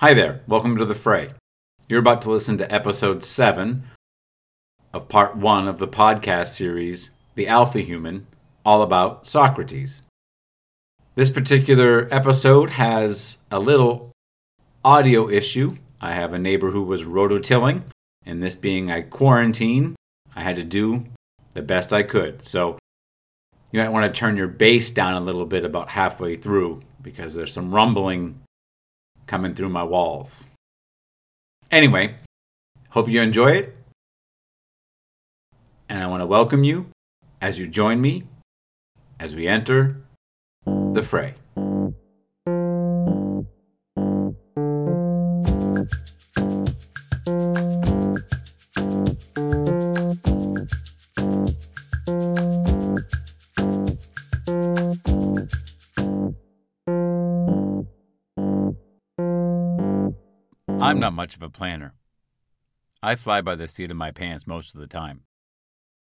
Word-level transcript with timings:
Hi 0.00 0.14
there, 0.14 0.42
welcome 0.46 0.76
to 0.76 0.84
the 0.84 0.94
fray. 0.94 1.30
You're 1.88 1.98
about 1.98 2.22
to 2.22 2.30
listen 2.30 2.56
to 2.58 2.72
episode 2.72 3.24
7 3.24 3.82
of 4.92 5.08
part 5.08 5.36
1 5.36 5.66
of 5.66 5.80
the 5.80 5.88
podcast 5.88 6.54
series, 6.54 7.10
The 7.34 7.48
Alpha 7.48 7.80
Human, 7.80 8.28
all 8.64 8.82
about 8.82 9.26
Socrates. 9.26 10.02
This 11.16 11.30
particular 11.30 12.06
episode 12.12 12.70
has 12.70 13.38
a 13.50 13.58
little 13.58 14.12
audio 14.84 15.28
issue. 15.28 15.78
I 16.00 16.12
have 16.12 16.32
a 16.32 16.38
neighbor 16.38 16.70
who 16.70 16.84
was 16.84 17.02
rototilling, 17.02 17.82
and 18.24 18.40
this 18.40 18.54
being 18.54 18.92
a 18.92 19.02
quarantine, 19.02 19.96
I 20.36 20.44
had 20.44 20.54
to 20.54 20.64
do 20.64 21.06
the 21.54 21.62
best 21.62 21.92
I 21.92 22.04
could. 22.04 22.44
So 22.44 22.78
you 23.72 23.80
might 23.80 23.88
want 23.88 24.06
to 24.06 24.16
turn 24.16 24.36
your 24.36 24.46
bass 24.46 24.92
down 24.92 25.20
a 25.20 25.26
little 25.26 25.44
bit 25.44 25.64
about 25.64 25.88
halfway 25.88 26.36
through 26.36 26.82
because 27.02 27.34
there's 27.34 27.52
some 27.52 27.74
rumbling 27.74 28.38
coming 29.28 29.54
through 29.54 29.68
my 29.68 29.84
walls. 29.84 30.46
Anyway, 31.70 32.16
hope 32.90 33.08
you 33.08 33.20
enjoy 33.20 33.52
it. 33.52 33.76
And 35.88 36.02
I 36.02 36.06
want 36.06 36.22
to 36.22 36.26
welcome 36.26 36.64
you 36.64 36.86
as 37.40 37.58
you 37.58 37.68
join 37.68 38.00
me 38.00 38.24
as 39.20 39.36
we 39.36 39.46
enter 39.46 40.02
the 40.64 41.02
fray. 41.02 41.34
Much 61.18 61.34
of 61.34 61.42
a 61.42 61.50
planner. 61.50 61.94
I 63.02 63.16
fly 63.16 63.40
by 63.40 63.56
the 63.56 63.66
seat 63.66 63.90
of 63.90 63.96
my 63.96 64.12
pants 64.12 64.46
most 64.46 64.72
of 64.72 64.80
the 64.80 64.86
time. 64.86 65.22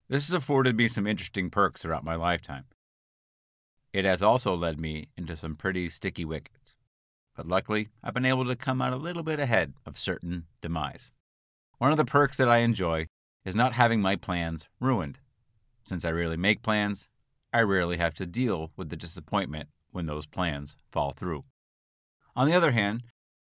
This 0.09 0.27
has 0.27 0.33
afforded 0.33 0.75
me 0.75 0.87
some 0.87 1.05
interesting 1.05 1.51
perks 1.51 1.83
throughout 1.83 2.03
my 2.03 2.15
lifetime. 2.15 2.65
It 3.93 4.05
has 4.05 4.23
also 4.23 4.55
led 4.55 4.79
me 4.79 5.09
into 5.15 5.35
some 5.35 5.55
pretty 5.55 5.87
sticky 5.89 6.25
wickets. 6.25 6.75
But 7.35 7.45
luckily, 7.45 7.89
I've 8.03 8.15
been 8.15 8.25
able 8.25 8.45
to 8.45 8.55
come 8.55 8.81
out 8.81 8.91
a 8.91 8.97
little 8.97 9.21
bit 9.21 9.39
ahead 9.39 9.73
of 9.85 9.99
certain 9.99 10.47
demise. 10.61 11.11
One 11.77 11.91
of 11.91 11.97
the 11.97 12.05
perks 12.05 12.37
that 12.37 12.49
I 12.49 12.57
enjoy 12.57 13.05
is 13.45 13.55
not 13.55 13.73
having 13.73 14.01
my 14.01 14.15
plans 14.15 14.67
ruined. 14.79 15.19
Since 15.85 16.05
I 16.05 16.09
rarely 16.09 16.37
make 16.37 16.63
plans, 16.63 17.07
I 17.53 17.61
rarely 17.61 17.97
have 17.97 18.15
to 18.15 18.25
deal 18.25 18.71
with 18.75 18.89
the 18.89 18.97
disappointment 18.97 19.69
when 19.91 20.07
those 20.07 20.25
plans 20.25 20.75
fall 20.91 21.11
through. 21.11 21.43
On 22.35 22.47
the 22.47 22.55
other 22.55 22.71
hand, 22.71 23.03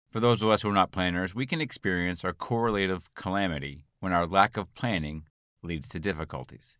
for 0.09 0.19
those 0.19 0.41
of 0.41 0.49
us 0.49 0.63
who 0.63 0.69
are 0.69 0.73
not 0.73 0.91
planners, 0.91 1.35
we 1.35 1.45
can 1.45 1.61
experience 1.61 2.25
our 2.25 2.33
correlative 2.33 3.13
calamity 3.13 3.85
when 3.99 4.11
our 4.11 4.25
lack 4.25 4.57
of 4.57 4.73
planning 4.73 5.23
leads 5.61 5.87
to 5.89 5.99
difficulties. 5.99 6.77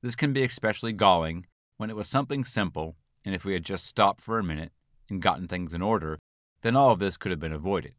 This 0.00 0.14
can 0.14 0.32
be 0.32 0.44
especially 0.44 0.92
galling 0.92 1.46
when 1.76 1.90
it 1.90 1.96
was 1.96 2.08
something 2.08 2.44
simple, 2.44 2.96
and 3.24 3.34
if 3.34 3.44
we 3.44 3.52
had 3.52 3.64
just 3.64 3.86
stopped 3.86 4.20
for 4.20 4.38
a 4.38 4.44
minute 4.44 4.72
and 5.08 5.22
gotten 5.22 5.48
things 5.48 5.74
in 5.74 5.82
order, 5.82 6.18
then 6.62 6.76
all 6.76 6.92
of 6.92 6.98
this 6.98 7.16
could 7.16 7.30
have 7.30 7.40
been 7.40 7.52
avoided. 7.52 7.94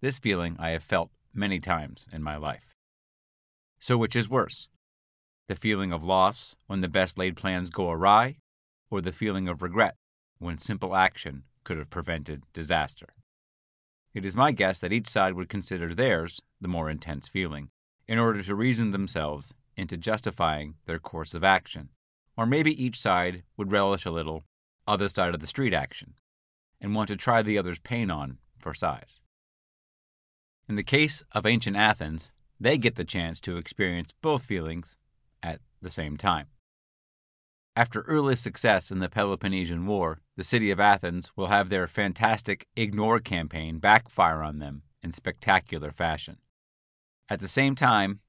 This 0.00 0.18
feeling 0.18 0.56
I 0.58 0.70
have 0.70 0.82
felt 0.82 1.10
many 1.34 1.60
times 1.60 2.06
in 2.12 2.22
my 2.22 2.36
life. 2.36 2.74
So, 3.78 3.98
which 3.98 4.16
is 4.16 4.28
worse? 4.28 4.68
The 5.48 5.56
feeling 5.56 5.92
of 5.92 6.02
loss 6.02 6.56
when 6.66 6.80
the 6.80 6.88
best 6.88 7.18
laid 7.18 7.36
plans 7.36 7.68
go 7.68 7.90
awry, 7.90 8.36
or 8.90 9.00
the 9.00 9.12
feeling 9.12 9.48
of 9.48 9.60
regret 9.60 9.96
when 10.38 10.58
simple 10.58 10.94
action 10.94 11.44
could 11.64 11.78
have 11.78 11.90
prevented 11.90 12.42
disaster? 12.52 13.08
It 14.14 14.24
is 14.24 14.36
my 14.36 14.52
guess 14.52 14.78
that 14.80 14.92
each 14.92 15.08
side 15.08 15.34
would 15.34 15.48
consider 15.48 15.94
theirs 15.94 16.40
the 16.60 16.68
more 16.68 16.90
intense 16.90 17.28
feeling, 17.28 17.70
in 18.06 18.18
order 18.18 18.42
to 18.42 18.54
reason 18.54 18.90
themselves 18.90 19.54
into 19.76 19.96
justifying 19.96 20.74
their 20.84 20.98
course 20.98 21.34
of 21.34 21.42
action. 21.44 21.88
Or 22.36 22.46
maybe 22.46 22.82
each 22.82 22.98
side 22.98 23.42
would 23.56 23.72
relish 23.72 24.04
a 24.04 24.10
little 24.10 24.44
other 24.86 25.08
side 25.08 25.34
of 25.34 25.40
the 25.40 25.46
street 25.46 25.72
action, 25.72 26.14
and 26.80 26.94
want 26.94 27.08
to 27.08 27.16
try 27.16 27.42
the 27.42 27.56
other's 27.56 27.78
pain 27.78 28.10
on 28.10 28.38
for 28.58 28.74
size. 28.74 29.22
In 30.68 30.76
the 30.76 30.82
case 30.82 31.22
of 31.32 31.46
ancient 31.46 31.76
Athens, 31.76 32.32
they 32.58 32.78
get 32.78 32.96
the 32.96 33.04
chance 33.04 33.40
to 33.42 33.56
experience 33.56 34.12
both 34.20 34.44
feelings 34.44 34.96
at 35.42 35.60
the 35.80 35.90
same 35.90 36.16
time. 36.16 36.48
After 37.74 38.02
early 38.02 38.36
success 38.36 38.90
in 38.90 38.98
the 38.98 39.08
Peloponnesian 39.08 39.86
War, 39.86 40.20
the 40.36 40.44
city 40.44 40.70
of 40.70 40.78
Athens 40.78 41.32
will 41.36 41.46
have 41.46 41.70
their 41.70 41.86
fantastic 41.86 42.66
ignore 42.76 43.18
campaign 43.18 43.78
backfire 43.78 44.42
on 44.42 44.58
them 44.58 44.82
in 45.02 45.10
spectacular 45.10 45.90
fashion. 45.90 46.36
At 47.30 47.40
the 47.40 47.48
same 47.48 47.74
time, 47.74 48.20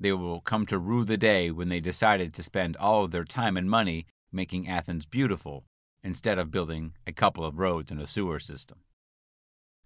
they 0.00 0.12
will 0.12 0.40
come 0.40 0.64
to 0.66 0.78
rue 0.78 1.04
the 1.04 1.18
day 1.18 1.50
when 1.50 1.68
they 1.68 1.80
decided 1.80 2.32
to 2.34 2.42
spend 2.42 2.74
all 2.78 3.04
of 3.04 3.10
their 3.10 3.24
time 3.24 3.58
and 3.58 3.68
money 3.68 4.06
making 4.32 4.66
Athens 4.66 5.04
beautiful 5.04 5.66
instead 6.02 6.38
of 6.38 6.50
building 6.50 6.94
a 7.06 7.12
couple 7.12 7.44
of 7.44 7.58
roads 7.58 7.90
and 7.90 8.00
a 8.00 8.06
sewer 8.06 8.40
system. 8.40 8.78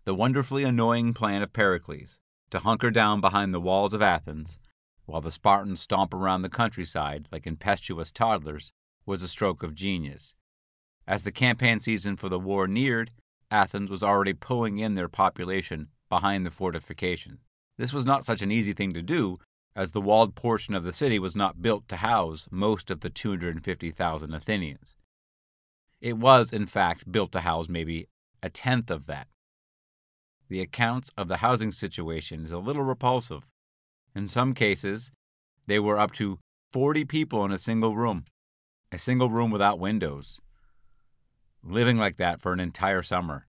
The 0.05 0.15
wonderfully 0.15 0.63
annoying 0.63 1.15
plan 1.15 1.43
of 1.43 1.53
Pericles 1.53 2.21
to 2.51 2.61
hunker 2.61 2.93
down 2.93 3.21
behind 3.21 3.53
the 3.53 3.61
walls 3.61 3.93
of 3.93 4.03
Athens 4.03 4.61
while 5.07 5.21
the 5.21 5.33
Spartans 5.33 5.81
stomp 5.81 6.15
around 6.15 6.43
the 6.43 6.49
countryside 6.49 7.27
like 7.33 7.47
impetuous 7.47 8.13
toddlers 8.13 8.71
was 9.07 9.23
a 9.23 9.29
stroke 9.29 9.63
of 9.63 9.75
genius. 9.75 10.35
As 11.07 11.23
the 11.23 11.33
campaign 11.33 11.81
season 11.81 12.17
for 12.17 12.29
the 12.29 12.39
war 12.39 12.69
neared, 12.69 13.11
Athens 13.51 13.91
was 13.91 14.03
already 14.03 14.33
pulling 14.33 14.79
in 14.79 14.95
their 14.95 15.09
population 15.09 15.89
behind 16.09 16.47
the 16.47 16.51
fortification. 16.51 17.39
This 17.79 17.93
was 17.93 18.07
not 18.07 18.25
such 18.25 18.43
an 18.43 18.53
easy 18.53 18.73
thing 18.73 18.93
to 18.93 19.03
do, 19.03 19.39
as 19.75 19.93
the 19.93 20.01
walled 20.01 20.35
portion 20.35 20.75
of 20.75 20.85
the 20.85 20.93
city 20.93 21.19
was 21.19 21.35
not 21.35 21.63
built 21.63 21.89
to 21.89 21.97
house 21.97 22.47
most 22.51 22.91
of 22.91 23.01
the 23.01 23.11
250,000 23.11 24.35
Athenians. 24.35 24.97
It 26.01 26.17
was, 26.17 26.53
in 26.53 26.67
fact, 26.67 27.11
built 27.11 27.33
to 27.33 27.41
house 27.41 27.69
maybe 27.69 28.09
a 28.43 28.51
tenth 28.51 28.91
of 28.91 29.07
that. 29.07 29.29
The 30.49 30.61
accounts 30.61 31.11
of 31.17 31.29
the 31.29 31.39
housing 31.39 31.73
situation 31.73 32.45
is 32.45 32.53
a 32.53 32.59
little 32.59 32.83
repulsive. 32.83 33.47
In 34.15 34.27
some 34.27 34.55
cases, 34.55 35.13
they 35.67 35.79
were 35.79 35.99
up 35.99 36.13
to 36.13 36.39
40 36.71 37.05
people 37.05 37.45
in 37.45 37.53
a 37.53 37.59
single 37.59 37.97
room 37.97 38.25
a 38.93 38.99
single 38.99 39.31
room 39.31 39.51
without 39.51 39.79
windows, 39.79 40.41
living 41.63 41.97
like 41.97 42.17
that 42.17 42.41
for 42.41 42.53
an 42.53 42.61
entire 42.61 43.03
summer. 43.03 43.47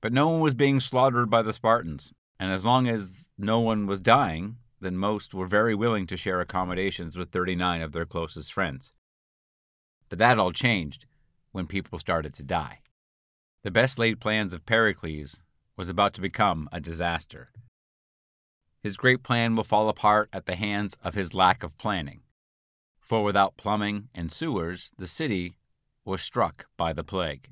But 0.00 0.12
no 0.12 0.28
one 0.28 0.40
was 0.40 0.54
being 0.54 0.80
slaughtered 0.80 1.30
by 1.30 1.42
the 1.42 1.52
Spartans, 1.52 2.12
and 2.38 2.50
as 2.50 2.66
long 2.66 2.88
as 2.88 3.28
no 3.38 3.60
one 3.60 3.86
was 3.86 4.00
dying, 4.00 4.56
then 4.80 4.96
most 4.96 5.34
were 5.34 5.46
very 5.46 5.74
willing 5.74 6.06
to 6.08 6.16
share 6.16 6.40
accommodations 6.40 7.16
with 7.16 7.30
39 7.30 7.80
of 7.80 7.92
their 7.92 8.04
closest 8.04 8.52
friends. 8.52 8.92
But 10.08 10.18
that 10.18 10.38
all 10.38 10.52
changed 10.52 11.06
when 11.52 11.66
people 11.66 11.98
started 11.98 12.34
to 12.34 12.42
die. 12.42 12.80
The 13.62 13.70
best 13.70 13.98
laid 13.98 14.20
plans 14.20 14.52
of 14.52 14.66
Pericles 14.66 15.38
was 15.76 15.88
about 15.88 16.12
to 16.14 16.20
become 16.20 16.68
a 16.72 16.80
disaster. 16.80 17.50
His 18.82 18.98
great 18.98 19.22
plan 19.22 19.54
will 19.54 19.64
fall 19.64 19.88
apart 19.88 20.28
at 20.32 20.44
the 20.44 20.56
hands 20.56 20.96
of 21.02 21.14
his 21.14 21.32
lack 21.32 21.62
of 21.62 21.78
planning 21.78 22.23
for 23.04 23.22
without 23.22 23.58
plumbing 23.58 24.08
and 24.14 24.32
sewers, 24.32 24.90
the 24.96 25.06
city 25.06 25.58
was 26.06 26.22
struck 26.22 26.66
by 26.78 26.92
the 26.92 27.04
plague. 27.04 27.50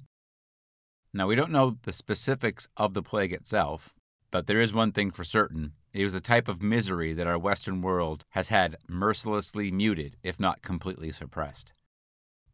Now, 1.12 1.26
we 1.26 1.34
don't 1.36 1.52
know 1.52 1.76
the 1.82 1.92
specifics 1.92 2.66
of 2.78 2.94
the 2.94 3.02
plague 3.02 3.34
itself, 3.34 3.92
but 4.30 4.46
there 4.46 4.62
is 4.62 4.72
one 4.72 4.92
thing 4.92 5.10
for 5.10 5.24
certain. 5.24 5.72
It 5.92 6.04
was 6.04 6.14
a 6.14 6.22
type 6.22 6.48
of 6.48 6.62
misery 6.62 7.12
that 7.12 7.26
our 7.26 7.38
Western 7.38 7.82
world 7.82 8.24
has 8.30 8.48
had 8.48 8.76
mercilessly 8.88 9.70
muted, 9.70 10.16
if 10.22 10.40
not 10.40 10.62
completely 10.62 11.12
suppressed. 11.12 11.74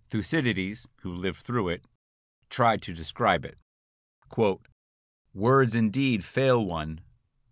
Thucydides, 0.08 0.88
who 1.02 1.12
lived 1.12 1.38
through 1.38 1.68
it, 1.68 1.84
tried 2.50 2.82
to 2.82 2.92
describe 2.92 3.44
it. 3.44 3.58
Quote, 4.28 4.66
Words 5.32 5.76
indeed 5.76 6.24
fail 6.24 6.64
one 6.64 7.00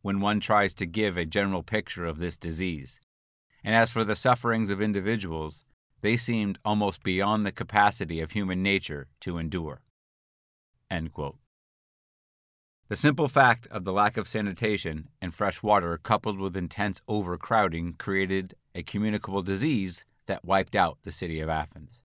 when 0.03 0.19
one 0.19 0.41
tries 0.41 0.75
to 0.75 0.87
give 0.87 1.17
a 1.17 1.25
general 1.25 1.63
picture 1.63 2.05
of 2.05 2.19
this 2.19 2.37
disease. 2.37 2.99
And 3.67 3.75
as 3.75 3.91
for 3.91 4.05
the 4.05 4.15
sufferings 4.15 4.71
of 4.71 4.81
individuals, 4.81 5.65
they 6.01 6.17
seemed 6.17 6.61
almost 6.65 7.03
beyond 7.03 7.45
the 7.45 7.51
capacity 7.51 8.21
of 8.21 8.31
human 8.31 8.63
nature 8.63 9.09
to 9.23 9.39
endure. 9.39 9.83
The 12.89 12.95
simple 12.95 13.27
fact 13.27 13.67
of 13.67 13.83
the 13.83 13.93
lack 13.93 14.17
of 14.17 14.29
sanitation 14.29 15.09
and 15.21 15.35
fresh 15.35 15.65
water, 15.65 15.99
coupled 15.99 16.39
with 16.39 16.57
intense 16.57 17.01
overcrowding, 17.09 17.95
created 17.95 18.55
a 18.73 18.85
communicable 18.85 19.43
disease 19.43 20.05
that 20.27 20.45
wiped 20.45 20.77
out 20.77 20.99
the 21.03 21.11
city 21.11 21.41
of 21.41 21.49
Athens. 21.49 22.05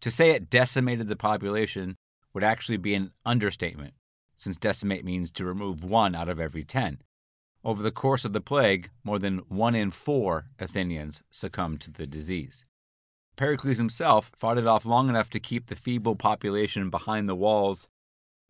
To 0.00 0.10
say 0.10 0.30
it 0.30 0.50
decimated 0.50 1.06
the 1.06 1.14
population 1.14 1.94
would 2.34 2.42
actually 2.42 2.76
be 2.76 2.94
an 2.94 3.12
understatement, 3.24 3.94
since 4.34 4.56
decimate 4.56 5.04
means 5.04 5.30
to 5.32 5.44
remove 5.44 5.84
one 5.84 6.16
out 6.16 6.28
of 6.28 6.40
every 6.40 6.64
ten. 6.64 6.98
Over 7.68 7.82
the 7.82 7.90
course 7.90 8.24
of 8.24 8.32
the 8.32 8.40
plague, 8.40 8.88
more 9.04 9.18
than 9.18 9.40
one 9.50 9.74
in 9.74 9.90
four 9.90 10.46
Athenians 10.58 11.22
succumbed 11.30 11.82
to 11.82 11.92
the 11.92 12.06
disease. 12.06 12.64
Pericles 13.36 13.76
himself 13.76 14.30
fought 14.34 14.56
it 14.56 14.66
off 14.66 14.86
long 14.86 15.10
enough 15.10 15.28
to 15.28 15.38
keep 15.38 15.66
the 15.66 15.76
feeble 15.76 16.16
population 16.16 16.88
behind 16.88 17.28
the 17.28 17.34
walls 17.34 17.86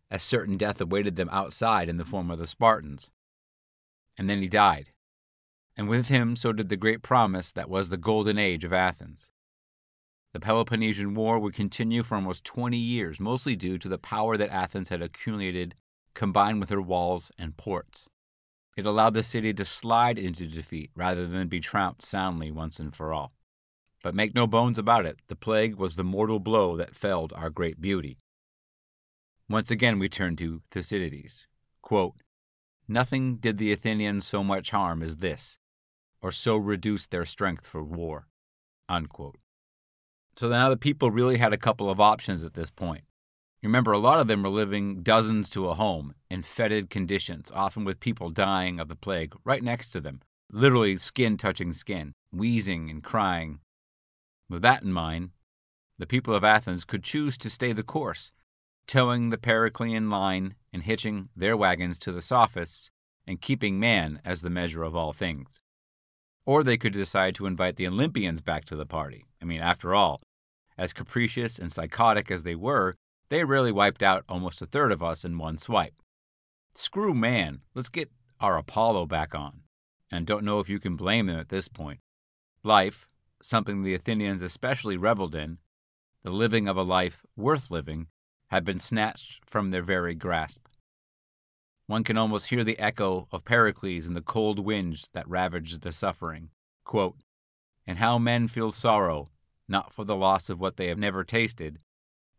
as 0.09 0.23
certain 0.23 0.55
death 0.55 0.79
awaited 0.79 1.17
them 1.17 1.27
outside 1.33 1.89
in 1.89 1.97
the 1.97 2.05
form 2.05 2.31
of 2.31 2.39
the 2.39 2.47
Spartans. 2.47 3.11
And 4.17 4.29
then 4.29 4.41
he 4.41 4.47
died. 4.47 4.93
And 5.75 5.89
with 5.89 6.07
him, 6.07 6.37
so 6.37 6.53
did 6.53 6.69
the 6.69 6.77
great 6.77 7.01
promise 7.01 7.51
that 7.51 7.69
was 7.69 7.89
the 7.89 7.97
golden 7.97 8.37
age 8.37 8.63
of 8.63 8.71
Athens. 8.71 9.33
The 10.31 10.39
Peloponnesian 10.39 11.13
War 11.13 11.39
would 11.39 11.53
continue 11.53 12.03
for 12.03 12.15
almost 12.15 12.45
20 12.45 12.77
years, 12.77 13.19
mostly 13.19 13.57
due 13.57 13.77
to 13.79 13.89
the 13.89 13.97
power 13.97 14.37
that 14.37 14.49
Athens 14.49 14.87
had 14.87 15.01
accumulated 15.01 15.75
combined 16.13 16.61
with 16.61 16.69
her 16.69 16.81
walls 16.81 17.33
and 17.37 17.57
ports. 17.57 18.07
It 18.77 18.85
allowed 18.85 19.13
the 19.13 19.23
city 19.23 19.53
to 19.53 19.65
slide 19.65 20.17
into 20.17 20.47
defeat 20.47 20.91
rather 20.95 21.27
than 21.27 21.47
be 21.47 21.59
trounced 21.59 22.07
soundly 22.07 22.51
once 22.51 22.79
and 22.79 22.93
for 22.93 23.13
all. 23.13 23.33
But 24.01 24.15
make 24.15 24.33
no 24.33 24.47
bones 24.47 24.77
about 24.77 25.05
it, 25.05 25.19
the 25.27 25.35
plague 25.35 25.75
was 25.75 25.95
the 25.95 26.03
mortal 26.03 26.39
blow 26.39 26.77
that 26.77 26.95
felled 26.95 27.33
our 27.33 27.49
great 27.49 27.81
beauty. 27.81 28.17
Once 29.49 29.69
again 29.69 29.99
we 29.99 30.07
turn 30.07 30.35
to 30.37 30.61
Thucydides. 30.69 31.47
Quote, 31.81 32.15
Nothing 32.87 33.35
did 33.37 33.57
the 33.57 33.71
Athenians 33.71 34.25
so 34.25 34.43
much 34.43 34.71
harm 34.71 35.03
as 35.03 35.17
this, 35.17 35.57
or 36.21 36.31
so 36.31 36.55
reduce 36.55 37.07
their 37.07 37.25
strength 37.25 37.65
for 37.65 37.83
war. 37.83 38.27
Unquote. 38.87 39.37
So 40.35 40.47
now 40.47 40.69
the 40.69 40.77
people 40.77 41.11
really 41.11 41.37
had 41.37 41.51
a 41.51 41.57
couple 41.57 41.89
of 41.89 41.99
options 41.99 42.43
at 42.43 42.53
this 42.53 42.71
point. 42.71 43.03
Remember, 43.61 43.91
a 43.91 43.97
lot 43.97 44.19
of 44.19 44.27
them 44.27 44.43
were 44.43 44.49
living 44.49 45.01
dozens 45.03 45.49
to 45.49 45.67
a 45.67 45.73
home 45.73 46.13
in 46.29 46.43
fetid 46.43 46.89
conditions, 46.89 47.51
often 47.53 47.83
with 47.83 47.99
people 47.99 48.29
dying 48.29 48.79
of 48.79 48.87
the 48.87 48.95
plague 48.95 49.35
right 49.43 49.63
next 49.63 49.89
to 49.91 49.99
them, 49.99 50.21
literally 50.51 50.95
skin 50.97 51.35
touching 51.35 51.73
skin, 51.73 52.13
wheezing 52.31 52.89
and 52.89 53.03
crying. 53.03 53.59
With 54.49 54.61
that 54.61 54.83
in 54.83 54.93
mind, 54.93 55.31
the 55.97 56.07
people 56.07 56.33
of 56.33 56.43
Athens 56.45 56.85
could 56.85 57.03
choose 57.03 57.37
to 57.39 57.49
stay 57.49 57.73
the 57.73 57.83
course 57.83 58.31
towing 58.89 59.29
the 59.29 59.37
Periclean 59.37 60.09
line 60.09 60.55
and 60.73 60.81
hitching 60.81 61.29
their 61.35 61.55
wagons 61.55 61.99
to 61.99 62.11
the 62.11 62.23
sophists 62.23 62.89
and 63.27 63.39
keeping 63.39 63.79
man 63.79 64.19
as 64.25 64.41
the 64.41 64.49
measure 64.49 64.81
of 64.81 64.95
all 64.95 65.13
things. 65.13 65.61
Or 66.43 66.63
they 66.63 66.75
could 66.75 66.93
decide 66.93 67.35
to 67.35 67.45
invite 67.45 67.75
the 67.75 67.85
Olympians 67.85 68.41
back 68.41 68.65
to 68.65 68.75
the 68.75 68.87
party. 68.87 69.25
I 69.39 69.45
mean, 69.45 69.61
after 69.61 69.93
all, 69.93 70.21
as 70.75 70.91
capricious 70.91 71.59
and 71.59 71.71
psychotic 71.71 72.31
as 72.31 72.41
they 72.41 72.55
were, 72.55 72.95
they 73.29 73.43
really 73.43 73.71
wiped 73.71 74.03
out 74.03 74.23
almost 74.27 74.61
a 74.61 74.65
third 74.65 74.91
of 74.91 75.03
us 75.03 75.23
in 75.23 75.37
one 75.37 75.57
swipe. 75.57 75.95
Screw 76.73 77.13
man, 77.13 77.61
let's 77.73 77.89
get 77.89 78.11
our 78.39 78.57
Apollo 78.57 79.05
back 79.05 79.35
on. 79.35 79.61
And 80.11 80.25
don't 80.25 80.45
know 80.45 80.59
if 80.59 80.69
you 80.69 80.79
can 80.79 80.95
blame 80.95 81.27
them 81.27 81.39
at 81.39 81.49
this 81.49 81.67
point. 81.67 81.99
Life, 82.63 83.07
something 83.41 83.83
the 83.83 83.93
Athenians 83.93 84.41
especially 84.41 84.97
reveled 84.97 85.35
in, 85.35 85.59
the 86.23 86.31
living 86.31 86.67
of 86.67 86.77
a 86.77 86.83
life 86.83 87.23
worth 87.37 87.69
living, 87.69 88.07
had 88.47 88.65
been 88.65 88.79
snatched 88.79 89.45
from 89.45 89.69
their 89.69 89.83
very 89.83 90.15
grasp. 90.15 90.65
One 91.85 92.03
can 92.03 92.17
almost 92.17 92.49
hear 92.49 92.63
the 92.63 92.79
echo 92.79 93.27
of 93.31 93.45
Pericles 93.45 94.07
in 94.07 94.13
the 94.13 94.21
cold 94.21 94.59
winds 94.59 95.07
that 95.13 95.27
ravaged 95.29 95.81
the 95.81 95.91
suffering. 95.91 96.49
Quote, 96.83 97.17
and 97.85 97.97
how 97.97 98.17
men 98.19 98.47
feel 98.47 98.71
sorrow, 98.71 99.29
not 99.67 99.93
for 99.93 100.03
the 100.03 100.15
loss 100.15 100.49
of 100.49 100.59
what 100.59 100.77
they 100.77 100.87
have 100.87 100.97
never 100.97 101.23
tasted, 101.23 101.79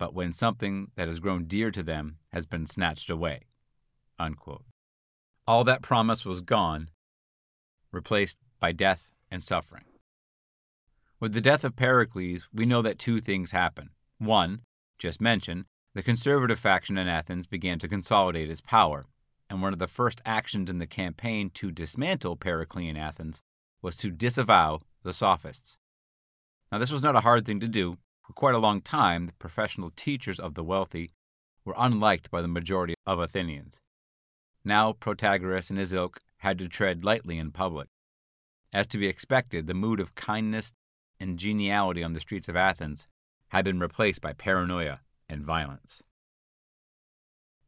but 0.00 0.14
when 0.14 0.32
something 0.32 0.90
that 0.96 1.08
has 1.08 1.20
grown 1.20 1.44
dear 1.44 1.70
to 1.70 1.82
them 1.82 2.16
has 2.32 2.46
been 2.46 2.64
snatched 2.64 3.10
away. 3.10 3.42
Unquote. 4.18 4.64
All 5.46 5.62
that 5.64 5.82
promise 5.82 6.24
was 6.24 6.40
gone, 6.40 6.88
replaced 7.92 8.38
by 8.58 8.72
death 8.72 9.12
and 9.30 9.42
suffering. 9.42 9.84
With 11.20 11.34
the 11.34 11.42
death 11.42 11.64
of 11.64 11.76
Pericles, 11.76 12.48
we 12.50 12.64
know 12.64 12.80
that 12.80 12.98
two 12.98 13.20
things 13.20 13.50
happen. 13.50 13.90
One, 14.16 14.62
just 14.98 15.20
mentioned, 15.20 15.66
the 15.94 16.02
conservative 16.02 16.58
faction 16.58 16.96
in 16.96 17.06
Athens 17.06 17.46
began 17.46 17.78
to 17.80 17.88
consolidate 17.88 18.50
its 18.50 18.62
power, 18.62 19.04
and 19.50 19.60
one 19.60 19.74
of 19.74 19.78
the 19.78 19.86
first 19.86 20.22
actions 20.24 20.70
in 20.70 20.78
the 20.78 20.86
campaign 20.86 21.50
to 21.54 21.70
dismantle 21.70 22.36
Periclean 22.36 22.96
Athens 22.96 23.42
was 23.82 23.96
to 23.98 24.10
disavow 24.10 24.80
the 25.02 25.12
Sophists. 25.12 25.76
Now, 26.72 26.78
this 26.78 26.92
was 26.92 27.02
not 27.02 27.16
a 27.16 27.20
hard 27.20 27.44
thing 27.44 27.60
to 27.60 27.68
do. 27.68 27.98
For 28.30 28.34
quite 28.34 28.54
a 28.54 28.58
long 28.58 28.80
time, 28.80 29.26
the 29.26 29.32
professional 29.32 29.90
teachers 29.90 30.38
of 30.38 30.54
the 30.54 30.62
wealthy 30.62 31.10
were 31.64 31.74
unliked 31.76 32.30
by 32.30 32.40
the 32.40 32.46
majority 32.46 32.94
of 33.04 33.18
Athenians. 33.18 33.80
Now, 34.64 34.92
Protagoras 34.92 35.68
and 35.68 35.80
his 35.80 35.92
ilk 35.92 36.20
had 36.36 36.56
to 36.60 36.68
tread 36.68 37.04
lightly 37.04 37.38
in 37.38 37.50
public. 37.50 37.88
As 38.72 38.86
to 38.86 38.98
be 38.98 39.08
expected, 39.08 39.66
the 39.66 39.74
mood 39.74 39.98
of 39.98 40.14
kindness 40.14 40.72
and 41.18 41.40
geniality 41.40 42.04
on 42.04 42.12
the 42.12 42.20
streets 42.20 42.48
of 42.48 42.54
Athens 42.54 43.08
had 43.48 43.64
been 43.64 43.80
replaced 43.80 44.20
by 44.20 44.32
paranoia 44.32 45.00
and 45.28 45.44
violence. 45.44 46.04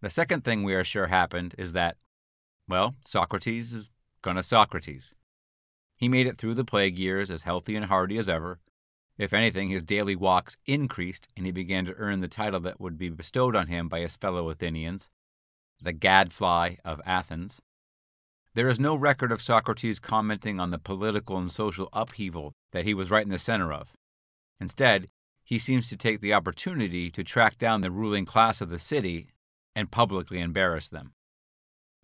The 0.00 0.10
second 0.10 0.44
thing 0.44 0.62
we 0.62 0.76
are 0.76 0.84
sure 0.84 1.08
happened 1.08 1.56
is 1.58 1.72
that, 1.72 1.96
well, 2.68 2.94
Socrates 3.04 3.72
is 3.72 3.90
gonna 4.22 4.44
Socrates. 4.44 5.12
He 5.98 6.08
made 6.08 6.28
it 6.28 6.38
through 6.38 6.54
the 6.54 6.64
plague 6.64 7.00
years 7.00 7.32
as 7.32 7.42
healthy 7.42 7.74
and 7.74 7.86
hearty 7.86 8.16
as 8.16 8.28
ever. 8.28 8.60
If 9.18 9.32
anything, 9.32 9.68
his 9.68 9.82
daily 9.82 10.16
walks 10.16 10.56
increased, 10.66 11.28
and 11.36 11.44
he 11.46 11.52
began 11.52 11.84
to 11.84 11.94
earn 11.94 12.20
the 12.20 12.28
title 12.28 12.60
that 12.60 12.80
would 12.80 12.96
be 12.96 13.10
bestowed 13.10 13.54
on 13.54 13.66
him 13.66 13.88
by 13.88 14.00
his 14.00 14.16
fellow 14.16 14.48
Athenians, 14.48 15.10
the 15.80 15.92
gadfly 15.92 16.76
of 16.84 17.00
Athens. 17.04 17.60
There 18.54 18.68
is 18.68 18.80
no 18.80 18.94
record 18.94 19.32
of 19.32 19.42
Socrates 19.42 19.98
commenting 19.98 20.60
on 20.60 20.70
the 20.70 20.78
political 20.78 21.38
and 21.38 21.50
social 21.50 21.88
upheaval 21.92 22.52
that 22.72 22.84
he 22.84 22.94
was 22.94 23.10
right 23.10 23.24
in 23.24 23.30
the 23.30 23.38
center 23.38 23.72
of. 23.72 23.92
Instead, 24.60 25.08
he 25.42 25.58
seems 25.58 25.88
to 25.88 25.96
take 25.96 26.20
the 26.20 26.34
opportunity 26.34 27.10
to 27.10 27.24
track 27.24 27.58
down 27.58 27.80
the 27.80 27.90
ruling 27.90 28.24
class 28.24 28.60
of 28.60 28.70
the 28.70 28.78
city 28.78 29.28
and 29.74 29.90
publicly 29.90 30.40
embarrass 30.40 30.88
them. 30.88 31.12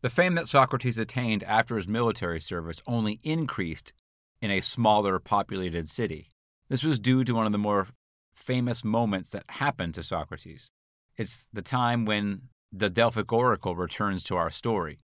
The 0.00 0.10
fame 0.10 0.34
that 0.37 0.49
Socrates 0.49 0.99
attained 0.99 1.43
after 1.44 1.76
his 1.76 1.88
military 1.88 2.40
service 2.40 2.81
only 2.87 3.20
increased 3.22 3.93
in 4.40 4.50
a 4.50 4.60
smaller 4.60 5.19
populated 5.19 5.88
city. 5.88 6.28
This 6.69 6.85
was 6.85 6.99
due 6.99 7.25
to 7.25 7.35
one 7.35 7.47
of 7.47 7.53
the 7.53 7.59
more 7.59 7.88
famous 8.35 8.85
moments 8.85 9.31
that 9.31 9.44
happened 9.49 9.94
to 9.94 10.03
Socrates. 10.03 10.70
It's 11.17 11.49
the 11.53 11.62
time 11.62 12.05
when 12.05 12.43
the 12.70 12.91
Delphic 12.91 13.32
oracle 13.32 13.75
returns 13.75 14.23
to 14.25 14.37
our 14.37 14.50
story. 14.50 15.00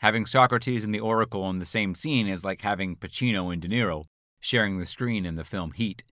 Having 0.00 0.26
Socrates 0.26 0.84
and 0.84 0.94
the 0.94 1.00
oracle 1.00 1.48
in 1.48 1.58
the 1.58 1.66
same 1.66 1.94
scene 1.94 2.28
is 2.28 2.44
like 2.44 2.62
having 2.62 2.96
Pacino 2.96 3.52
and 3.52 3.60
De 3.60 3.68
Niro 3.68 4.04
sharing 4.38 4.78
the 4.78 4.86
screen 4.86 5.24
in 5.26 5.34
the 5.34 5.44
film 5.44 5.72
Heat. 5.72 6.04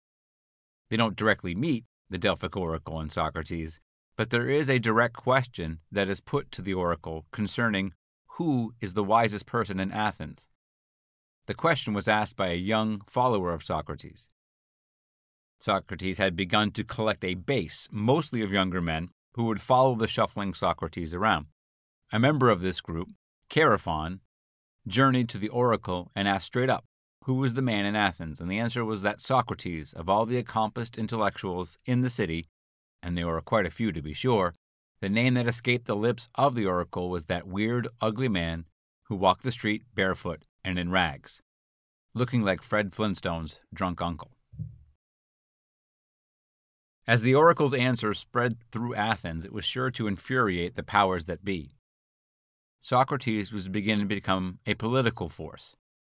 They 0.91 0.97
don't 0.97 1.17
directly 1.17 1.55
meet 1.55 1.85
the 2.09 2.19
Delphic 2.19 2.57
oracle 2.57 3.01
and 3.01 3.13
Socrates, 3.13 3.81
but 4.17 4.31
there 4.31 4.49
is 4.49 4.69
a 4.69 4.79
direct 4.79 5.15
question 5.15 5.81
that 5.93 6.09
is 6.09 6.21
put 6.21 6.51
to 6.53 6.63
the 6.63 6.75
oracle 6.75 7.27
concerning 7.33 7.93
who 8.33 8.75
is 8.81 8.95
the 8.95 9.05
wisest 9.05 9.47
person 9.47 9.79
in 9.79 9.93
Athens. 9.93 10.49
The 11.47 11.55
question 11.55 11.95
was 11.95 12.09
asked 12.09 12.37
by 12.37 12.49
a 12.49 12.57
young 12.57 13.03
follower 13.07 13.53
of 13.53 13.63
Socrates. 13.63 14.29
Socrates 15.59 16.19
had 16.19 16.37
begun 16.37 16.71
to 16.73 16.85
collect 16.85 17.25
a 17.25 17.35
base, 17.35 17.89
mostly 17.91 18.43
of 18.43 18.53
younger 18.53 18.81
men, 18.81 19.11
who 19.35 19.45
would 19.45 19.61
follow 19.61 19.95
the 19.95 20.09
shuffling 20.09 20.55
Socrates 20.55 21.13
around. 21.13 21.47
A 22.13 22.19
member 22.19 22.49
of 22.49 22.61
this 22.61 22.81
group, 22.81 23.09
Chaerephon, 23.51 24.21
journeyed 24.87 25.29
to 25.29 25.39
the 25.39 25.49
oracle 25.49 26.11
and 26.15 26.27
asked 26.27 26.47
straight 26.47 26.71
up, 26.71 26.85
who 27.25 27.35
was 27.35 27.55
the 27.55 27.63
man 27.63 27.85
in 27.85 27.95
Athens? 27.95 28.41
And 28.41 28.51
the 28.51 28.59
answer 28.59 28.85
was 28.85 29.03
that 29.03 29.21
Socrates, 29.21 29.93
of 29.93 30.09
all 30.09 30.25
the 30.25 30.39
accomplished 30.39 30.97
intellectuals 30.97 31.77
in 31.85 32.01
the 32.01 32.09
city, 32.09 32.49
and 33.03 33.19
there 33.19 33.27
were 33.27 33.41
quite 33.43 33.67
a 33.67 33.71
few 33.71 33.93
to 33.93 34.01
be 34.01 34.15
sure, 34.15 34.55
the 35.01 35.09
name 35.09 35.35
that 35.35 35.47
escaped 35.47 35.87
the 35.87 35.95
lips 35.95 36.29
of 36.37 36.55
the 36.55 36.67
oracle 36.67 37.11
was 37.11 37.27
that 37.27 37.47
weird, 37.47 37.87
ugly 38.01 38.29
man 38.29 38.65
who 39.05 39.17
walked 39.17 39.43
the 39.43 39.53
street 39.53 39.83
barefoot 39.95 40.45
and 40.65 40.79
in 40.79 40.91
rags, 40.91 41.41
looking 42.15 42.43
like 42.43 42.63
Fred 42.63 42.93
Flintstone's 42.93 43.61
drunk 43.75 44.01
uncle. 44.01 44.31
As 47.09 47.23
the 47.23 47.35
oracle's 47.35 47.73
answer 47.73 48.13
spread 48.13 48.59
through 48.71 48.95
Athens, 48.95 49.47
it 49.47 49.53
was 49.53 49.65
sure 49.65 49.91
to 49.93 50.07
infuriate 50.07 50.75
the 50.75 50.83
powers 50.83 51.25
that 51.25 51.43
be. 51.43 51.73
Socrates 52.81 53.51
was 53.51 53.67
beginning 53.71 54.07
to 54.07 54.15
become 54.15 54.59
a 54.67 54.75
political 54.75 55.31
force, 55.31 55.75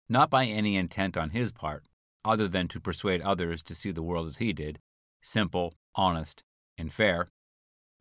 not 0.09 0.31
by 0.31 0.45
any 0.45 0.75
intent 0.75 1.15
on 1.15 1.29
his 1.29 1.51
part, 1.51 1.85
other 2.25 2.47
than 2.47 2.67
to 2.69 2.81
persuade 2.81 3.21
others 3.21 3.61
to 3.61 3.75
see 3.75 3.91
the 3.91 4.01
world 4.01 4.27
as 4.27 4.37
he 4.37 4.51
did 4.51 4.79
simple, 5.21 5.75
honest, 5.93 6.43
and 6.75 6.91
fair. 6.91 7.27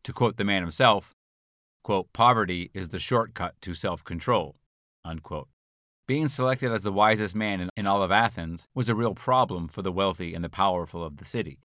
To 0.03 0.11
quote 0.11 0.37
the 0.37 0.43
man 0.43 0.63
himself, 0.63 1.13
quote, 1.83 2.11
poverty 2.11 2.71
is 2.73 2.89
the 2.89 2.97
shortcut 2.97 3.53
to 3.61 3.75
self 3.75 4.03
control. 4.03 4.55
Being 6.07 6.27
selected 6.27 6.71
as 6.71 6.81
the 6.81 6.91
wisest 6.91 7.35
man 7.35 7.61
in, 7.61 7.69
in 7.77 7.85
all 7.85 8.01
of 8.01 8.11
Athens 8.11 8.67
was 8.73 8.89
a 8.89 8.95
real 8.95 9.13
problem 9.13 9.67
for 9.67 9.83
the 9.83 9.91
wealthy 9.91 10.33
and 10.33 10.43
the 10.43 10.49
powerful 10.49 11.03
of 11.03 11.17
the 11.17 11.25
city. 11.25 11.59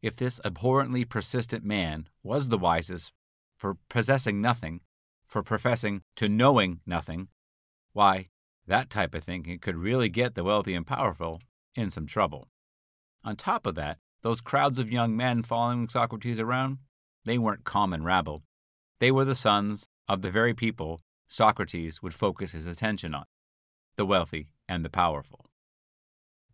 If 0.00 0.16
this 0.16 0.40
abhorrently 0.44 1.04
persistent 1.04 1.64
man 1.64 2.08
was 2.22 2.48
the 2.48 2.58
wisest 2.58 3.12
for 3.56 3.76
possessing 3.88 4.40
nothing, 4.40 4.80
for 5.24 5.42
professing 5.42 6.02
to 6.16 6.28
knowing 6.28 6.80
nothing, 6.86 7.28
why, 7.92 8.28
that 8.66 8.90
type 8.90 9.14
of 9.14 9.24
thinking 9.24 9.58
could 9.58 9.76
really 9.76 10.08
get 10.08 10.34
the 10.34 10.44
wealthy 10.44 10.74
and 10.74 10.86
powerful 10.86 11.40
in 11.74 11.90
some 11.90 12.06
trouble. 12.06 12.48
On 13.24 13.34
top 13.34 13.66
of 13.66 13.74
that, 13.74 13.98
those 14.22 14.40
crowds 14.40 14.78
of 14.78 14.90
young 14.90 15.16
men 15.16 15.42
following 15.42 15.88
Socrates 15.88 16.38
around, 16.38 16.78
they 17.24 17.38
weren't 17.38 17.64
common 17.64 18.04
rabble. 18.04 18.42
They 19.00 19.10
were 19.10 19.24
the 19.24 19.34
sons 19.34 19.88
of 20.08 20.22
the 20.22 20.30
very 20.30 20.54
people 20.54 21.00
Socrates 21.28 22.02
would 22.02 22.14
focus 22.14 22.52
his 22.52 22.66
attention 22.66 23.14
on 23.14 23.24
the 23.96 24.06
wealthy 24.06 24.48
and 24.68 24.84
the 24.84 24.90
powerful. 24.90 25.47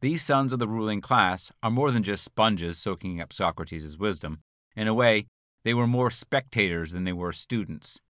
These 0.04 0.20
sons 0.20 0.52
of 0.52 0.58
the 0.58 0.68
ruling 0.68 1.00
class 1.00 1.50
are 1.62 1.70
more 1.70 1.90
than 1.90 2.02
just 2.02 2.24
sponges 2.24 2.76
soaking 2.76 3.22
up 3.22 3.32
Socrates' 3.32 3.96
wisdom. 3.96 4.40
In 4.76 4.86
a 4.86 4.92
way, 4.92 5.28
they 5.64 5.72
were 5.72 5.86
more 5.86 6.10
spectators 6.10 6.92
than 6.92 7.04
they 7.04 7.14
were 7.14 7.32
students. 7.32 8.02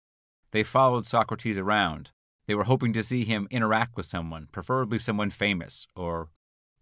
They 0.53 0.63
followed 0.63 1.05
Socrates 1.05 1.59
around. 1.59 2.11
They 2.47 2.55
were 2.55 2.65
hoping 2.65 2.95
to 2.95 3.03
see 3.03 3.27
him 3.27 3.47
interact 3.51 3.95
with 3.95 4.07
someone, 4.07 4.49
preferably 4.51 4.99
someone 4.99 5.29
famous 5.29 5.87
or 5.95 6.31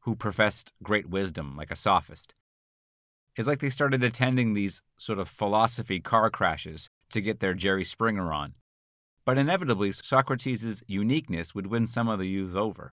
who 0.03 0.15
professed 0.15 0.71
great 0.81 1.11
wisdom, 1.11 1.57
like 1.57 1.73
a 1.73 1.77
sophist. 1.77 2.37
It's 3.35 3.49
like 3.49 3.59
they 3.59 3.69
started 3.69 4.05
attending 4.05 4.53
these 4.53 4.81
sort 4.97 5.19
of 5.19 5.29
philosophy 5.29 5.99
car 5.99 6.31
crashes 6.31 6.89
to 7.09 7.21
get 7.21 7.41
their 7.41 7.55
Jerry 7.55 7.83
Springer 7.83 8.33
on. 8.33 8.55
But 9.25 9.39
inevitably, 9.39 9.91
Socrates' 9.91 10.85
uniqueness 10.87 11.53
would 11.53 11.67
win 11.67 11.89
some 11.89 12.09
of 12.09 12.21
the 12.21 12.29
youths 12.29 12.55
over. 12.55 12.93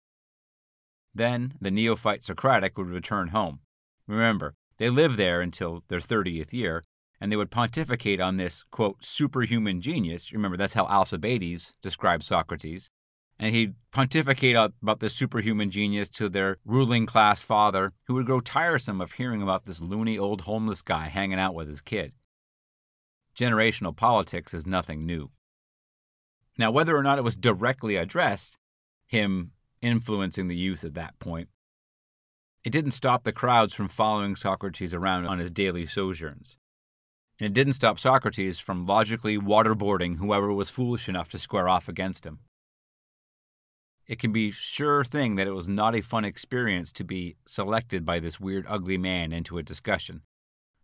Then 1.17 1.55
the 1.59 1.71
neophyte 1.71 2.23
Socratic 2.23 2.77
would 2.77 2.89
return 2.89 3.29
home. 3.29 3.61
Remember, 4.05 4.53
they 4.77 4.91
lived 4.91 5.17
there 5.17 5.41
until 5.41 5.83
their 5.87 5.99
30th 5.99 6.53
year, 6.53 6.85
and 7.19 7.31
they 7.31 7.35
would 7.35 7.49
pontificate 7.49 8.21
on 8.21 8.37
this, 8.37 8.63
quote, 8.69 9.03
superhuman 9.03 9.81
genius. 9.81 10.31
Remember, 10.31 10.57
that's 10.57 10.75
how 10.75 10.85
Alcibiades 10.85 11.73
described 11.81 12.23
Socrates. 12.23 12.91
And 13.39 13.55
he'd 13.55 13.73
pontificate 13.91 14.55
about 14.55 14.99
this 14.99 15.15
superhuman 15.15 15.71
genius 15.71 16.07
to 16.09 16.29
their 16.29 16.57
ruling 16.63 17.07
class 17.07 17.41
father, 17.41 17.93
who 18.05 18.13
would 18.13 18.27
grow 18.27 18.39
tiresome 18.39 19.01
of 19.01 19.13
hearing 19.13 19.41
about 19.41 19.65
this 19.65 19.81
loony 19.81 20.19
old 20.19 20.41
homeless 20.41 20.83
guy 20.83 21.05
hanging 21.05 21.39
out 21.39 21.55
with 21.55 21.67
his 21.67 21.81
kid. 21.81 22.13
Generational 23.35 23.95
politics 23.95 24.53
is 24.53 24.67
nothing 24.67 25.03
new. 25.03 25.31
Now, 26.59 26.69
whether 26.69 26.95
or 26.95 27.01
not 27.01 27.17
it 27.17 27.23
was 27.23 27.35
directly 27.35 27.95
addressed, 27.95 28.59
him 29.07 29.53
influencing 29.81 30.47
the 30.47 30.55
youth 30.55 30.83
at 30.83 30.93
that 30.95 31.17
point, 31.19 31.49
it 32.63 32.71
didn't 32.71 32.91
stop 32.91 33.23
the 33.23 33.31
crowds 33.31 33.73
from 33.73 33.87
following 33.87 34.35
Socrates 34.35 34.93
around 34.93 35.25
on 35.25 35.39
his 35.39 35.51
daily 35.51 35.85
sojourns. 35.85 36.57
And 37.39 37.45
it 37.45 37.53
didn't 37.53 37.73
stop 37.73 37.99
Socrates 37.99 38.59
from 38.59 38.85
logically 38.85 39.37
waterboarding 39.37 40.17
whoever 40.17 40.51
was 40.51 40.69
foolish 40.69 41.07
enough 41.07 41.29
to 41.29 41.39
square 41.39 41.69
off 41.69 41.87
against 41.87 42.25
him. 42.25 42.39
It 44.07 44.19
can 44.19 44.31
be 44.31 44.51
sure 44.51 45.03
thing 45.03 45.35
that 45.35 45.47
it 45.47 45.53
was 45.53 45.67
not 45.67 45.95
a 45.95 46.01
fun 46.01 46.25
experience 46.25 46.91
to 46.93 47.03
be 47.03 47.35
selected 47.45 48.05
by 48.05 48.19
this 48.19 48.39
weird, 48.39 48.65
ugly 48.67 48.97
man 48.97 49.33
into 49.33 49.57
a 49.57 49.63
discussion. 49.63 50.21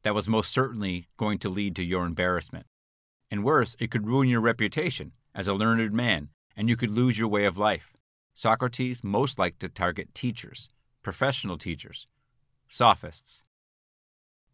That 0.04 0.14
was 0.14 0.28
most 0.28 0.54
certainly 0.54 1.08
going 1.18 1.40
to 1.40 1.50
lead 1.50 1.76
to 1.78 1.84
your 1.84 2.06
embarrassment. 2.06 2.66
And 3.32 3.44
worse, 3.44 3.76
it 3.80 3.90
could 3.90 4.06
ruin 4.06 4.28
your 4.28 4.42
reputation 4.42 5.14
as 5.34 5.48
a 5.48 5.54
learned 5.54 5.94
man, 5.94 6.30
and 6.56 6.70
you 6.70 6.76
could 6.76 6.92
lose 6.92 7.18
your 7.18 7.30
way 7.30 7.46
of 7.46 7.58
life. 7.58 7.94
Socrates 8.34 9.04
most 9.04 9.38
liked 9.38 9.60
to 9.60 9.70
target 9.70 10.14
teachers, 10.16 10.70
professional 11.04 11.58
teachers, 11.58 12.08
sophists. 12.68 13.44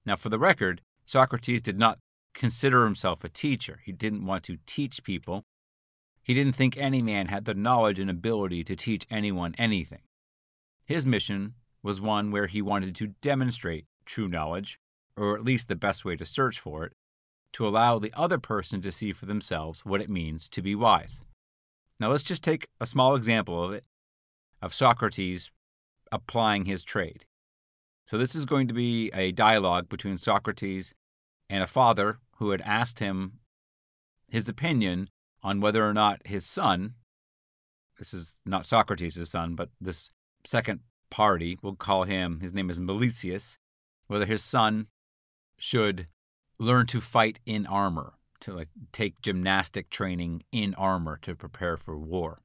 Now, 0.06 0.16
for 0.16 0.30
the 0.30 0.40
record, 0.40 0.82
Socrates 1.06 1.62
did 1.62 1.80
not 1.80 2.00
consider 2.34 2.84
himself 2.84 3.24
a 3.24 3.30
teacher. 3.30 3.80
He 3.84 3.92
didn't 3.92 4.26
want 4.26 4.44
to 4.46 4.58
teach 4.66 5.04
people. 5.04 5.44
He 6.22 6.34
didn't 6.34 6.56
think 6.56 6.78
any 6.78 7.02
man 7.02 7.28
had 7.28 7.46
the 7.46 7.54
knowledge 7.54 8.00
and 8.00 8.10
ability 8.10 8.64
to 8.66 8.76
teach 8.76 9.08
anyone 9.10 9.56
anything. 9.58 10.02
His 10.86 11.06
mission 11.06 11.56
was 11.82 12.02
one 12.02 12.32
where 12.32 12.48
he 12.48 12.62
wanted 12.62 12.96
to 12.96 13.08
demonstrate 13.22 13.86
true 14.06 14.28
knowledge, 14.28 14.80
or 15.16 15.36
at 15.36 15.46
least 15.46 15.68
the 15.68 15.76
best 15.76 16.04
way 16.04 16.16
to 16.18 16.26
search 16.26 16.60
for 16.60 16.84
it, 16.86 16.94
to 17.54 17.68
allow 17.68 17.98
the 17.98 18.14
other 18.16 18.38
person 18.38 18.82
to 18.82 18.92
see 18.92 19.14
for 19.14 19.26
themselves 19.26 19.86
what 19.86 20.02
it 20.02 20.10
means 20.10 20.50
to 20.50 20.62
be 20.62 20.76
wise. 20.76 21.24
Now, 22.00 22.10
let's 22.10 22.24
just 22.24 22.44
take 22.44 22.68
a 22.80 22.86
small 22.86 23.16
example 23.16 23.62
of 23.64 23.74
it, 23.74 23.84
of 24.62 24.74
Socrates 24.74 25.52
applying 26.12 26.66
his 26.66 26.84
trade. 26.84 27.26
So, 28.06 28.18
this 28.18 28.36
is 28.36 28.46
going 28.46 28.68
to 28.68 28.74
be 28.74 29.12
a 29.14 29.32
dialogue 29.32 29.90
between 29.90 30.18
Socrates 30.18 30.94
and 31.50 31.62
a 31.62 31.68
father 31.68 32.20
who 32.38 32.52
had 32.52 32.62
asked 32.62 33.00
him 33.00 33.40
his 34.30 34.48
opinion 34.48 35.10
on 35.44 35.60
whether 35.60 35.88
or 35.88 35.94
not 35.94 36.26
his 36.26 36.46
son, 36.46 36.96
this 37.98 38.14
is 38.14 38.42
not 38.46 38.66
Socrates' 38.66 39.30
son, 39.30 39.56
but 39.56 39.70
this 39.82 40.10
second 40.46 40.82
party, 41.10 41.58
we'll 41.62 41.76
call 41.76 42.04
him, 42.04 42.40
his 42.40 42.54
name 42.54 42.70
is 42.70 42.80
Melesias, 42.80 43.58
whether 44.08 44.26
his 44.26 44.44
son 44.44 44.88
should 45.58 46.08
learn 46.60 46.86
to 46.88 47.02
fight 47.02 47.40
in 47.46 47.66
armor, 47.66 48.14
to 48.42 48.54
like 48.54 48.70
take 48.92 49.22
gymnastic 49.22 49.90
training 49.90 50.44
in 50.52 50.74
armor 50.76 51.18
to 51.22 51.36
prepare 51.36 51.78
for 51.78 51.98
war. 51.98 52.42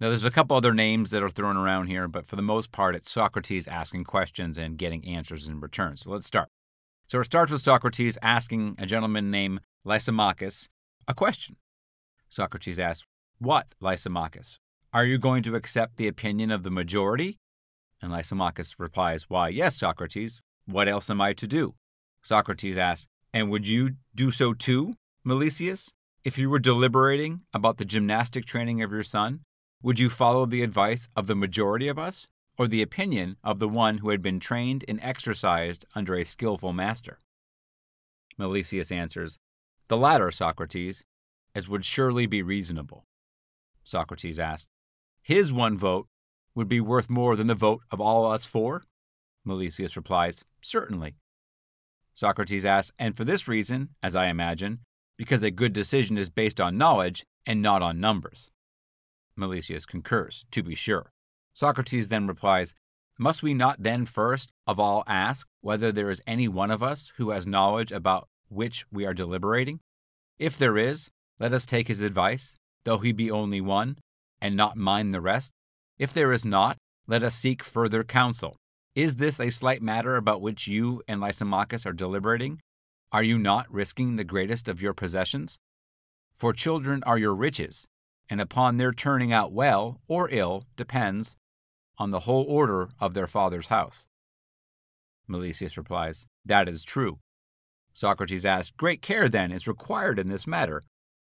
Now, 0.00 0.08
there's 0.08 0.24
a 0.24 0.30
couple 0.30 0.56
other 0.56 0.72
names 0.72 1.10
that 1.10 1.22
are 1.22 1.28
thrown 1.28 1.58
around 1.58 1.88
here, 1.88 2.08
but 2.08 2.24
for 2.24 2.36
the 2.36 2.42
most 2.42 2.72
part, 2.72 2.94
it's 2.94 3.10
Socrates 3.10 3.68
asking 3.68 4.04
questions 4.04 4.56
and 4.56 4.78
getting 4.78 5.06
answers 5.06 5.46
in 5.46 5.60
return. 5.60 5.98
So 5.98 6.10
let's 6.10 6.26
start. 6.26 6.48
So 7.06 7.20
it 7.20 7.24
starts 7.24 7.52
with 7.52 7.60
Socrates 7.60 8.16
asking 8.22 8.76
a 8.78 8.86
gentleman 8.86 9.30
named 9.30 9.60
Lysimachus 9.84 10.68
a 11.06 11.12
question. 11.12 11.56
Socrates 12.30 12.78
asks, 12.78 13.06
What, 13.38 13.66
Lysimachus? 13.82 14.58
Are 14.92 15.04
you 15.04 15.18
going 15.18 15.42
to 15.42 15.54
accept 15.54 15.96
the 15.96 16.08
opinion 16.08 16.50
of 16.50 16.62
the 16.62 16.70
majority? 16.70 17.38
And 18.00 18.10
Lysimachus 18.10 18.76
replies, 18.78 19.28
Why, 19.28 19.48
yes, 19.48 19.78
Socrates. 19.78 20.40
What 20.64 20.88
else 20.88 21.10
am 21.10 21.20
I 21.20 21.32
to 21.34 21.46
do? 21.46 21.74
Socrates 22.22 22.78
asks, 22.78 23.06
and 23.32 23.50
would 23.50 23.66
you 23.68 23.96
do 24.14 24.30
so 24.30 24.54
too, 24.54 24.94
Melesias? 25.26 25.92
If 26.24 26.38
you 26.38 26.48
were 26.48 26.58
deliberating 26.58 27.42
about 27.52 27.76
the 27.76 27.84
gymnastic 27.84 28.46
training 28.46 28.80
of 28.80 28.90
your 28.90 29.02
son, 29.02 29.40
would 29.82 29.98
you 29.98 30.08
follow 30.08 30.46
the 30.46 30.62
advice 30.62 31.08
of 31.14 31.26
the 31.26 31.36
majority 31.36 31.88
of 31.88 31.98
us, 31.98 32.26
or 32.56 32.66
the 32.66 32.80
opinion 32.80 33.36
of 33.44 33.58
the 33.58 33.68
one 33.68 33.98
who 33.98 34.08
had 34.08 34.22
been 34.22 34.40
trained 34.40 34.82
and 34.88 34.98
exercised 35.02 35.84
under 35.94 36.14
a 36.14 36.24
skillful 36.24 36.72
master? 36.72 37.18
Melesias 38.38 38.90
answers, 38.90 39.36
The 39.88 39.98
latter, 39.98 40.30
Socrates, 40.30 41.04
as 41.54 41.68
would 41.68 41.84
surely 41.84 42.24
be 42.24 42.40
reasonable. 42.40 43.04
Socrates 43.84 44.38
asked, 44.38 44.70
His 45.20 45.52
one 45.52 45.76
vote 45.76 46.06
would 46.54 46.68
be 46.68 46.80
worth 46.80 47.10
more 47.10 47.36
than 47.36 47.46
the 47.46 47.54
vote 47.54 47.82
of 47.90 48.00
all 48.00 48.26
us 48.26 48.46
four? 48.46 48.84
Melesias 49.46 49.96
replies, 49.96 50.44
Certainly. 50.62 51.16
Socrates 52.14 52.64
asks, 52.64 52.94
and 52.98 53.14
for 53.14 53.24
this 53.24 53.46
reason, 53.46 53.90
as 54.02 54.16
I 54.16 54.26
imagine, 54.26 54.80
because 55.20 55.42
a 55.42 55.50
good 55.50 55.74
decision 55.74 56.16
is 56.16 56.30
based 56.30 56.58
on 56.58 56.78
knowledge 56.78 57.26
and 57.44 57.60
not 57.60 57.82
on 57.82 58.00
numbers. 58.00 58.50
Melesias 59.38 59.86
concurs, 59.86 60.46
to 60.50 60.62
be 60.62 60.74
sure. 60.74 61.12
Socrates 61.52 62.08
then 62.08 62.26
replies, 62.26 62.72
Must 63.18 63.42
we 63.42 63.52
not 63.52 63.82
then 63.82 64.06
first 64.06 64.50
of 64.66 64.80
all 64.80 65.04
ask 65.06 65.46
whether 65.60 65.92
there 65.92 66.08
is 66.08 66.22
any 66.26 66.48
one 66.48 66.70
of 66.70 66.82
us 66.82 67.12
who 67.18 67.32
has 67.32 67.46
knowledge 67.46 67.92
about 67.92 68.28
which 68.48 68.86
we 68.90 69.04
are 69.04 69.12
deliberating? 69.12 69.80
If 70.38 70.56
there 70.56 70.78
is, 70.78 71.10
let 71.38 71.52
us 71.52 71.66
take 71.66 71.88
his 71.88 72.00
advice, 72.00 72.56
though 72.84 72.96
he 72.96 73.12
be 73.12 73.30
only 73.30 73.60
one, 73.60 73.98
and 74.40 74.56
not 74.56 74.78
mind 74.78 75.12
the 75.12 75.20
rest. 75.20 75.52
If 75.98 76.14
there 76.14 76.32
is 76.32 76.46
not, 76.46 76.78
let 77.06 77.22
us 77.22 77.34
seek 77.34 77.62
further 77.62 78.04
counsel, 78.04 78.56
is 78.94 79.16
this 79.16 79.38
a 79.38 79.50
slight 79.50 79.82
matter 79.82 80.16
about 80.16 80.40
which 80.40 80.66
you 80.66 81.02
and 81.06 81.20
Lysimachus 81.20 81.84
are 81.84 81.92
deliberating? 81.92 82.62
Are 83.12 83.24
you 83.24 83.38
not 83.38 83.66
risking 83.72 84.14
the 84.14 84.24
greatest 84.24 84.68
of 84.68 84.80
your 84.80 84.94
possessions? 84.94 85.58
For 86.32 86.52
children 86.52 87.02
are 87.04 87.18
your 87.18 87.34
riches, 87.34 87.88
and 88.28 88.40
upon 88.40 88.76
their 88.76 88.92
turning 88.92 89.32
out 89.32 89.52
well 89.52 90.00
or 90.06 90.28
ill 90.30 90.64
depends 90.76 91.36
on 91.98 92.12
the 92.12 92.20
whole 92.20 92.44
order 92.44 92.90
of 93.00 93.14
their 93.14 93.26
father's 93.26 93.66
house. 93.66 94.06
Melesias 95.28 95.76
replies, 95.76 96.26
That 96.44 96.68
is 96.68 96.84
true. 96.84 97.18
Socrates 97.92 98.44
asks, 98.44 98.70
Great 98.76 99.02
care, 99.02 99.28
then, 99.28 99.50
is 99.50 99.66
required 99.66 100.20
in 100.20 100.28
this 100.28 100.46
matter. 100.46 100.84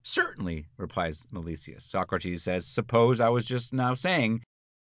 Certainly, 0.02 0.68
replies 0.78 1.26
Melesias. 1.30 1.82
Socrates 1.82 2.42
says, 2.44 2.64
Suppose 2.64 3.20
I 3.20 3.28
was 3.28 3.44
just 3.44 3.74
now 3.74 3.92
saying 3.92 4.42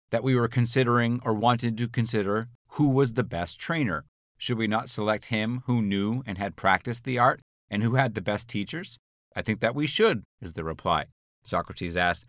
that 0.09 0.23
we 0.23 0.33
were 0.33 0.47
considering 0.47 1.21
or 1.23 1.33
wanted 1.35 1.77
to 1.77 1.87
consider 1.87 2.49
who 2.69 2.89
was 2.89 3.13
the 3.13 3.23
best 3.23 3.59
trainer. 3.59 4.05
Should 4.41 4.57
we 4.57 4.65
not 4.65 4.89
select 4.89 5.25
him 5.25 5.61
who 5.67 5.83
knew 5.83 6.23
and 6.25 6.39
had 6.39 6.55
practiced 6.55 7.03
the 7.03 7.19
art 7.19 7.41
and 7.69 7.83
who 7.83 7.93
had 7.93 8.15
the 8.15 8.23
best 8.23 8.47
teachers? 8.47 8.97
I 9.35 9.43
think 9.43 9.59
that 9.59 9.75
we 9.75 9.85
should, 9.85 10.23
is 10.41 10.53
the 10.53 10.63
reply. 10.63 11.05
Socrates 11.43 11.95
asked, 11.95 12.25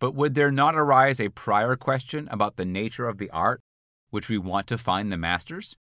But 0.00 0.16
would 0.16 0.34
there 0.34 0.50
not 0.50 0.74
arise 0.74 1.20
a 1.20 1.28
prior 1.28 1.76
question 1.76 2.26
about 2.32 2.56
the 2.56 2.64
nature 2.64 3.06
of 3.06 3.18
the 3.18 3.30
art 3.30 3.60
which 4.10 4.28
we 4.28 4.38
want 4.38 4.66
to 4.66 4.76
find 4.76 5.12
the 5.12 5.16
masters? 5.16 5.76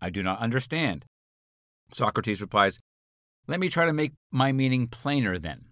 I 0.00 0.08
do 0.08 0.22
not 0.22 0.38
understand. 0.38 1.04
Socrates 1.92 2.40
replies, 2.40 2.80
Let 3.46 3.60
me 3.60 3.68
try 3.68 3.84
to 3.84 3.92
make 3.92 4.14
my 4.30 4.50
meaning 4.50 4.88
plainer 4.88 5.38
then. 5.38 5.66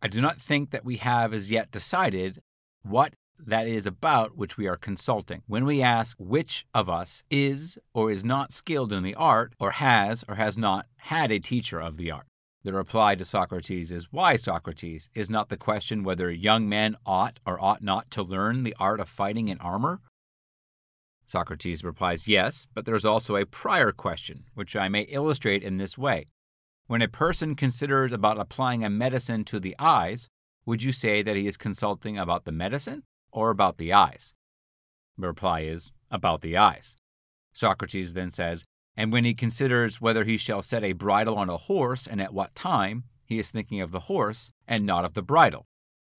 I 0.00 0.06
do 0.06 0.20
not 0.20 0.40
think 0.40 0.70
that 0.70 0.84
we 0.84 0.98
have 0.98 1.34
as 1.34 1.50
yet 1.50 1.72
decided 1.72 2.38
what 2.84 3.14
that 3.38 3.66
is 3.66 3.86
about 3.86 4.36
which 4.36 4.56
we 4.56 4.66
are 4.66 4.76
consulting. 4.76 5.42
When 5.46 5.64
we 5.64 5.82
ask 5.82 6.16
which 6.18 6.66
of 6.74 6.88
us 6.88 7.24
is 7.30 7.78
or 7.92 8.10
is 8.10 8.24
not 8.24 8.52
skilled 8.52 8.92
in 8.92 9.02
the 9.02 9.14
art, 9.14 9.54
or 9.58 9.72
has 9.72 10.24
or 10.28 10.36
has 10.36 10.56
not 10.56 10.86
had 10.96 11.30
a 11.30 11.38
teacher 11.38 11.80
of 11.80 11.96
the 11.96 12.10
art. 12.10 12.26
The 12.62 12.72
reply 12.72 13.14
to 13.16 13.24
Socrates 13.24 13.92
is 13.92 14.10
why 14.10 14.36
Socrates 14.36 15.10
is 15.14 15.28
not 15.28 15.50
the 15.50 15.56
question 15.56 16.02
whether 16.02 16.30
young 16.30 16.68
men 16.68 16.96
ought 17.04 17.38
or 17.46 17.62
ought 17.62 17.82
not 17.82 18.10
to 18.12 18.22
learn 18.22 18.62
the 18.62 18.76
art 18.80 19.00
of 19.00 19.08
fighting 19.08 19.48
in 19.48 19.58
armor. 19.58 20.00
Socrates 21.26 21.84
replies 21.84 22.28
yes, 22.28 22.66
but 22.72 22.86
there 22.86 22.94
is 22.94 23.04
also 23.04 23.36
a 23.36 23.46
prior 23.46 23.92
question, 23.92 24.44
which 24.54 24.76
I 24.76 24.88
may 24.88 25.02
illustrate 25.02 25.62
in 25.62 25.76
this 25.76 25.98
way. 25.98 26.26
When 26.86 27.02
a 27.02 27.08
person 27.08 27.54
considers 27.54 28.12
about 28.12 28.38
applying 28.38 28.84
a 28.84 28.90
medicine 28.90 29.44
to 29.44 29.60
the 29.60 29.74
eyes, 29.78 30.28
would 30.66 30.82
you 30.82 30.92
say 30.92 31.22
that 31.22 31.36
he 31.36 31.46
is 31.46 31.56
consulting 31.56 32.18
about 32.18 32.44
the 32.44 32.52
medicine 32.52 33.02
or 33.34 33.50
about 33.50 33.76
the 33.76 33.92
eyes? 33.92 34.32
The 35.18 35.26
reply 35.26 35.60
is 35.60 35.92
about 36.10 36.40
the 36.40 36.56
eyes. 36.56 36.96
Socrates 37.52 38.14
then 38.14 38.30
says, 38.30 38.64
and 38.96 39.12
when 39.12 39.24
he 39.24 39.34
considers 39.34 40.00
whether 40.00 40.24
he 40.24 40.38
shall 40.38 40.62
set 40.62 40.84
a 40.84 40.92
bridle 40.92 41.36
on 41.36 41.50
a 41.50 41.56
horse 41.56 42.06
and 42.06 42.20
at 42.20 42.32
what 42.32 42.54
time, 42.54 43.04
he 43.26 43.38
is 43.38 43.50
thinking 43.50 43.80
of 43.80 43.90
the 43.90 44.00
horse 44.00 44.50
and 44.66 44.86
not 44.86 45.04
of 45.04 45.14
the 45.14 45.22
bridle. 45.22 45.66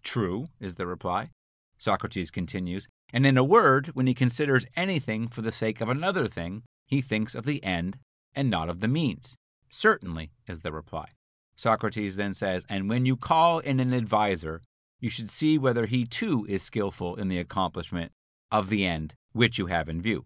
True, 0.03 0.47
is 0.59 0.75
the 0.75 0.85
reply. 0.85 1.29
Socrates 1.77 2.31
continues, 2.31 2.87
and 3.11 3.25
in 3.25 3.37
a 3.37 3.43
word, 3.43 3.87
when 3.93 4.07
he 4.07 4.13
considers 4.13 4.65
anything 4.75 5.27
for 5.27 5.41
the 5.41 5.51
sake 5.51 5.81
of 5.81 5.89
another 5.89 6.27
thing, 6.27 6.63
he 6.85 7.01
thinks 7.01 7.35
of 7.35 7.45
the 7.45 7.63
end 7.63 7.97
and 8.35 8.49
not 8.49 8.69
of 8.69 8.79
the 8.79 8.87
means. 8.87 9.35
Certainly, 9.69 10.31
is 10.47 10.61
the 10.61 10.71
reply. 10.71 11.09
Socrates 11.55 12.17
then 12.17 12.33
says, 12.33 12.65
and 12.69 12.89
when 12.89 13.05
you 13.05 13.15
call 13.15 13.59
in 13.59 13.79
an 13.79 13.93
adviser, 13.93 14.61
you 14.99 15.09
should 15.09 15.29
see 15.29 15.57
whether 15.57 15.85
he 15.85 16.05
too 16.05 16.45
is 16.47 16.63
skillful 16.63 17.15
in 17.15 17.27
the 17.27 17.39
accomplishment 17.39 18.11
of 18.51 18.69
the 18.69 18.85
end 18.85 19.13
which 19.33 19.57
you 19.57 19.67
have 19.67 19.89
in 19.89 20.01
view. 20.01 20.23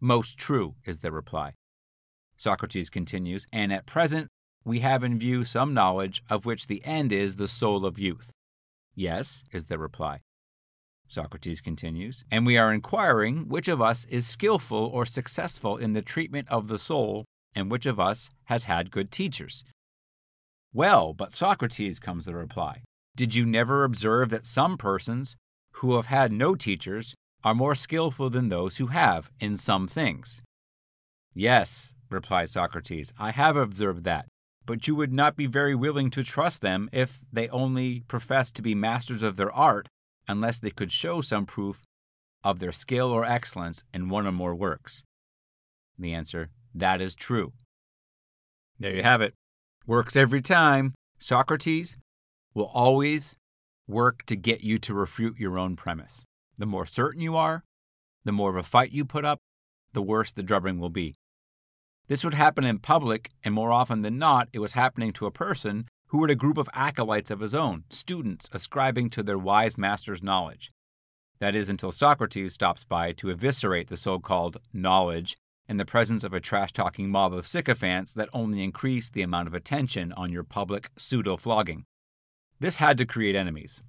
Most 0.00 0.38
true, 0.38 0.74
is 0.84 0.98
the 0.98 1.10
reply. 1.10 1.54
Socrates 2.36 2.90
continues, 2.90 3.46
and 3.52 3.72
at 3.72 3.86
present 3.86 4.28
we 4.64 4.80
have 4.80 5.04
in 5.04 5.18
view 5.18 5.44
some 5.44 5.74
knowledge 5.74 6.22
of 6.28 6.44
which 6.44 6.66
the 6.66 6.84
end 6.84 7.12
is 7.12 7.36
the 7.36 7.48
soul 7.48 7.86
of 7.86 7.98
youth. 7.98 8.30
Yes, 8.94 9.44
is 9.52 9.66
the 9.66 9.78
reply. 9.78 10.20
Socrates 11.06 11.60
continues, 11.60 12.24
and 12.30 12.46
we 12.46 12.56
are 12.56 12.72
inquiring 12.72 13.48
which 13.48 13.68
of 13.68 13.80
us 13.80 14.04
is 14.06 14.26
skillful 14.26 14.90
or 14.92 15.04
successful 15.04 15.76
in 15.76 15.92
the 15.92 16.02
treatment 16.02 16.48
of 16.48 16.68
the 16.68 16.78
soul, 16.78 17.24
and 17.54 17.70
which 17.70 17.86
of 17.86 18.00
us 18.00 18.30
has 18.44 18.64
had 18.64 18.90
good 18.90 19.10
teachers. 19.10 19.64
Well, 20.72 21.12
but 21.12 21.32
Socrates, 21.32 22.00
comes 22.00 22.24
the 22.24 22.34
reply, 22.34 22.82
did 23.16 23.34
you 23.34 23.46
never 23.46 23.84
observe 23.84 24.30
that 24.30 24.46
some 24.46 24.76
persons 24.76 25.36
who 25.74 25.96
have 25.96 26.06
had 26.06 26.32
no 26.32 26.54
teachers 26.54 27.14
are 27.44 27.54
more 27.54 27.74
skillful 27.74 28.30
than 28.30 28.48
those 28.48 28.78
who 28.78 28.88
have 28.88 29.30
in 29.38 29.56
some 29.56 29.86
things? 29.86 30.42
Yes, 31.34 31.94
replied 32.10 32.48
Socrates, 32.48 33.12
I 33.18 33.30
have 33.30 33.56
observed 33.56 34.04
that. 34.04 34.26
But 34.66 34.88
you 34.88 34.96
would 34.96 35.12
not 35.12 35.36
be 35.36 35.46
very 35.46 35.74
willing 35.74 36.10
to 36.10 36.24
trust 36.24 36.60
them 36.60 36.88
if 36.92 37.20
they 37.32 37.48
only 37.50 38.00
professed 38.08 38.56
to 38.56 38.62
be 38.62 38.74
masters 38.74 39.22
of 39.22 39.36
their 39.36 39.52
art, 39.52 39.88
unless 40.26 40.58
they 40.58 40.70
could 40.70 40.90
show 40.90 41.20
some 41.20 41.44
proof 41.44 41.82
of 42.42 42.58
their 42.58 42.72
skill 42.72 43.10
or 43.10 43.24
excellence 43.24 43.84
in 43.92 44.08
one 44.08 44.26
or 44.26 44.32
more 44.32 44.54
works. 44.54 45.04
The 45.98 46.14
answer, 46.14 46.48
that 46.74 47.00
is 47.00 47.14
true. 47.14 47.52
There 48.78 48.94
you 48.94 49.02
have 49.02 49.20
it. 49.20 49.34
Works 49.86 50.16
every 50.16 50.40
time. 50.40 50.94
Socrates 51.18 51.96
will 52.54 52.70
always 52.72 53.36
work 53.86 54.24
to 54.26 54.36
get 54.36 54.62
you 54.62 54.78
to 54.78 54.94
refute 54.94 55.38
your 55.38 55.58
own 55.58 55.76
premise. 55.76 56.24
The 56.56 56.66
more 56.66 56.86
certain 56.86 57.20
you 57.20 57.36
are, 57.36 57.64
the 58.24 58.32
more 58.32 58.50
of 58.50 58.56
a 58.56 58.62
fight 58.62 58.92
you 58.92 59.04
put 59.04 59.24
up, 59.24 59.40
the 59.92 60.02
worse 60.02 60.32
the 60.32 60.42
drubbing 60.42 60.78
will 60.78 60.90
be. 60.90 61.16
This 62.06 62.24
would 62.24 62.34
happen 62.34 62.64
in 62.64 62.78
public, 62.78 63.30
and 63.42 63.54
more 63.54 63.72
often 63.72 64.02
than 64.02 64.18
not, 64.18 64.48
it 64.52 64.58
was 64.58 64.74
happening 64.74 65.12
to 65.14 65.26
a 65.26 65.30
person 65.30 65.86
who 66.08 66.22
had 66.22 66.30
a 66.30 66.36
group 66.36 66.58
of 66.58 66.68
acolytes 66.74 67.30
of 67.30 67.40
his 67.40 67.54
own, 67.54 67.84
students 67.88 68.48
ascribing 68.52 69.10
to 69.10 69.22
their 69.22 69.38
wise 69.38 69.78
master's 69.78 70.22
knowledge. 70.22 70.70
That 71.40 71.56
is, 71.56 71.68
until 71.68 71.92
Socrates 71.92 72.54
stops 72.54 72.84
by 72.84 73.12
to 73.12 73.30
eviscerate 73.30 73.88
the 73.88 73.96
so 73.96 74.18
called 74.18 74.58
knowledge 74.72 75.36
in 75.68 75.78
the 75.78 75.84
presence 75.84 76.22
of 76.22 76.32
a 76.32 76.40
trash 76.40 76.72
talking 76.72 77.10
mob 77.10 77.32
of 77.32 77.46
sycophants 77.46 78.14
that 78.14 78.28
only 78.32 78.62
increase 78.62 79.08
the 79.08 79.22
amount 79.22 79.48
of 79.48 79.54
attention 79.54 80.12
on 80.12 80.30
your 80.30 80.44
public 80.44 80.90
pseudo 80.96 81.36
flogging. 81.36 81.84
This 82.60 82.76
had 82.76 82.98
to 82.98 83.06
create 83.06 83.34
enemies. 83.34 83.82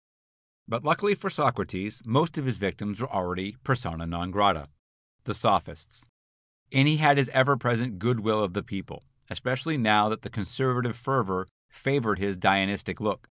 But 0.67 0.83
luckily 0.83 1.15
for 1.15 1.29
Socrates, 1.29 2.01
most 2.05 2.37
of 2.37 2.45
his 2.45 2.57
victims 2.57 3.01
were 3.01 3.11
already 3.11 3.55
persona 3.63 4.05
non 4.05 4.31
grata 4.31 4.69
the 5.23 5.33
sophists 5.33 6.05
and 6.71 6.87
he 6.87 6.97
had 6.97 7.17
his 7.17 7.29
ever 7.29 7.57
present 7.57 7.99
goodwill 7.99 8.43
of 8.43 8.53
the 8.53 8.63
people, 8.63 9.03
especially 9.29 9.77
now 9.77 10.09
that 10.09 10.21
the 10.21 10.29
conservative 10.29 10.95
fervor 10.95 11.47
favored 11.69 12.19
his 12.19 12.37
Dionystic 12.37 12.99
look. 12.99 13.27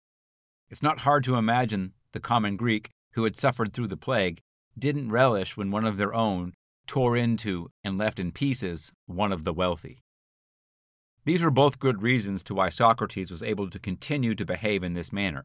It's 0.68 0.82
not 0.82 1.00
hard 1.00 1.24
to 1.24 1.36
imagine 1.36 1.92
the 2.12 2.20
common 2.20 2.56
Greek, 2.56 2.90
who 3.12 3.24
had 3.24 3.36
suffered 3.36 3.72
through 3.72 3.88
the 3.88 3.96
plague, 3.96 4.40
didn't 4.78 5.10
relish 5.10 5.56
when 5.56 5.70
one 5.70 5.84
of 5.84 5.96
their 5.96 6.14
own 6.14 6.52
tore 6.86 7.16
into 7.16 7.68
and 7.84 7.98
left 7.98 8.20
in 8.20 8.32
pieces 8.32 8.92
one 9.06 9.32
of 9.32 9.44
the 9.44 9.52
wealthy. 9.52 10.00
These 11.24 11.44
were 11.44 11.50
both 11.50 11.78
good 11.78 12.02
reasons 12.02 12.42
to 12.44 12.54
why 12.54 12.70
Socrates 12.70 13.30
was 13.30 13.42
able 13.42 13.68
to 13.70 13.78
continue 13.78 14.35
to 14.35 14.44
behave 14.44 14.83
in 14.83 14.94
this 14.94 15.12
manner. 15.12 15.44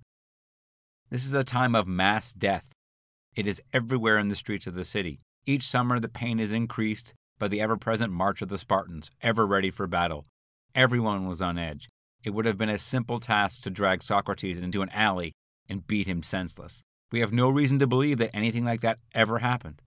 This 1.09 1.25
is 1.25 1.33
a 1.33 1.43
time 1.43 1.75
of 1.75 1.87
mass 1.87 2.33
death. 2.33 2.71
It 3.35 3.45
is 3.45 3.61
everywhere 3.73 4.17
in 4.17 4.29
the 4.29 4.35
streets 4.35 4.67
of 4.67 4.73
the 4.73 4.85
city. 4.85 5.19
Each 5.45 5.63
summer 5.63 5.99
the 5.99 6.09
pain 6.09 6.39
is 6.39 6.53
increased, 6.53 7.13
by 7.37 7.49
the 7.49 7.59
ever 7.59 7.75
present 7.75 8.11
march 8.11 8.41
of 8.41 8.47
the 8.47 8.57
Spartans, 8.57 9.11
ever 9.21 9.45
ready 9.45 9.69
for 9.69 9.87
battle. 9.87 10.25
Everyone 10.73 11.27
was 11.27 11.41
on 11.41 11.57
edge. 11.57 11.89
It 12.23 12.33
would 12.33 12.45
have 12.45 12.57
been 12.57 12.69
a 12.69 12.77
simple 12.77 13.19
task 13.19 13.61
to 13.63 13.69
drag 13.69 14.01
Socrates 14.01 14.57
into 14.57 14.81
an 14.81 14.89
alley 14.89 15.33
and 15.69 15.85
beat 15.85 16.07
him 16.07 16.23
senseless. 16.23 16.81
We 17.11 17.19
have 17.19 17.33
no 17.33 17.49
reason 17.49 17.77
to 17.79 17.87
believe 17.87 18.17
that 18.17 18.35
anything 18.35 18.65
like 18.65 18.81
that 18.81 18.99
ever 19.13 19.39
happened. 19.39 19.81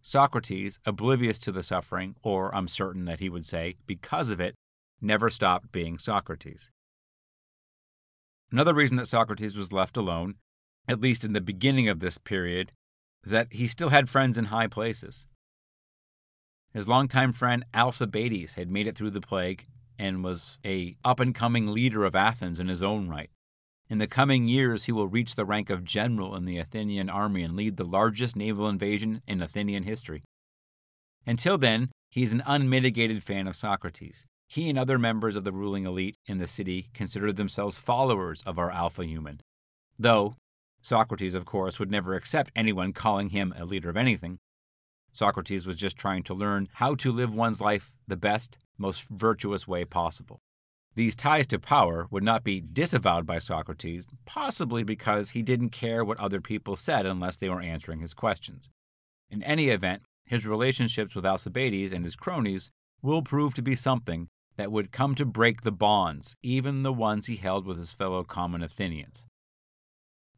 Socrates, 0.00 0.78
oblivious 0.84 1.38
to 1.40 1.52
the 1.52 1.62
suffering, 1.62 2.16
or 2.22 2.54
I'm 2.54 2.68
certain 2.68 3.04
that 3.04 3.20
he 3.20 3.28
would 3.28 3.46
say, 3.46 3.76
because 3.86 4.30
of 4.30 4.40
it, 4.40 4.54
never 5.04 5.30
stopped 5.30 5.70
being 5.70 5.98
Socrates. 5.98 6.70
Another 8.50 8.74
reason 8.74 8.96
that 8.96 9.06
Socrates 9.06 9.56
was 9.56 9.72
left 9.72 9.96
alone, 9.96 10.36
at 10.88 11.00
least 11.00 11.24
in 11.24 11.32
the 11.32 11.40
beginning 11.40 11.88
of 11.88 12.00
this 12.00 12.18
period, 12.18 12.72
is 13.24 13.30
that 13.30 13.48
he 13.50 13.66
still 13.66 13.88
had 13.90 14.08
friends 14.08 14.38
in 14.38 14.46
high 14.46 14.66
places. 14.66 15.26
His 16.72 16.88
longtime 16.88 17.32
friend 17.32 17.64
Alcibiades 17.72 18.54
had 18.54 18.70
made 18.70 18.86
it 18.86 18.96
through 18.96 19.12
the 19.12 19.20
plague 19.20 19.66
and 19.98 20.24
was 20.24 20.58
a 20.64 20.96
up-and-coming 21.04 21.68
leader 21.68 22.04
of 22.04 22.16
Athens 22.16 22.58
in 22.58 22.68
his 22.68 22.82
own 22.82 23.08
right. 23.08 23.30
In 23.88 23.98
the 23.98 24.06
coming 24.06 24.48
years, 24.48 24.84
he 24.84 24.92
will 24.92 25.08
reach 25.08 25.34
the 25.34 25.44
rank 25.44 25.70
of 25.70 25.84
general 25.84 26.34
in 26.34 26.46
the 26.46 26.58
Athenian 26.58 27.08
army 27.08 27.42
and 27.42 27.54
lead 27.54 27.76
the 27.76 27.84
largest 27.84 28.34
naval 28.34 28.66
invasion 28.66 29.22
in 29.26 29.40
Athenian 29.40 29.84
history. 29.84 30.24
Until 31.26 31.58
then, 31.58 31.90
he 32.10 32.22
is 32.22 32.32
an 32.32 32.42
unmitigated 32.46 33.22
fan 33.22 33.46
of 33.46 33.56
Socrates. 33.56 34.24
He 34.54 34.70
and 34.70 34.78
other 34.78 35.00
members 35.00 35.34
of 35.34 35.42
the 35.42 35.50
ruling 35.50 35.84
elite 35.84 36.16
in 36.26 36.38
the 36.38 36.46
city 36.46 36.86
considered 36.94 37.34
themselves 37.34 37.80
followers 37.80 38.40
of 38.46 38.56
our 38.56 38.70
alpha 38.70 39.04
human. 39.04 39.40
Though, 39.98 40.36
Socrates, 40.80 41.34
of 41.34 41.44
course, 41.44 41.80
would 41.80 41.90
never 41.90 42.14
accept 42.14 42.52
anyone 42.54 42.92
calling 42.92 43.30
him 43.30 43.52
a 43.56 43.64
leader 43.64 43.90
of 43.90 43.96
anything, 43.96 44.38
Socrates 45.10 45.66
was 45.66 45.74
just 45.74 45.96
trying 45.96 46.22
to 46.22 46.34
learn 46.34 46.68
how 46.74 46.94
to 46.94 47.10
live 47.10 47.34
one's 47.34 47.60
life 47.60 47.94
the 48.06 48.16
best, 48.16 48.56
most 48.78 49.08
virtuous 49.08 49.66
way 49.66 49.84
possible. 49.84 50.38
These 50.94 51.16
ties 51.16 51.48
to 51.48 51.58
power 51.58 52.06
would 52.12 52.22
not 52.22 52.44
be 52.44 52.60
disavowed 52.60 53.26
by 53.26 53.40
Socrates, 53.40 54.06
possibly 54.24 54.84
because 54.84 55.30
he 55.30 55.42
didn't 55.42 55.70
care 55.70 56.04
what 56.04 56.20
other 56.20 56.40
people 56.40 56.76
said 56.76 57.06
unless 57.06 57.36
they 57.36 57.48
were 57.48 57.60
answering 57.60 57.98
his 57.98 58.14
questions. 58.14 58.70
In 59.28 59.42
any 59.42 59.70
event, 59.70 60.02
his 60.24 60.46
relationships 60.46 61.16
with 61.16 61.26
Alcibiades 61.26 61.92
and 61.92 62.04
his 62.04 62.14
cronies 62.14 62.70
will 63.02 63.20
prove 63.20 63.52
to 63.54 63.60
be 63.60 63.74
something 63.74 64.28
that 64.56 64.70
would 64.70 64.92
come 64.92 65.14
to 65.14 65.24
break 65.24 65.62
the 65.62 65.72
bonds, 65.72 66.36
even 66.42 66.82
the 66.82 66.92
ones 66.92 67.26
he 67.26 67.36
held 67.36 67.66
with 67.66 67.78
his 67.78 67.92
fellow 67.92 68.22
common 68.22 68.62
Athenians. 68.62 69.26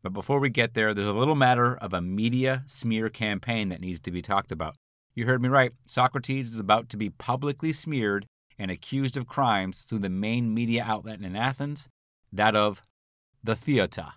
But 0.02 0.12
before 0.12 0.40
we 0.40 0.50
get 0.50 0.74
there, 0.74 0.94
there's 0.94 1.08
a 1.08 1.12
little 1.12 1.34
matter 1.34 1.76
of 1.76 1.92
a 1.92 2.00
media 2.00 2.62
smear 2.66 3.08
campaign 3.08 3.68
that 3.70 3.80
needs 3.80 4.00
to 4.00 4.10
be 4.10 4.22
talked 4.22 4.52
about. 4.52 4.76
You 5.14 5.26
heard 5.26 5.42
me 5.42 5.48
right. 5.48 5.72
Socrates 5.84 6.52
is 6.52 6.60
about 6.60 6.88
to 6.90 6.96
be 6.96 7.10
publicly 7.10 7.72
smeared 7.72 8.26
and 8.58 8.70
accused 8.70 9.16
of 9.16 9.26
crimes 9.26 9.82
through 9.82 9.98
the 9.98 10.08
main 10.08 10.54
media 10.54 10.84
outlet 10.86 11.20
in 11.20 11.36
Athens, 11.36 11.88
that 12.32 12.54
of 12.54 12.82
the 13.42 13.56
Theater. 13.56 14.08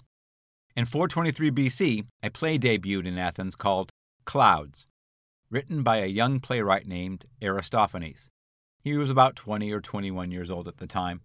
In 0.76 0.86
423 0.86 1.52
BC, 1.52 2.06
a 2.24 2.30
play 2.30 2.58
debuted 2.58 3.06
in 3.06 3.18
Athens 3.18 3.56
called 3.56 3.92
Clouds, 4.26 4.88
written 5.50 5.84
by 5.84 5.98
a 5.98 6.06
young 6.06 6.40
playwright 6.40 6.86
named 6.86 7.26
Aristophanes. 7.42 8.30
He 8.82 8.96
was 8.96 9.10
about 9.10 9.36
20 9.36 9.72
or 9.72 9.82
21 9.82 10.32
years 10.32 10.50
old 10.50 10.68
at 10.68 10.78
the 10.78 10.88
time. 10.88 11.22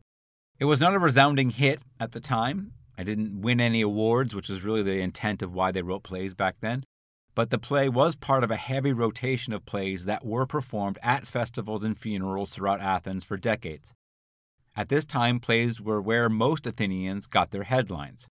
It 0.58 0.64
was 0.66 0.80
not 0.80 0.94
a 0.94 0.98
resounding 0.98 1.50
hit 1.50 1.80
at 1.98 2.12
the 2.12 2.20
time, 2.20 2.72
I 2.96 3.02
didn't 3.02 3.42
win 3.42 3.60
any 3.60 3.80
awards, 3.80 4.34
which 4.34 4.48
was 4.48 4.64
really 4.64 4.82
the 4.82 5.00
intent 5.00 5.42
of 5.42 5.52
why 5.52 5.72
they 5.72 5.82
wrote 5.82 6.04
plays 6.04 6.34
back 6.34 6.56
then. 6.60 6.84
But 7.34 7.50
the 7.50 7.58
play 7.58 7.88
was 7.88 8.14
part 8.14 8.44
of 8.44 8.50
a 8.50 8.56
heavy 8.56 8.92
rotation 8.92 9.52
of 9.52 9.66
plays 9.66 10.04
that 10.04 10.24
were 10.24 10.46
performed 10.46 10.98
at 11.02 11.26
festivals 11.26 11.82
and 11.82 11.98
funerals 11.98 12.54
throughout 12.54 12.80
Athens 12.80 13.24
for 13.24 13.36
decades. 13.36 13.92
At 14.76 14.88
this 14.88 15.04
time, 15.04 15.40
plays 15.40 15.80
were 15.80 16.00
where 16.00 16.28
most 16.28 16.66
Athenians 16.66 17.26
got 17.26 17.50
their 17.50 17.64
headlines. 17.64 18.28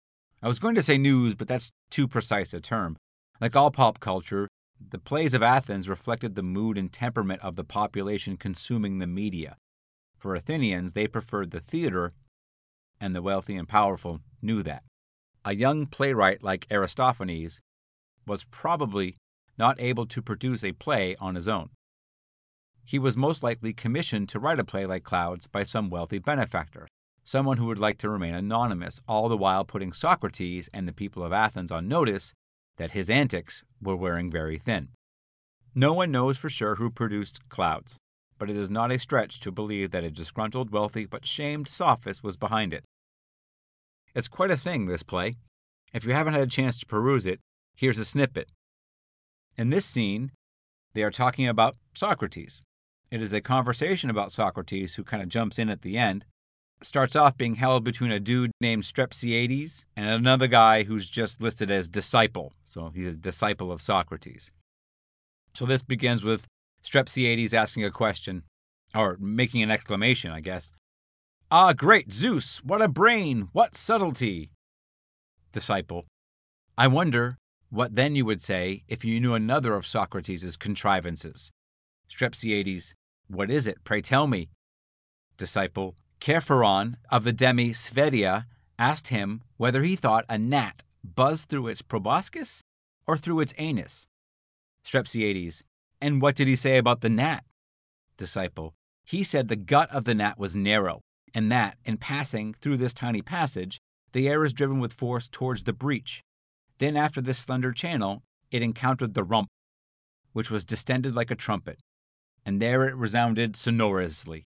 I 0.42 0.48
was 0.48 0.60
going 0.60 0.76
to 0.76 0.84
say 0.84 0.98
news, 0.98 1.36
but 1.36 1.48
that's 1.48 1.72
too 1.92 2.08
precise 2.08 2.54
a 2.54 2.60
term. 2.60 2.98
Like 3.40 3.56
all 3.56 3.70
pop 3.70 4.00
culture, 4.00 4.48
the 4.80 5.00
plays 5.00 5.34
of 5.34 5.44
Athens 5.44 5.90
reflected 5.90 6.36
the 6.36 6.44
mood 6.44 6.78
and 6.78 6.92
temperament 6.92 7.42
of 7.42 7.56
the 7.56 7.64
population 7.64 8.38
consuming 8.38 9.00
the 9.00 9.08
media. 9.08 9.58
For 10.18 10.36
Athenians, 10.36 10.94
they 10.94 11.08
preferred 11.08 11.52
the 11.52 11.60
theater, 11.60 12.14
and 13.00 13.16
the 13.16 13.22
wealthy 13.22 13.56
and 13.56 13.68
powerful 13.68 14.22
knew 14.42 14.64
that. 14.64 14.84
A 15.46 15.56
young 15.56 15.86
playwright 15.86 16.44
like 16.44 16.68
Aristophanes 16.72 17.62
was 18.26 18.44
probably 18.46 19.18
not 19.58 19.80
able 19.80 20.06
to 20.06 20.22
produce 20.22 20.64
a 20.64 20.74
play 20.74 21.16
on 21.20 21.36
his 21.36 21.48
own. 21.48 21.70
He 22.84 23.00
was 23.00 23.18
most 23.18 23.44
likely 23.44 23.74
commissioned 23.74 24.30
to 24.30 24.40
write 24.40 24.60
a 24.60 24.64
play 24.64 24.86
like 24.86 25.04
Clouds 25.04 25.48
by 25.48 25.64
some 25.64 25.90
wealthy 25.90 26.20
benefactor, 26.20 26.88
someone 27.24 27.58
who 27.58 27.66
would 27.66 27.80
like 27.80 27.98
to 28.00 28.10
remain 28.10 28.34
anonymous, 28.34 29.00
all 29.08 29.28
the 29.28 29.38
while 29.38 29.66
putting 29.66 29.92
Socrates 29.92 30.70
and 30.74 30.88
the 30.88 30.94
people 30.94 31.24
of 31.24 31.34
Athens 31.34 31.72
on 31.72 31.88
notice 31.88 32.34
that 32.78 32.92
his 32.92 33.10
antics 33.10 33.64
were 33.82 33.96
wearing 33.96 34.32
very 34.32 34.58
thin. 34.58 34.90
No 35.76 35.94
one 35.94 36.12
knows 36.12 36.38
for 36.38 36.50
sure 36.50 36.76
who 36.76 36.90
produced 36.90 37.48
Clouds, 37.50 37.98
but 38.40 38.50
it 38.50 38.56
is 38.56 38.70
not 38.70 38.92
a 38.92 39.00
stretch 39.00 39.40
to 39.42 39.52
believe 39.52 39.92
that 39.92 40.04
a 40.04 40.10
disgruntled, 40.10 40.72
wealthy, 40.72 41.06
but 41.06 41.26
shamed 41.26 41.68
sophist 41.68 42.24
was 42.24 42.38
behind 42.38 42.74
it. 42.74 42.84
It's 44.16 44.28
quite 44.28 44.52
a 44.52 44.58
thing, 44.58 44.88
this 44.88 45.04
play. 45.04 45.36
If 45.94 46.06
you 46.06 46.14
haven't 46.14 46.34
had 46.34 46.44
a 46.44 46.48
chance 46.48 46.80
to 46.80 46.86
peruse 46.86 47.26
it, 47.26 47.40
here's 47.76 48.00
a 48.00 48.06
snippet. 48.06 48.50
In 49.56 49.70
this 49.70 49.86
scene, 49.86 50.32
they 50.94 51.04
are 51.04 51.12
talking 51.12 51.48
about 51.48 51.76
Socrates. 51.94 52.62
It 53.12 53.22
is 53.22 53.34
a 53.34 53.42
conversation 53.42 54.10
about 54.10 54.32
Socrates 54.32 54.96
who 54.96 55.04
kind 55.04 55.24
of 55.24 55.30
jumps 55.30 55.58
in 55.60 55.70
at 55.70 55.82
the 55.82 55.98
end. 55.98 56.26
Starts 56.82 57.16
off 57.16 57.38
being 57.38 57.56
held 57.56 57.84
between 57.84 58.12
a 58.12 58.20
dude 58.20 58.52
named 58.62 58.84
Strepsiades 58.84 59.86
and 59.96 60.08
another 60.08 60.48
guy 60.48 60.84
who's 60.84 61.10
just 61.10 61.42
listed 61.42 61.72
as 61.72 61.88
disciple. 61.88 62.54
So 62.64 62.92
he's 62.94 63.16
a 63.16 63.18
disciple 63.18 63.72
of 63.72 63.82
Socrates. 63.82 64.52
So 65.54 65.66
this 65.66 65.82
begins 65.82 66.24
with 66.24 66.46
Strepsiades 66.84 67.54
asking 67.54 67.84
a 67.84 67.90
question, 67.90 68.44
or 68.96 69.18
making 69.20 69.64
an 69.64 69.72
exclamation, 69.72 70.32
I 70.32 70.40
guess. 70.40 70.72
Ah, 71.50 71.74
great 71.74 72.14
Zeus, 72.14 72.64
what 72.64 72.82
a 72.82 72.88
brain, 72.88 73.50
what 73.54 73.76
subtlety! 73.76 74.52
Disciple, 75.52 76.06
I 76.78 76.88
wonder 76.88 77.38
what 77.70 77.96
then 77.96 78.16
you 78.16 78.26
would 78.26 78.42
say 78.42 78.84
if 78.88 79.04
you 79.04 79.20
knew 79.20 79.34
another 79.34 79.74
of 79.74 79.88
Socrates' 79.88 80.56
contrivances? 80.56 81.50
Strepsiades, 82.10 82.94
What 83.28 83.50
is 83.50 83.68
it? 83.68 83.84
Pray 83.84 84.02
tell 84.02 84.28
me. 84.28 84.50
Disciple, 85.38 85.96
Chaerephon 86.20 86.96
of 87.10 87.24
the 87.24 87.34
demi 87.34 87.72
Sphedia 87.72 88.46
asked 88.78 89.08
him 89.10 89.42
whether 89.58 89.84
he 89.84 89.96
thought 89.96 90.26
a 90.30 90.38
gnat 90.38 90.84
buzzed 91.04 91.50
through 91.50 91.68
its 91.68 91.82
proboscis 91.82 92.62
or 93.06 93.18
through 93.18 93.40
its 93.40 93.54
anus. 93.58 94.08
Strepsiades, 94.84 95.64
And 96.02 96.22
what 96.22 96.36
did 96.36 96.48
he 96.48 96.56
say 96.56 96.78
about 96.78 97.02
the 97.02 97.10
gnat? 97.10 97.44
Disciple, 98.18 98.74
He 99.06 99.24
said 99.24 99.48
the 99.48 99.56
gut 99.56 99.90
of 99.92 100.06
the 100.06 100.16
gnat 100.16 100.38
was 100.38 100.56
narrow, 100.56 101.02
and 101.34 101.52
that, 101.52 101.78
in 101.86 101.98
passing 101.98 102.54
through 102.56 102.78
this 102.78 102.94
tiny 102.94 103.22
passage, 103.22 103.80
the 104.12 104.28
air 104.28 104.44
is 104.44 104.54
driven 104.54 104.80
with 104.80 104.94
force 104.94 105.28
towards 105.28 105.64
the 105.64 105.74
breach, 105.74 106.24
then, 106.80 106.96
after 106.96 107.22
this 107.22 107.40
slender 107.40 107.72
channel, 107.72 108.24
it 108.52 108.62
encountered 108.62 109.14
the 109.14 109.24
rump, 109.24 109.48
which 110.34 110.52
was 110.52 110.64
distended 110.64 111.16
like 111.16 111.32
a 111.32 111.36
trumpet, 111.36 111.80
and 112.46 112.62
there 112.62 112.88
it 112.88 112.96
resounded 112.96 113.56
sonorously. 113.56 114.46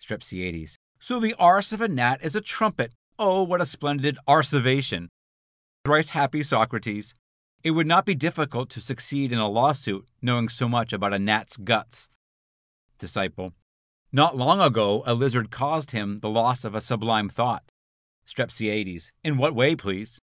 Strepsiades. 0.00 0.76
So 0.98 1.20
the 1.20 1.34
arse 1.38 1.72
of 1.72 1.80
a 1.80 1.88
gnat 1.88 2.24
is 2.24 2.34
a 2.34 2.40
trumpet. 2.40 2.92
Oh, 3.18 3.42
what 3.42 3.60
a 3.60 3.66
splendid 3.66 4.16
arsivation! 4.28 5.08
Thrice 5.84 6.10
happy 6.10 6.42
Socrates. 6.42 7.14
It 7.64 7.72
would 7.72 7.86
not 7.86 8.04
be 8.04 8.14
difficult 8.14 8.70
to 8.70 8.80
succeed 8.80 9.32
in 9.32 9.38
a 9.38 9.48
lawsuit 9.48 10.06
knowing 10.22 10.48
so 10.48 10.68
much 10.68 10.92
about 10.92 11.12
a 11.12 11.18
gnat's 11.18 11.56
guts. 11.56 12.08
Disciple. 12.98 13.54
Not 14.12 14.36
long 14.36 14.60
ago, 14.60 15.02
a 15.06 15.14
lizard 15.14 15.50
caused 15.50 15.90
him 15.90 16.18
the 16.18 16.30
loss 16.30 16.64
of 16.64 16.74
a 16.74 16.80
sublime 16.80 17.28
thought. 17.28 17.64
Strepsiades. 18.26 19.10
In 19.24 19.36
what 19.36 19.54
way, 19.54 19.74
please? 19.74 20.20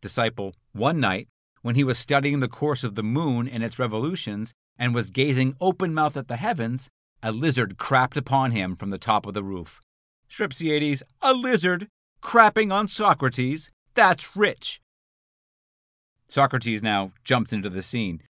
Disciple. 0.00 0.54
One 0.72 1.00
night, 1.00 1.28
when 1.62 1.74
he 1.74 1.84
was 1.84 1.98
studying 1.98 2.40
the 2.40 2.48
course 2.48 2.82
of 2.82 2.94
the 2.94 3.02
moon 3.02 3.48
and 3.48 3.62
its 3.62 3.78
revolutions, 3.78 4.52
and 4.78 4.94
was 4.94 5.10
gazing 5.10 5.54
open 5.60 5.94
mouthed 5.94 6.16
at 6.16 6.28
the 6.28 6.36
heavens, 6.36 6.88
a 7.22 7.32
lizard 7.32 7.78
crapped 7.78 8.16
upon 8.16 8.50
him 8.50 8.74
from 8.74 8.90
the 8.90 8.98
top 8.98 9.26
of 9.26 9.34
the 9.34 9.44
roof. 9.44 9.80
Strepsiades, 10.28 11.02
a 11.20 11.32
lizard 11.32 11.88
crapping 12.20 12.72
on 12.72 12.88
Socrates? 12.88 13.70
That's 13.94 14.36
rich. 14.36 14.80
Socrates 16.28 16.82
now 16.82 17.12
jumps 17.24 17.52
into 17.52 17.68
the 17.68 17.82
scene. 17.82 18.22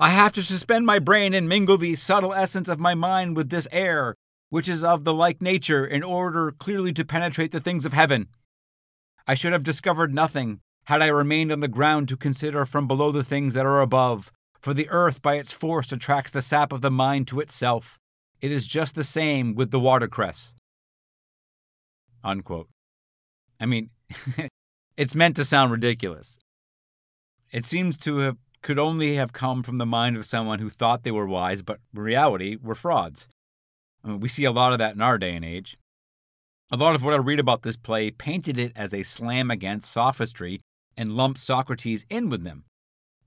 I 0.00 0.10
have 0.10 0.32
to 0.32 0.42
suspend 0.42 0.86
my 0.86 0.98
brain 0.98 1.32
and 1.32 1.48
mingle 1.48 1.78
the 1.78 1.94
subtle 1.94 2.34
essence 2.34 2.68
of 2.68 2.80
my 2.80 2.94
mind 2.94 3.36
with 3.36 3.50
this 3.50 3.68
air, 3.70 4.16
which 4.50 4.68
is 4.68 4.82
of 4.82 5.04
the 5.04 5.14
like 5.14 5.40
nature, 5.40 5.86
in 5.86 6.02
order 6.02 6.50
clearly 6.50 6.92
to 6.94 7.04
penetrate 7.04 7.52
the 7.52 7.60
things 7.60 7.86
of 7.86 7.92
heaven. 7.92 8.28
I 9.26 9.34
should 9.34 9.52
have 9.52 9.62
discovered 9.62 10.12
nothing 10.12 10.60
had 10.86 11.00
I 11.00 11.06
remained 11.06 11.50
on 11.50 11.60
the 11.60 11.68
ground 11.68 12.08
to 12.08 12.16
consider 12.16 12.66
from 12.66 12.86
below 12.86 13.10
the 13.10 13.24
things 13.24 13.54
that 13.54 13.64
are 13.64 13.80
above, 13.80 14.32
for 14.60 14.74
the 14.74 14.88
earth 14.90 15.22
by 15.22 15.36
its 15.36 15.52
force 15.52 15.92
attracts 15.92 16.32
the 16.32 16.42
sap 16.42 16.72
of 16.72 16.80
the 16.80 16.90
mind 16.90 17.28
to 17.28 17.40
itself. 17.40 17.98
It 18.44 18.52
is 18.52 18.66
just 18.66 18.94
the 18.94 19.04
same 19.04 19.54
with 19.54 19.70
the 19.70 19.80
watercress. 19.80 20.54
Unquote. 22.22 22.68
I 23.58 23.64
mean, 23.64 23.88
it's 24.98 25.14
meant 25.14 25.36
to 25.36 25.46
sound 25.46 25.72
ridiculous. 25.72 26.38
It 27.52 27.64
seems 27.64 27.96
to 28.04 28.18
have 28.18 28.36
could 28.60 28.78
only 28.78 29.14
have 29.14 29.32
come 29.32 29.62
from 29.62 29.78
the 29.78 29.86
mind 29.86 30.18
of 30.18 30.26
someone 30.26 30.58
who 30.58 30.68
thought 30.68 31.04
they 31.04 31.10
were 31.10 31.26
wise, 31.26 31.62
but 31.62 31.78
in 31.96 32.02
reality 32.02 32.58
were 32.62 32.74
frauds. 32.74 33.30
I 34.04 34.08
mean, 34.08 34.20
we 34.20 34.28
see 34.28 34.44
a 34.44 34.52
lot 34.52 34.72
of 34.72 34.78
that 34.78 34.94
in 34.94 35.00
our 35.00 35.16
day 35.16 35.34
and 35.34 35.44
age. 35.44 35.78
A 36.70 36.76
lot 36.76 36.94
of 36.94 37.02
what 37.02 37.14
I 37.14 37.16
read 37.16 37.40
about 37.40 37.62
this 37.62 37.78
play 37.78 38.10
painted 38.10 38.58
it 38.58 38.72
as 38.76 38.92
a 38.92 39.04
slam 39.04 39.50
against 39.50 39.90
sophistry 39.90 40.60
and 40.98 41.16
lumped 41.16 41.40
Socrates 41.40 42.04
in 42.10 42.28
with 42.28 42.44
them, 42.44 42.64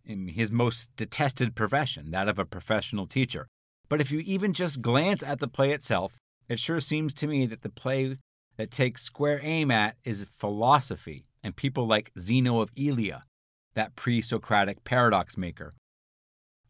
in 0.05 0.27
his 0.27 0.51
most 0.51 0.95
detested 0.95 1.55
profession, 1.55 2.11
that 2.11 2.27
of 2.27 2.37
a 2.37 2.45
professional 2.45 3.07
teacher. 3.07 3.47
But 3.89 4.01
if 4.01 4.11
you 4.11 4.19
even 4.19 4.53
just 4.53 4.81
glance 4.81 5.23
at 5.23 5.39
the 5.39 5.47
play 5.47 5.71
itself, 5.71 6.17
it 6.49 6.59
sure 6.59 6.79
seems 6.79 7.13
to 7.15 7.27
me 7.27 7.45
that 7.45 7.61
the 7.61 7.69
play 7.69 8.17
that 8.57 8.71
takes 8.71 9.03
square 9.03 9.39
aim 9.43 9.71
at 9.71 9.95
is 10.03 10.25
philosophy 10.25 11.25
and 11.43 11.55
people 11.55 11.85
like 11.85 12.11
Zeno 12.19 12.59
of 12.59 12.71
Elea, 12.77 13.23
that 13.75 13.95
pre 13.95 14.21
Socratic 14.21 14.83
paradox 14.83 15.37
maker. 15.37 15.73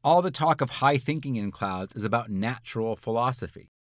All 0.03 0.21
the 0.21 0.31
talk 0.31 0.61
of 0.61 0.69
high 0.69 0.97
thinking 0.97 1.35
in 1.35 1.51
clouds 1.51 1.95
is 1.95 2.03
about 2.03 2.29
natural 2.29 2.95
philosophy. 2.95 3.71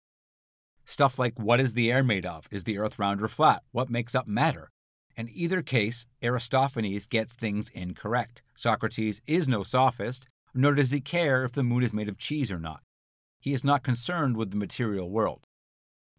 Stuff 0.84 1.18
like 1.18 1.38
what 1.38 1.60
is 1.60 1.74
the 1.74 1.92
air 1.92 2.02
made 2.02 2.24
of? 2.24 2.48
Is 2.50 2.64
the 2.64 2.78
earth 2.78 2.98
round 2.98 3.20
or 3.20 3.28
flat? 3.28 3.62
What 3.72 3.90
makes 3.90 4.14
up 4.14 4.26
matter? 4.26 4.70
In 5.16 5.28
either 5.32 5.62
case, 5.62 6.06
Aristophanes 6.22 7.06
gets 7.06 7.34
things 7.34 7.68
incorrect. 7.70 8.42
Socrates 8.54 9.20
is 9.26 9.48
no 9.48 9.62
sophist, 9.62 10.26
nor 10.54 10.74
does 10.74 10.90
he 10.90 11.00
care 11.00 11.44
if 11.44 11.52
the 11.52 11.64
moon 11.64 11.82
is 11.82 11.94
made 11.94 12.08
of 12.08 12.18
cheese 12.18 12.50
or 12.50 12.58
not. 12.58 12.80
He 13.46 13.52
is 13.52 13.62
not 13.62 13.84
concerned 13.84 14.36
with 14.36 14.50
the 14.50 14.56
material 14.56 15.08
world. 15.08 15.46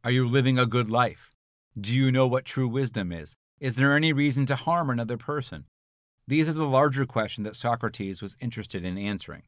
Are 0.02 0.12
you 0.12 0.26
living 0.26 0.58
a 0.58 0.66
good 0.66 0.90
life? 0.90 1.36
Do 1.78 1.94
you 1.94 2.10
know 2.10 2.26
what 2.26 2.46
true 2.46 2.70
wisdom 2.70 3.12
is? 3.12 3.36
Is 3.60 3.76
there 3.76 3.98
any 3.98 4.14
reason 4.14 4.46
to 4.46 4.56
harm 4.56 4.90
another 4.90 5.18
person? 5.18 5.66
These 6.26 6.48
are 6.48 6.54
the 6.54 6.66
larger 6.66 7.06
questions 7.06 7.44
that 7.44 7.58
Socrates 7.58 8.22
was 8.22 8.38
interested 8.40 8.86
in 8.86 8.98
answering. 8.98 9.44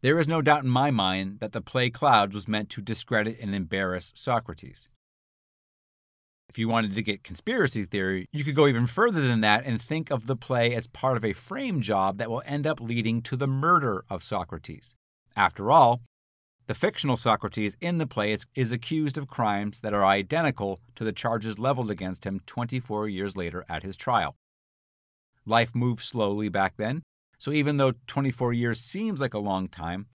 There 0.00 0.18
is 0.18 0.26
no 0.26 0.40
doubt 0.40 0.64
in 0.64 0.70
my 0.70 0.90
mind 0.90 1.40
that 1.40 1.52
the 1.52 1.60
play 1.60 1.90
Clouds 1.90 2.34
was 2.34 2.48
meant 2.48 2.70
to 2.70 2.80
discredit 2.80 3.38
and 3.38 3.54
embarrass 3.54 4.10
Socrates. 4.14 4.88
If 6.48 6.58
you 6.58 6.66
wanted 6.66 6.94
to 6.94 7.02
get 7.02 7.22
conspiracy 7.22 7.84
theory, 7.84 8.24
you 8.32 8.42
could 8.42 8.56
go 8.56 8.66
even 8.66 8.86
further 8.86 9.20
than 9.20 9.42
that 9.42 9.66
and 9.66 9.78
think 9.78 10.10
of 10.10 10.24
the 10.24 10.36
play 10.36 10.74
as 10.74 10.86
part 10.86 11.18
of 11.18 11.26
a 11.26 11.34
frame 11.34 11.82
job 11.82 12.16
that 12.16 12.30
will 12.30 12.42
end 12.46 12.66
up 12.66 12.80
leading 12.80 13.20
to 13.20 13.36
the 13.36 13.46
murder 13.46 14.06
of 14.08 14.22
Socrates. 14.22 14.94
After 15.36 15.70
all, 15.70 16.00
the 16.66 16.74
fictional 16.74 17.16
Socrates 17.16 17.76
in 17.80 17.98
the 17.98 18.06
play 18.06 18.32
is, 18.32 18.46
is, 18.54 18.72
accused 18.72 19.18
of 19.18 19.26
crimes 19.26 19.80
that 19.80 19.94
are 19.94 20.04
identical 20.04 20.80
to 20.94 21.04
the 21.04 21.12
charges 21.12 21.58
leveled 21.58 21.90
against 21.90 22.24
him 22.24 22.40
24 22.46 23.08
years 23.08 23.36
later 23.36 23.64
at 23.68 23.82
his 23.82 23.96
trial. 23.96 24.36
Life 25.44 25.74
moved 25.74 26.02
slowly 26.02 26.48
back 26.48 26.76
then, 26.76 27.02
so 27.38 27.50
even 27.50 27.76
though 27.76 27.94
24 28.06 28.52
years 28.52 28.80
seems 28.80 29.20
like 29.20 29.34
a 29.34 29.38
long 29.38 29.68
time, 29.68 30.06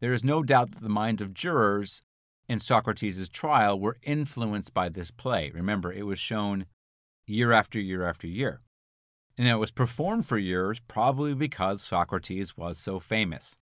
there 0.00 0.12
is 0.12 0.22
no 0.22 0.42
doubt 0.42 0.72
that 0.72 0.82
the 0.82 0.88
minds 0.88 1.22
of 1.22 1.32
jurors 1.32 2.02
in 2.48 2.58
Socrates' 2.58 3.28
trial 3.28 3.80
were 3.80 3.96
influenced 4.02 4.74
by 4.74 4.88
this 4.88 5.10
play. 5.10 5.50
Remember, 5.54 5.92
it 5.92 6.04
was 6.04 6.18
shown 6.18 6.66
year 7.26 7.52
after 7.52 7.80
year 7.80 8.06
after 8.06 8.26
year. 8.26 8.60
And 9.38 9.48
it 9.48 9.56
was 9.56 9.70
performed 9.70 10.26
for 10.26 10.38
years 10.38 10.80
probably 10.80 11.34
because 11.34 11.82
Socrates 11.82 12.56
was 12.56 12.78
so 12.78 13.00
famous. 13.00 13.56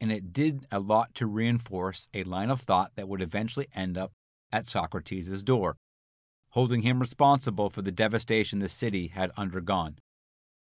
And 0.00 0.12
it 0.12 0.32
did 0.32 0.66
a 0.70 0.78
lot 0.78 1.14
to 1.14 1.26
reinforce 1.26 2.08
a 2.12 2.24
line 2.24 2.50
of 2.50 2.60
thought 2.60 2.92
that 2.96 3.08
would 3.08 3.22
eventually 3.22 3.68
end 3.74 3.96
up 3.96 4.12
at 4.52 4.66
Socrates' 4.66 5.42
door, 5.42 5.76
holding 6.50 6.82
him 6.82 7.00
responsible 7.00 7.70
for 7.70 7.82
the 7.82 7.92
devastation 7.92 8.58
the 8.58 8.68
city 8.68 9.08
had 9.08 9.30
undergone. 9.36 9.96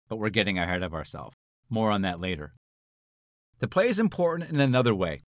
But 0.09 0.17
we're 0.17 0.31
getting 0.31 0.59
ahead 0.59 0.83
of 0.83 0.95
ourselves. 0.95 1.35
More 1.69 1.91
on 1.91 2.03
that 2.03 2.21
later. 2.21 2.53
The 3.59 3.69
play 3.69 3.89
is 3.89 3.99
important 3.99 4.51
in 4.51 4.61
another 4.61 4.95
way. 4.95 5.23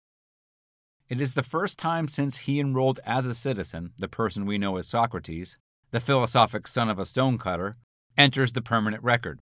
It 1.09 1.21
is 1.21 1.35
the 1.35 1.45
first 1.45 1.79
time 1.79 2.09
since 2.09 2.39
he 2.39 2.59
enrolled 2.59 2.99
as 3.05 3.27
a 3.27 3.35
citizen, 3.35 3.93
the 3.99 4.09
person 4.09 4.45
we 4.45 4.59
know 4.59 4.77
as 4.77 4.89
Socrates, 4.89 5.57
the 5.93 6.01
philosophic 6.01 6.67
son 6.67 6.89
of 6.89 6.99
a 6.99 7.07
stonecutter, 7.07 7.77
enters 8.19 8.53
the 8.53 8.63
permanent 8.63 9.03
record. 9.05 9.39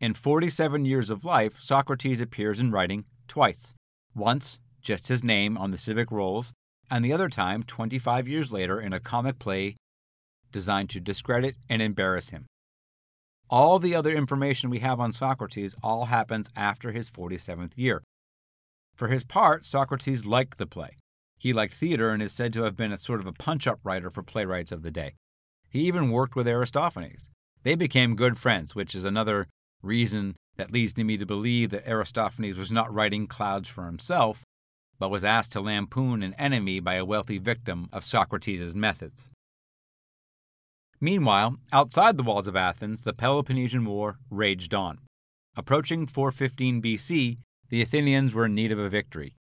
In 0.00 0.14
47 0.14 0.86
years 0.86 1.10
of 1.10 1.24
life, 1.24 1.60
Socrates 1.60 2.20
appears 2.22 2.60
in 2.60 2.70
writing 2.70 3.04
twice. 3.26 3.74
Once, 4.14 4.60
just 4.80 5.08
his 5.08 5.24
name 5.24 5.58
on 5.58 5.70
the 5.70 5.78
civic 5.78 6.10
rolls, 6.10 6.52
and 6.90 7.04
the 7.04 7.12
other 7.12 7.28
time, 7.28 7.62
25 7.62 8.28
years 8.28 8.52
later, 8.52 8.80
in 8.80 8.92
a 8.92 9.00
comic 9.00 9.38
play 9.38 9.76
designed 10.52 10.90
to 10.90 11.00
discredit 11.00 11.56
and 11.68 11.82
embarrass 11.82 12.30
him. 12.30 12.46
All 13.48 13.78
the 13.78 13.94
other 13.94 14.12
information 14.12 14.70
we 14.70 14.80
have 14.80 14.98
on 14.98 15.12
Socrates 15.12 15.76
all 15.82 16.06
happens 16.06 16.50
after 16.56 16.92
his 16.92 17.10
47th 17.10 17.76
year. 17.76 18.02
For 18.94 19.08
his 19.08 19.24
part, 19.24 19.66
Socrates 19.66 20.24
liked 20.24 20.58
the 20.58 20.66
play. 20.66 20.96
He 21.38 21.52
liked 21.52 21.74
theater 21.74 22.10
and 22.10 22.22
is 22.22 22.32
said 22.32 22.52
to 22.54 22.62
have 22.62 22.76
been 22.76 22.92
a 22.92 22.98
sort 22.98 23.20
of 23.20 23.26
a 23.26 23.32
punch 23.32 23.66
up 23.66 23.78
writer 23.84 24.10
for 24.10 24.22
playwrights 24.22 24.72
of 24.72 24.82
the 24.82 24.90
day. 24.90 25.14
He 25.68 25.80
even 25.80 26.10
worked 26.10 26.34
with 26.34 26.48
Aristophanes. 26.48 27.28
They 27.62 27.74
became 27.74 28.16
good 28.16 28.38
friends, 28.38 28.74
which 28.74 28.94
is 28.94 29.04
another 29.04 29.46
reason 29.82 30.36
that 30.56 30.72
leads 30.72 30.96
me 30.96 31.16
to 31.16 31.26
believe 31.26 31.70
that 31.70 31.86
Aristophanes 31.86 32.56
was 32.56 32.72
not 32.72 32.92
writing 32.92 33.26
clouds 33.26 33.68
for 33.68 33.86
himself, 33.86 34.44
but 34.98 35.10
was 35.10 35.24
asked 35.24 35.52
to 35.52 35.60
lampoon 35.60 36.22
an 36.22 36.34
enemy 36.34 36.80
by 36.80 36.94
a 36.94 37.04
wealthy 37.04 37.38
victim 37.38 37.88
of 37.92 38.04
Socrates' 38.04 38.74
methods. 38.74 39.30
Meanwhile, 41.00 41.56
outside 41.72 42.16
the 42.16 42.22
walls 42.22 42.46
of 42.46 42.56
Athens, 42.56 43.02
the 43.02 43.12
Peloponnesian 43.12 43.84
War 43.84 44.18
raged 44.30 44.72
on. 44.72 44.98
Approaching 45.54 46.06
415 46.06 46.80
BC, 46.80 47.38
the 47.68 47.82
Athenians 47.82 48.32
were 48.32 48.46
in 48.46 48.54
need 48.54 48.72
of 48.72 48.78
a 48.78 48.88
victory. 48.88 49.34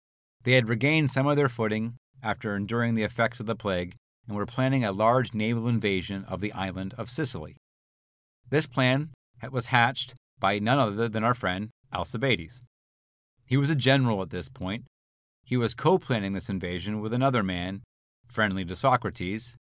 They 0.43 0.53
had 0.53 0.67
regained 0.67 1.11
some 1.11 1.27
of 1.27 1.35
their 1.35 1.49
footing 1.49 1.95
after 2.23 2.55
enduring 2.55 2.95
the 2.95 3.03
effects 3.03 3.39
of 3.39 3.45
the 3.45 3.55
plague 3.55 3.95
and 4.27 4.35
were 4.35 4.45
planning 4.45 4.83
a 4.83 4.91
large 4.91 5.33
naval 5.33 5.67
invasion 5.67 6.25
of 6.25 6.41
the 6.41 6.53
island 6.53 6.95
of 6.97 7.09
Sicily. 7.09 7.57
This 8.49 8.65
plan 8.65 9.09
was 9.51 9.67
hatched 9.67 10.15
by 10.39 10.59
none 10.59 10.79
other 10.79 11.09
than 11.09 11.23
our 11.23 11.33
friend 11.33 11.69
Alcibiades. 11.93 12.61
He 13.45 13.57
was 13.57 13.69
a 13.69 13.75
general 13.75 14.21
at 14.21 14.29
this 14.29 14.49
point. 14.49 14.85
He 15.43 15.57
was 15.57 15.73
co 15.73 15.99
planning 15.99 16.33
this 16.33 16.49
invasion 16.49 17.01
with 17.01 17.13
another 17.13 17.43
man, 17.43 17.83
friendly 18.27 18.65
to 18.65 18.75
Socrates, 18.75 19.55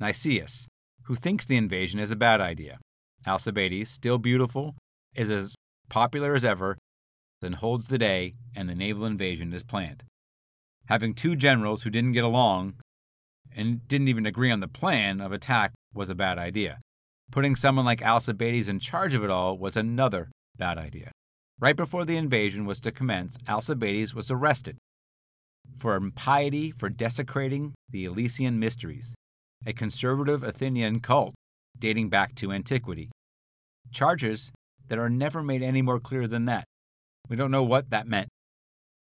Nicias, 0.00 0.66
who 1.04 1.14
thinks 1.14 1.44
the 1.44 1.56
invasion 1.56 2.00
is 2.00 2.10
a 2.10 2.16
bad 2.16 2.40
idea. 2.40 2.78
Alcibiades, 3.26 3.90
still 3.90 4.18
beautiful, 4.18 4.74
is 5.14 5.30
as 5.30 5.54
popular 5.88 6.34
as 6.34 6.44
ever 6.44 6.78
and 7.42 7.56
holds 7.56 7.88
the 7.88 7.98
day, 7.98 8.34
and 8.56 8.68
the 8.68 8.74
naval 8.74 9.04
invasion 9.04 9.52
is 9.52 9.62
planned. 9.62 10.02
Having 10.86 11.14
two 11.14 11.36
generals 11.36 11.82
who 11.82 11.90
didn't 11.90 12.12
get 12.12 12.24
along 12.24 12.74
and 13.54 13.86
didn't 13.86 14.08
even 14.08 14.26
agree 14.26 14.50
on 14.50 14.60
the 14.60 14.68
plan 14.68 15.20
of 15.20 15.32
attack 15.32 15.72
was 15.92 16.08
a 16.08 16.14
bad 16.14 16.38
idea. 16.38 16.80
Putting 17.30 17.56
someone 17.56 17.84
like 17.84 18.02
Alcibiades 18.02 18.68
in 18.68 18.78
charge 18.78 19.14
of 19.14 19.24
it 19.24 19.30
all 19.30 19.58
was 19.58 19.76
another 19.76 20.30
bad 20.56 20.78
idea. 20.78 21.10
Right 21.58 21.76
before 21.76 22.04
the 22.04 22.16
invasion 22.16 22.64
was 22.66 22.80
to 22.80 22.92
commence, 22.92 23.36
Alcibiades 23.48 24.14
was 24.14 24.30
arrested 24.30 24.76
for 25.74 25.96
impiety 25.96 26.70
for 26.70 26.88
desecrating 26.88 27.74
the 27.88 28.04
Eleusinian 28.04 28.58
mysteries, 28.58 29.14
a 29.66 29.72
conservative 29.72 30.42
Athenian 30.42 31.00
cult 31.00 31.34
dating 31.78 32.08
back 32.08 32.34
to 32.36 32.52
antiquity. 32.52 33.10
Charges 33.90 34.52
that 34.88 34.98
are 34.98 35.10
never 35.10 35.42
made 35.42 35.62
any 35.62 35.82
more 35.82 36.00
clear 36.00 36.26
than 36.26 36.44
that. 36.44 36.64
We 37.28 37.36
don't 37.36 37.50
know 37.50 37.62
what 37.62 37.90
that 37.90 38.06
meant. 38.06 38.28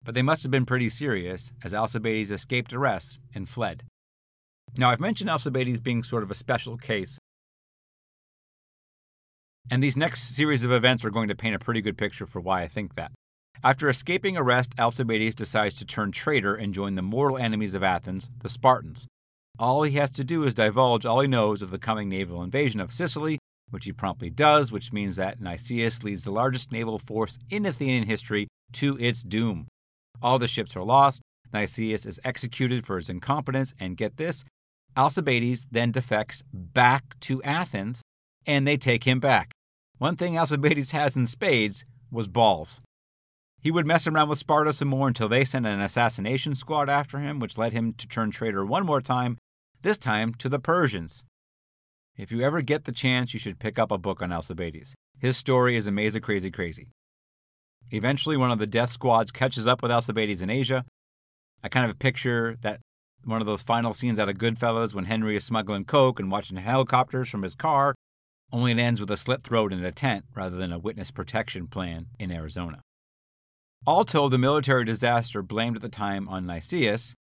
But 0.02 0.14
they 0.14 0.22
must 0.22 0.42
have 0.42 0.52
been 0.52 0.66
pretty 0.66 0.90
serious, 0.90 1.52
as 1.64 1.72
Alcibiades 1.72 2.30
escaped 2.30 2.72
arrest 2.72 3.18
and 3.34 3.48
fled. 3.48 3.84
Now, 4.76 4.90
I've 4.90 5.00
mentioned 5.00 5.30
Alcibiades 5.30 5.80
being 5.80 6.02
sort 6.02 6.22
of 6.22 6.30
a 6.30 6.34
special 6.34 6.76
case. 6.76 7.18
And 9.70 9.83
these 9.83 9.96
next 9.96 10.35
series 10.35 10.64
of 10.64 10.72
events 10.72 11.05
are 11.05 11.11
going 11.11 11.29
to 11.29 11.35
paint 11.35 11.55
a 11.55 11.59
pretty 11.59 11.81
good 11.81 11.96
picture 11.96 12.27
for 12.27 12.40
why 12.40 12.62
I 12.62 12.68
think 12.68 12.94
that. 12.94 13.12
After 13.62 13.88
escaping 13.88 14.37
arrest, 14.37 14.72
Alcibiades 14.79 15.35
decides 15.35 15.77
to 15.77 15.87
turn 15.87 16.12
traitor 16.12 16.55
and 16.55 16.74
join 16.74 16.96
the 16.96 17.03
mortal 17.03 17.38
enemies 17.38 17.74
of 17.74 17.83
Athens, 17.83 18.29
the 18.42 18.48
Spartans. 18.48 19.07
All 19.59 19.83
he 19.83 19.92
has 19.92 20.11
to 20.11 20.24
do 20.24 20.44
is 20.44 20.55
divulge 20.55 21.07
all 21.07 21.20
he 21.20 21.29
knows 21.29 21.62
of 21.62 21.70
the 21.70 21.79
coming 21.79 22.09
naval 22.09 22.42
invasion 22.42 22.81
of 22.81 22.92
Sicily 22.92 23.38
which 23.70 23.85
he 23.85 23.92
promptly 23.92 24.31
does, 24.31 24.70
which 24.70 24.92
means 24.92 25.16
that 25.16 25.40
Nicias 25.40 26.05
leads 26.05 26.24
the 26.24 26.31
largest 26.31 26.70
naval 26.70 26.98
force 26.98 27.38
in 27.50 27.66
Athenian 27.66 28.05
history 28.05 28.46
to 28.72 28.98
its 28.98 29.22
doom. 29.22 29.66
All 30.22 30.38
the 30.38 30.46
ships 30.48 30.77
are 30.77 30.85
lost, 30.85 31.20
Nicias 31.53 32.07
is 32.07 32.20
executed 32.24 32.87
for 32.87 32.96
his 32.96 33.09
incompetence, 33.09 33.74
and 33.79 33.96
get 33.96 34.16
this, 34.16 34.44
Alcibiades 34.96 35.66
then 35.70 35.90
defects 35.90 36.42
back 36.53 37.18
to 37.20 37.42
Athens, 37.42 38.03
and 38.46 38.66
they 38.66 38.76
take 38.76 39.04
him 39.04 39.20
back. 39.20 39.52
One 39.98 40.16
thing 40.16 40.38
Alcibiades 40.38 40.92
has 40.92 41.16
in 41.16 41.26
spades 41.26 41.85
was 42.11 42.28
balls. 42.28 42.80
He 43.61 43.70
would 43.70 43.87
mess 43.87 44.07
around 44.07 44.28
with 44.28 44.38
Sparta 44.38 44.72
some 44.72 44.88
more 44.88 45.09
until 45.09 45.28
they 45.28 45.44
sent 45.44 45.64
an 45.66 45.80
assassination 45.80 46.54
squad 46.54 46.90
after 46.90 47.18
him, 47.18 47.38
which 47.38 47.57
led 47.57 47.72
him 47.72 47.94
to 47.94 48.07
turn 48.07 48.30
traitor 48.30 48.64
one 48.64 48.85
more 48.85 49.00
time, 49.00 49.38
this 49.80 49.96
time 49.96 50.35
to 50.35 50.48
the 50.48 50.59
Persians. 50.59 51.24
If 52.16 52.30
you 52.30 52.42
ever 52.42 52.61
get 52.61 52.85
the 52.85 52.92
chance, 52.92 53.33
you 53.33 53.40
should 53.40 53.59
pick 53.59 53.78
up 53.78 53.90
a 53.90 53.98
book 53.98 54.20
on 54.20 54.33
Alcibiades. 54.33 54.94
His 55.18 55.37
story 55.37 55.76
is 55.76 55.87
amazing, 55.87 56.22
crazy, 56.22 56.50
crazy. 56.50 56.88
Eventually, 57.90 58.37
one 58.37 58.50
of 58.50 58.59
the 58.59 58.66
death 58.66 58.90
squads 58.90 59.30
catches 59.30 59.66
up 59.66 59.83
with 59.83 59.90
Alcibiades 59.90 60.42
in 60.42 60.50
Asia. 60.50 60.85
I 61.62 61.68
kind 61.68 61.90
of 61.90 61.98
picture 61.98 62.57
that 62.61 62.80
one 63.24 63.40
of 63.40 63.46
those 63.46 63.62
final 63.62 63.94
scenes 63.94 64.18
out 64.18 64.28
of 64.28 64.37
Goodfellas 64.37 64.94
when 64.94 65.07
Henry 65.07 65.37
is 65.37 65.44
smuggling 65.44 65.85
coke 65.85 66.20
and 66.20 66.30
watching 66.30 66.59
helicopters 66.59 67.30
from 67.30 67.42
his 67.42 67.54
car, 67.54 67.94
only 68.52 68.72
it 68.72 68.78
ends 68.78 69.00
with 69.00 69.11
a 69.11 69.16
slit 69.16 69.42
throat 69.42 69.72
in 69.72 69.85
a 69.85 69.92
tent 69.92 70.24
rather 70.35 70.57
than 70.57 70.72
a 70.72 70.78
witness 70.78 71.11
protection 71.11 71.66
plan 71.66 72.07
in 72.18 72.30
Arizona. 72.30 72.80
All 73.87 74.04
told, 74.04 74.33
the 74.33 74.38
military 74.38 74.85
disaster 74.85 75.42
blamed 75.42 75.76
at 75.76 75.83
the 75.83 75.88
time 75.88 76.28
on 76.28 76.46
Nicias 76.46 77.14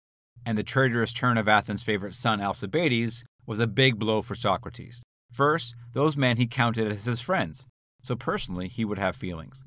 and 0.44 0.56
the 0.56 0.62
traitorous 0.62 1.12
turn 1.12 1.38
of 1.38 1.48
Athens' 1.48 1.82
favorite 1.82 2.14
son 2.14 2.40
Alcibiades 2.40 3.24
was 3.46 3.58
a 3.58 3.66
big 3.66 3.98
blow 3.98 4.22
for 4.22 4.34
Socrates. 4.34 5.02
First, 5.32 5.74
those 5.92 6.16
men 6.16 6.36
he 6.36 6.46
counted 6.46 6.90
as 6.90 7.04
his 7.04 7.20
friends, 7.20 7.66
so 8.02 8.14
personally 8.14 8.68
he 8.68 8.84
would 8.84 8.98
have 8.98 9.16
feelings. 9.16 9.64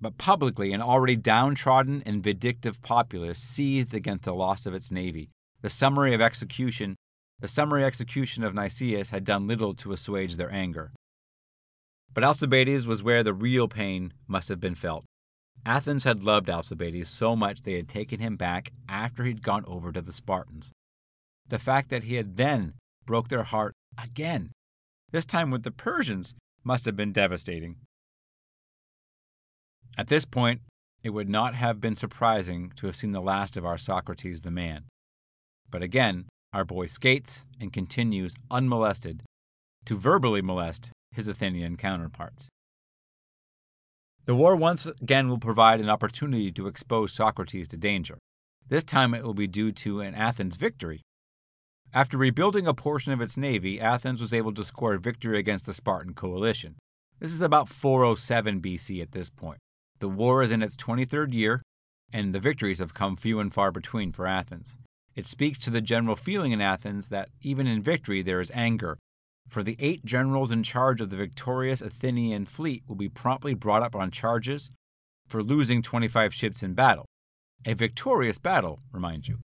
But 0.00 0.16
publicly, 0.16 0.72
an 0.72 0.80
already 0.80 1.16
downtrodden 1.16 2.02
and 2.06 2.22
vindictive 2.22 2.80
populace 2.82 3.38
seethed 3.38 3.94
against 3.94 4.24
the 4.24 4.34
loss 4.34 4.64
of 4.64 4.74
its 4.74 4.92
navy. 4.92 5.30
The 5.60 5.68
summary 5.68 6.14
of 6.14 6.20
execution, 6.20 6.94
the 7.40 7.48
summary 7.48 7.84
execution 7.84 8.42
of 8.42 8.54
Nicias 8.54 9.10
had 9.10 9.24
done 9.24 9.46
little 9.46 9.74
to 9.74 9.92
assuage 9.92 10.36
their 10.36 10.52
anger. 10.52 10.92
But 12.12 12.24
Alcibiades 12.24 12.86
was 12.86 13.02
where 13.02 13.22
the 13.22 13.34
real 13.34 13.68
pain 13.68 14.12
must 14.26 14.48
have 14.48 14.60
been 14.60 14.74
felt. 14.74 15.04
Athens 15.64 16.04
had 16.04 16.24
loved 16.24 16.48
Alcibiades 16.48 17.10
so 17.10 17.36
much 17.36 17.62
they 17.62 17.74
had 17.74 17.88
taken 17.88 18.20
him 18.20 18.36
back 18.36 18.72
after 18.88 19.24
he'd 19.24 19.42
gone 19.42 19.64
over 19.66 19.92
to 19.92 20.00
the 20.00 20.12
Spartans. 20.12 20.72
The 21.46 21.58
fact 21.58 21.90
that 21.90 22.04
he 22.04 22.16
had 22.16 22.36
then 22.36 22.74
broke 23.04 23.28
their 23.28 23.42
heart 23.42 23.74
again. 24.02 24.52
This 25.10 25.24
time 25.24 25.50
with 25.50 25.62
the 25.62 25.70
Persians 25.70 26.34
must 26.64 26.84
have 26.86 26.96
been 26.96 27.12
devastating. 27.12 27.76
At 29.96 30.08
this 30.08 30.24
point, 30.24 30.60
it 31.02 31.10
would 31.10 31.28
not 31.28 31.54
have 31.54 31.80
been 31.80 31.96
surprising 31.96 32.72
to 32.76 32.86
have 32.86 32.96
seen 32.96 33.12
the 33.12 33.20
last 33.20 33.56
of 33.56 33.64
our 33.64 33.78
Socrates 33.78 34.42
the 34.42 34.50
man. 34.50 34.84
But 35.70 35.82
again, 35.82 36.26
our 36.52 36.64
boy 36.64 36.86
skates 36.86 37.44
and 37.60 37.72
continues 37.72 38.34
unmolested 38.50 39.22
to 39.84 39.96
verbally 39.96 40.42
molest 40.42 40.90
his 41.12 41.28
Athenian 41.28 41.76
counterparts. 41.76 42.48
The 44.24 44.34
war 44.34 44.56
once 44.56 44.86
again 44.86 45.28
will 45.28 45.38
provide 45.38 45.80
an 45.80 45.88
opportunity 45.88 46.52
to 46.52 46.66
expose 46.66 47.12
Socrates 47.12 47.68
to 47.68 47.76
danger. 47.76 48.18
This 48.68 48.84
time 48.84 49.14
it 49.14 49.24
will 49.24 49.34
be 49.34 49.46
due 49.46 49.72
to 49.72 50.00
an 50.00 50.14
Athens 50.14 50.56
victory 50.56 51.02
after 51.92 52.18
rebuilding 52.18 52.66
a 52.66 52.74
portion 52.74 53.12
of 53.12 53.20
its 53.20 53.36
navy, 53.36 53.80
Athens 53.80 54.20
was 54.20 54.34
able 54.34 54.52
to 54.52 54.64
score 54.64 54.94
a 54.94 55.00
victory 55.00 55.38
against 55.38 55.64
the 55.64 55.72
Spartan 55.72 56.12
coalition. 56.12 56.76
This 57.18 57.32
is 57.32 57.40
about 57.40 57.68
407 57.68 58.60
BC 58.60 59.00
at 59.00 59.12
this 59.12 59.30
point. 59.30 59.58
The 60.00 60.08
war 60.08 60.42
is 60.42 60.52
in 60.52 60.62
its 60.62 60.76
23rd 60.76 61.32
year, 61.32 61.62
and 62.12 62.34
the 62.34 62.40
victories 62.40 62.78
have 62.78 62.92
come 62.92 63.16
few 63.16 63.40
and 63.40 63.52
far 63.52 63.72
between 63.72 64.12
for 64.12 64.26
Athens. 64.26 64.78
It 65.18 65.26
speaks 65.26 65.58
to 65.58 65.70
the 65.70 65.80
general 65.80 66.14
feeling 66.14 66.52
in 66.52 66.60
Athens 66.60 67.08
that 67.08 67.30
even 67.40 67.66
in 67.66 67.82
victory 67.82 68.22
there 68.22 68.40
is 68.40 68.52
anger, 68.54 68.98
for 69.48 69.64
the 69.64 69.74
eight 69.80 70.04
generals 70.04 70.52
in 70.52 70.62
charge 70.62 71.00
of 71.00 71.10
the 71.10 71.16
victorious 71.16 71.82
Athenian 71.82 72.44
fleet 72.44 72.84
will 72.86 72.94
be 72.94 73.08
promptly 73.08 73.52
brought 73.52 73.82
up 73.82 73.96
on 73.96 74.12
charges 74.12 74.70
for 75.26 75.42
losing 75.42 75.82
25 75.82 76.32
ships 76.32 76.62
in 76.62 76.74
battle. 76.74 77.04
A 77.66 77.74
victorious 77.74 78.38
battle, 78.38 78.78
remind 78.92 79.26
you. 79.26 79.40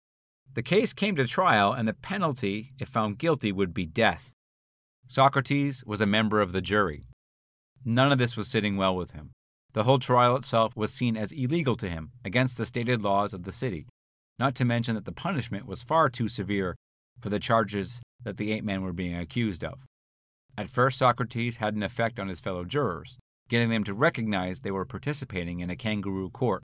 The 0.52 0.62
case 0.62 0.92
came 0.92 1.16
to 1.16 1.26
trial, 1.26 1.72
and 1.72 1.88
the 1.88 1.94
penalty, 1.94 2.74
if 2.78 2.90
found 2.90 3.16
guilty, 3.16 3.50
would 3.50 3.72
be 3.72 3.86
death. 3.86 4.34
Socrates 5.06 5.82
was 5.86 6.02
a 6.02 6.06
member 6.06 6.42
of 6.42 6.52
the 6.52 6.60
jury. 6.60 7.04
None 7.82 8.12
of 8.12 8.18
this 8.18 8.36
was 8.36 8.46
sitting 8.46 8.76
well 8.76 8.94
with 8.94 9.12
him. 9.12 9.30
The 9.72 9.84
whole 9.84 9.98
trial 9.98 10.36
itself 10.36 10.76
was 10.76 10.92
seen 10.92 11.16
as 11.16 11.32
illegal 11.32 11.76
to 11.76 11.88
him, 11.88 12.10
against 12.26 12.58
the 12.58 12.66
stated 12.66 13.00
laws 13.00 13.32
of 13.32 13.44
the 13.44 13.52
city, 13.52 13.86
not 14.38 14.54
to 14.56 14.64
mention 14.64 14.94
that 14.94 15.04
the 15.04 15.12
punishment 15.12 15.66
was 15.66 15.82
far 15.82 16.08
too 16.08 16.28
severe 16.28 16.76
for 17.20 17.28
the 17.28 17.38
charges 17.38 18.00
that 18.24 18.36
the 18.36 18.52
eight 18.52 18.64
men 18.64 18.82
were 18.82 18.92
being 18.92 19.16
accused 19.16 19.64
of. 19.64 19.78
At 20.56 20.68
first, 20.68 20.98
Socrates 20.98 21.56
had 21.56 21.74
an 21.74 21.82
effect 21.82 22.20
on 22.20 22.28
his 22.28 22.40
fellow 22.40 22.64
jurors, 22.64 23.18
getting 23.48 23.68
them 23.68 23.84
to 23.84 23.94
recognize 23.94 24.60
they 24.60 24.70
were 24.70 24.84
participating 24.84 25.60
in 25.60 25.70
a 25.70 25.76
kangaroo 25.76 26.30
court. 26.30 26.62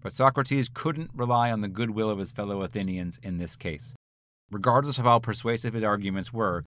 But 0.00 0.12
Socrates 0.12 0.70
couldn't 0.72 1.10
rely 1.14 1.50
on 1.50 1.60
the 1.60 1.68
goodwill 1.68 2.10
of 2.10 2.18
his 2.18 2.32
fellow 2.32 2.62
Athenians 2.62 3.18
in 3.22 3.38
this 3.38 3.56
case. 3.56 3.94
Regardless 4.50 4.98
of 4.98 5.04
how 5.04 5.18
persuasive 5.18 5.74
his 5.74 5.82
arguments 5.82 6.32
were, 6.32 6.64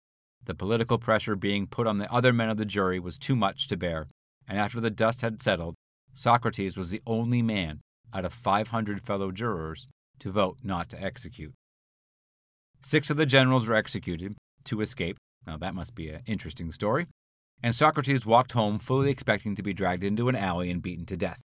the 0.45 0.55
political 0.55 0.97
pressure 0.97 1.35
being 1.35 1.67
put 1.67 1.87
on 1.87 1.97
the 1.97 2.11
other 2.11 2.33
men 2.33 2.49
of 2.49 2.57
the 2.57 2.65
jury 2.65 2.99
was 2.99 3.17
too 3.17 3.35
much 3.35 3.67
to 3.67 3.77
bear, 3.77 4.07
and 4.47 4.57
after 4.57 4.79
the 4.79 4.89
dust 4.89 5.21
had 5.21 5.41
settled, 5.41 5.75
Socrates 6.13 6.77
was 6.77 6.89
the 6.89 7.01
only 7.05 7.41
man 7.41 7.81
out 8.13 8.25
of 8.25 8.33
500 8.33 9.01
fellow 9.01 9.31
jurors 9.31 9.87
to 10.19 10.31
vote 10.31 10.57
not 10.63 10.89
to 10.89 11.01
execute. 11.01 11.53
Six 12.81 13.09
of 13.09 13.17
the 13.17 13.25
generals 13.25 13.67
were 13.67 13.75
executed, 13.75 14.35
two 14.63 14.81
escaped. 14.81 15.19
Now, 15.45 15.57
that 15.57 15.75
must 15.75 15.95
be 15.95 16.09
an 16.09 16.21
interesting 16.25 16.71
story. 16.71 17.07
And 17.63 17.73
Socrates 17.73 18.25
walked 18.25 18.51
home 18.51 18.79
fully 18.79 19.09
expecting 19.09 19.55
to 19.55 19.63
be 19.63 19.73
dragged 19.73 20.03
into 20.03 20.29
an 20.29 20.35
alley 20.35 20.69
and 20.69 20.81
beaten 20.81 21.05
to 21.07 21.17
death. 21.17 21.41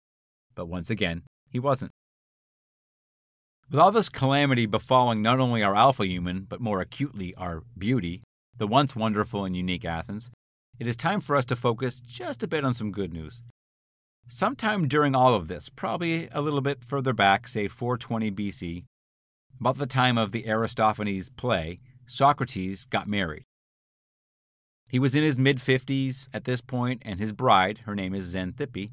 But 0.54 0.68
once 0.68 0.90
again, 0.90 1.22
he 1.50 1.58
wasn't. 1.58 1.92
With 3.68 3.80
all 3.80 3.90
this 3.90 4.08
calamity 4.08 4.66
befalling 4.66 5.22
not 5.22 5.40
only 5.40 5.62
our 5.62 5.74
alpha 5.74 6.06
human, 6.06 6.46
but 6.48 6.60
more 6.60 6.80
acutely 6.80 7.34
our 7.34 7.62
beauty, 7.76 8.22
the 8.56 8.68
once 8.68 8.94
wonderful 8.94 9.44
and 9.44 9.56
unique 9.56 9.84
Athens, 9.84 10.30
it 10.78 10.86
is 10.86 10.94
time 10.94 11.20
for 11.20 11.34
us 11.34 11.44
to 11.46 11.56
focus 11.56 11.98
just 12.00 12.42
a 12.42 12.48
bit 12.48 12.64
on 12.64 12.74
some 12.74 12.92
good 12.92 13.12
news. 13.12 13.42
Sometime 14.28 14.88
during 14.88 15.14
all 15.14 15.34
of 15.34 15.46
this, 15.46 15.68
probably 15.68 16.28
a 16.32 16.40
little 16.40 16.60
bit 16.60 16.82
further 16.82 17.12
back, 17.12 17.46
say 17.46 17.68
420 17.68 18.32
BC, 18.32 18.84
about 19.60 19.78
the 19.78 19.86
time 19.86 20.18
of 20.18 20.32
the 20.32 20.48
Aristophanes 20.48 21.30
play, 21.30 21.78
Socrates 22.06 22.84
got 22.84 23.06
married. 23.06 23.44
He 24.88 24.98
was 24.98 25.14
in 25.14 25.22
his 25.22 25.38
mid 25.38 25.58
50s 25.58 26.26
at 26.32 26.44
this 26.44 26.60
point, 26.60 27.02
and 27.04 27.20
his 27.20 27.32
bride, 27.32 27.78
her 27.86 27.94
name 27.94 28.14
is 28.14 28.34
Xanthippe, 28.34 28.90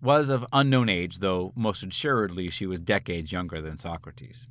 was 0.00 0.28
of 0.28 0.46
unknown 0.52 0.88
age, 0.88 1.18
though 1.18 1.52
most 1.56 1.82
assuredly 1.82 2.48
she 2.48 2.66
was 2.66 2.80
decades 2.80 3.32
younger 3.32 3.60
than 3.60 3.76
Socrates. 3.76 4.46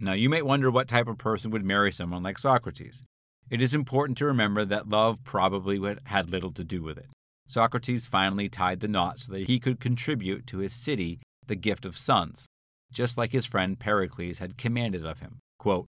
Now, 0.00 0.14
you 0.14 0.28
may 0.28 0.42
wonder 0.42 0.70
what 0.70 0.88
type 0.88 1.06
of 1.06 1.18
person 1.18 1.52
would 1.52 1.64
marry 1.64 1.92
someone 1.92 2.24
like 2.24 2.38
Socrates. 2.38 3.04
It 3.50 3.62
is 3.62 3.74
important 3.74 4.18
to 4.18 4.26
remember 4.26 4.64
that 4.64 4.88
love 4.88 5.22
probably 5.22 5.80
had 6.06 6.30
little 6.30 6.52
to 6.52 6.64
do 6.64 6.82
with 6.82 6.98
it. 6.98 7.06
Socrates 7.52 8.06
finally 8.06 8.48
tied 8.48 8.80
the 8.80 8.88
knot 8.88 9.20
so 9.20 9.32
that 9.32 9.46
he 9.46 9.60
could 9.60 9.78
contribute 9.78 10.46
to 10.46 10.58
his 10.58 10.72
city 10.72 11.20
the 11.46 11.54
gift 11.54 11.84
of 11.84 11.98
sons, 11.98 12.46
just 12.90 13.18
like 13.18 13.32
his 13.32 13.44
friend 13.44 13.78
Pericles 13.78 14.38
had 14.38 14.56
commanded 14.56 15.04
of 15.04 15.20
him. 15.20 15.38
Quote, 15.58 15.86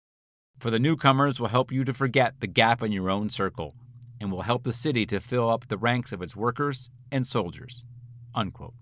For 0.60 0.70
the 0.70 0.80
newcomers 0.80 1.40
will 1.40 1.48
help 1.48 1.72
you 1.72 1.84
to 1.84 1.94
forget 1.94 2.40
the 2.40 2.48
gap 2.48 2.84
in 2.84 2.92
your 2.92 3.10
own 3.10 3.30
circle, 3.30 3.74
and 4.22 4.32
will 4.32 4.44
help 4.44 4.64
the 4.64 4.74
city 4.74 5.06
to 5.08 5.20
fill 5.20 5.50
up 5.50 5.68
the 5.68 5.78
ranks 5.78 6.12
of 6.12 6.22
its 6.22 6.36
workers 6.36 6.90
and 7.12 7.26
soldiers. 7.26 7.84
Unquote. 8.36 8.76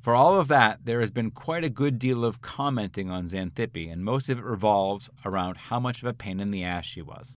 For 0.00 0.14
all 0.14 0.38
of 0.38 0.48
that, 0.48 0.84
there 0.84 1.00
has 1.00 1.10
been 1.10 1.30
quite 1.30 1.64
a 1.64 1.70
good 1.70 1.98
deal 1.98 2.26
of 2.26 2.42
commenting 2.42 3.10
on 3.10 3.26
Xanthippe, 3.26 3.90
and 3.90 4.04
most 4.04 4.28
of 4.28 4.38
it 4.38 4.44
revolves 4.44 5.08
around 5.24 5.56
how 5.56 5.80
much 5.80 6.02
of 6.02 6.08
a 6.08 6.12
pain 6.12 6.40
in 6.40 6.50
the 6.50 6.62
ass 6.62 6.84
she 6.84 7.00
was. 7.00 7.36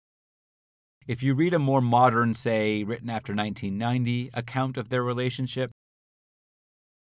If 1.07 1.23
you 1.23 1.35
read 1.35 1.53
a 1.53 1.59
more 1.59 1.83
modern, 1.83 2.33
say, 2.33 2.83
written 2.83 3.11
after 3.11 3.35
1990 3.35 4.31
account 4.33 4.77
of 4.77 4.89
their 4.89 5.03
relationship, 5.03 5.71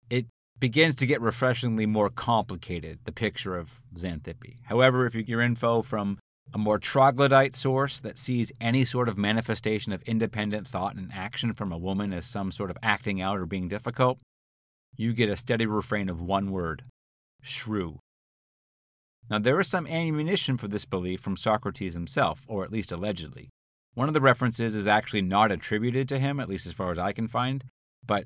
it 0.09 0.27
begins 0.59 0.95
to 0.97 1.07
get 1.07 1.21
refreshingly 1.21 1.85
more 1.85 2.09
complicated, 2.09 3.01
the 3.05 3.13
picture 3.13 3.57
of 3.57 3.81
Xanthippe. 3.95 4.57
However, 4.65 5.07
if 5.07 5.15
your 5.15 5.43
info 5.43 5.83
from 5.83 6.19
a 6.55 6.59
more 6.59 6.79
troglodyte 6.79 7.55
source 7.55 8.01
that 8.01 8.19
sees 8.19 8.53
any 8.61 8.85
sort 8.85 9.09
of 9.09 9.19
manifestation 9.19 9.93
of 9.93 10.03
independent 10.03 10.67
thought 10.67 10.97
and 10.97 11.11
action 11.13 11.53
from 11.53 11.71
a 11.71 11.79
woman 11.79 12.13
as 12.13 12.25
some 12.27 12.51
sort 12.51 12.71
of 12.71 12.79
acting 12.83 13.21
out 13.21 13.39
or 13.39 13.47
being 13.47 13.69
difficult, 13.69 14.19
you 14.97 15.13
get 15.13 15.29
a 15.29 15.37
steady 15.37 15.67
refrain 15.67 16.09
of 16.09 16.21
one 16.21 16.51
word 16.51 16.85
shrew. 17.43 17.99
Now, 19.31 19.39
there 19.39 19.61
is 19.61 19.69
some 19.69 19.87
ammunition 19.87 20.57
for 20.57 20.69
this 20.69 20.85
belief 20.85 21.21
from 21.21 21.37
Socrates 21.37 21.95
himself, 21.95 22.45
or 22.49 22.65
at 22.65 22.73
least 22.73 22.93
allegedly. 22.93 23.51
One 23.95 24.09
of 24.09 24.15
the 24.15 24.21
references 24.21 24.75
is 24.75 24.87
actually 24.87 25.23
not 25.23 25.53
attributed 25.53 26.09
to 26.09 26.19
him, 26.19 26.41
at 26.41 26.49
least 26.49 26.67
as 26.67 26.73
far 26.73 26.91
as 26.91 26.99
I 26.99 27.13
can 27.13 27.29
find, 27.29 27.65
but 28.07 28.25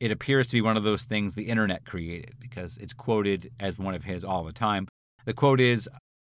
it 0.00 0.10
appears 0.10 0.46
to 0.48 0.52
be 0.54 0.60
one 0.60 0.76
of 0.76 0.82
those 0.82 1.04
things 1.04 1.34
the 1.34 1.48
internet 1.48 1.84
created 1.84 2.34
because 2.40 2.78
it's 2.78 2.92
quoted 2.92 3.50
as 3.58 3.78
one 3.78 3.94
of 3.94 4.04
his 4.04 4.24
all 4.24 4.44
the 4.44 4.52
time. 4.52 4.88
The 5.24 5.34
quote 5.34 5.60
is 5.60 5.88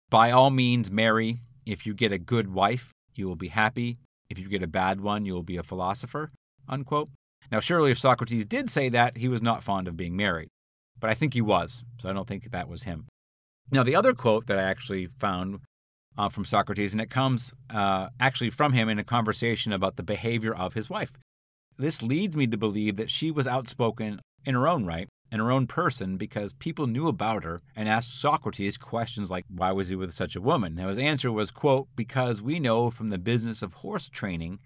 By 0.09 0.31
all 0.31 0.49
means, 0.49 0.91
marry. 0.91 1.41
If 1.65 1.85
you 1.85 1.93
get 1.93 2.11
a 2.11 2.17
good 2.17 2.53
wife, 2.53 2.91
you 3.15 3.27
will 3.27 3.35
be 3.35 3.49
happy. 3.49 3.97
If 4.29 4.39
you 4.39 4.47
get 4.47 4.63
a 4.63 4.67
bad 4.67 5.01
one, 5.01 5.25
you 5.25 5.33
will 5.33 5.43
be 5.43 5.57
a 5.57 5.63
philosopher. 5.63 6.31
Unquote. 6.67 7.09
Now, 7.51 7.59
surely 7.59 7.91
if 7.91 7.99
Socrates 7.99 8.45
did 8.45 8.69
say 8.69 8.89
that, 8.89 9.17
he 9.17 9.27
was 9.27 9.41
not 9.41 9.63
fond 9.63 9.87
of 9.87 9.97
being 9.97 10.15
married. 10.15 10.49
But 10.99 11.09
I 11.09 11.13
think 11.13 11.33
he 11.33 11.41
was, 11.41 11.83
so 11.99 12.09
I 12.09 12.13
don't 12.13 12.27
think 12.27 12.49
that 12.49 12.69
was 12.69 12.83
him. 12.83 13.07
Now, 13.71 13.83
the 13.83 13.95
other 13.95 14.13
quote 14.13 14.47
that 14.47 14.57
I 14.57 14.63
actually 14.63 15.07
found 15.19 15.59
uh, 16.17 16.29
from 16.29 16.45
Socrates, 16.45 16.93
and 16.93 17.01
it 17.01 17.09
comes 17.09 17.53
uh, 17.69 18.09
actually 18.19 18.49
from 18.49 18.73
him 18.73 18.89
in 18.89 18.99
a 18.99 19.03
conversation 19.03 19.73
about 19.73 19.95
the 19.95 20.03
behavior 20.03 20.53
of 20.53 20.73
his 20.73 20.89
wife. 20.89 21.11
This 21.77 22.01
leads 22.01 22.37
me 22.37 22.47
to 22.47 22.57
believe 22.57 22.95
that 22.97 23.09
she 23.09 23.31
was 23.31 23.47
outspoken 23.47 24.19
in 24.45 24.55
her 24.55 24.67
own 24.67 24.85
right, 24.85 25.07
in 25.31 25.39
her 25.39 25.51
own 25.51 25.67
person, 25.67 26.17
because 26.17 26.53
people 26.53 26.87
knew 26.87 27.07
about 27.07 27.43
her 27.43 27.61
and 27.75 27.87
asked 27.87 28.19
Socrates 28.19 28.77
questions 28.77 29.31
like, 29.31 29.45
why 29.47 29.71
was 29.71 29.89
he 29.89 29.95
with 29.95 30.13
such 30.13 30.35
a 30.35 30.41
woman? 30.41 30.75
Now 30.75 30.89
his 30.89 30.97
answer 30.97 31.31
was, 31.31 31.51
quote, 31.51 31.87
because 31.95 32.41
we 32.41 32.59
know 32.59 32.91
from 32.91 33.07
the 33.07 33.17
business 33.17 33.61
of 33.61 33.73
horse 33.75 34.09
training 34.09 34.59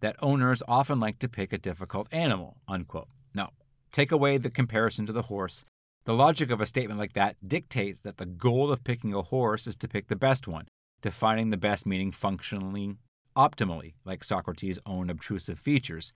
that 0.00 0.16
owners 0.22 0.62
often 0.68 1.00
like 1.00 1.18
to 1.18 1.28
pick 1.28 1.52
a 1.52 1.58
difficult 1.58 2.08
animal, 2.12 2.56
unquote. 2.68 3.08
Now, 3.34 3.50
take 3.90 4.12
away 4.12 4.38
the 4.38 4.50
comparison 4.50 5.06
to 5.06 5.12
the 5.12 5.22
horse. 5.22 5.64
The 6.04 6.14
logic 6.14 6.50
of 6.50 6.60
a 6.60 6.66
statement 6.66 7.00
like 7.00 7.14
that 7.14 7.36
dictates 7.46 8.00
that 8.00 8.18
the 8.18 8.26
goal 8.26 8.70
of 8.70 8.84
picking 8.84 9.14
a 9.14 9.22
horse 9.22 9.66
is 9.66 9.76
to 9.76 9.88
pick 9.88 10.08
the 10.08 10.16
best 10.16 10.46
one, 10.46 10.66
defining 11.04 11.50
the 11.50 11.58
best 11.58 11.86
meaning 11.86 12.10
functionally 12.10 12.96
optimally, 13.36 13.92
like 14.06 14.24
Socrates' 14.24 14.78
own 14.86 15.10
obtrusive 15.10 15.58
features. 15.58 16.14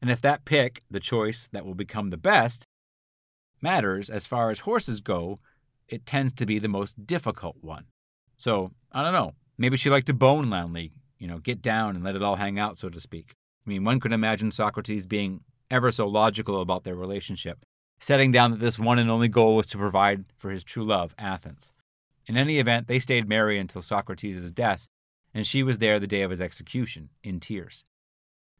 And 0.00 0.10
if 0.10 0.22
that 0.22 0.46
pick, 0.46 0.82
the 0.90 0.98
choice 0.98 1.46
that 1.52 1.66
will 1.66 1.74
become 1.74 2.08
the 2.08 2.16
best, 2.16 2.64
matters 3.60 4.08
as 4.08 4.26
far 4.26 4.50
as 4.50 4.60
horses 4.60 5.02
go, 5.02 5.40
it 5.88 6.06
tends 6.06 6.32
to 6.32 6.46
be 6.46 6.58
the 6.58 6.68
most 6.68 7.06
difficult 7.06 7.56
one. 7.60 7.84
So, 8.38 8.70
I 8.90 9.02
don't 9.02 9.12
know. 9.12 9.34
Maybe 9.58 9.76
she 9.76 9.90
liked 9.90 10.06
to 10.06 10.14
bone 10.14 10.48
loudly, 10.48 10.92
you 11.18 11.28
know, 11.28 11.38
get 11.38 11.60
down 11.60 11.94
and 11.94 12.02
let 12.02 12.16
it 12.16 12.22
all 12.22 12.36
hang 12.36 12.58
out, 12.58 12.78
so 12.78 12.88
to 12.88 12.98
speak. 12.98 13.34
I 13.66 13.68
mean, 13.68 13.84
one 13.84 14.00
could 14.00 14.12
imagine 14.12 14.50
Socrates 14.50 15.06
being 15.06 15.40
ever 15.70 15.92
so 15.92 16.08
logical 16.08 16.62
about 16.62 16.84
their 16.84 16.96
relationship, 16.96 17.66
setting 17.98 18.32
down 18.32 18.52
that 18.52 18.60
this 18.60 18.78
one 18.78 18.98
and 18.98 19.10
only 19.10 19.28
goal 19.28 19.56
was 19.56 19.66
to 19.66 19.76
provide 19.76 20.24
for 20.38 20.50
his 20.50 20.64
true 20.64 20.84
love, 20.84 21.14
Athens. 21.18 21.74
In 22.30 22.36
any 22.36 22.60
event, 22.60 22.86
they 22.86 23.00
stayed 23.00 23.28
married 23.28 23.58
until 23.58 23.82
Socrates' 23.82 24.52
death, 24.52 24.86
and 25.34 25.44
she 25.44 25.64
was 25.64 25.78
there 25.78 25.98
the 25.98 26.06
day 26.06 26.22
of 26.22 26.30
his 26.30 26.40
execution, 26.40 27.10
in 27.24 27.40
tears. 27.40 27.82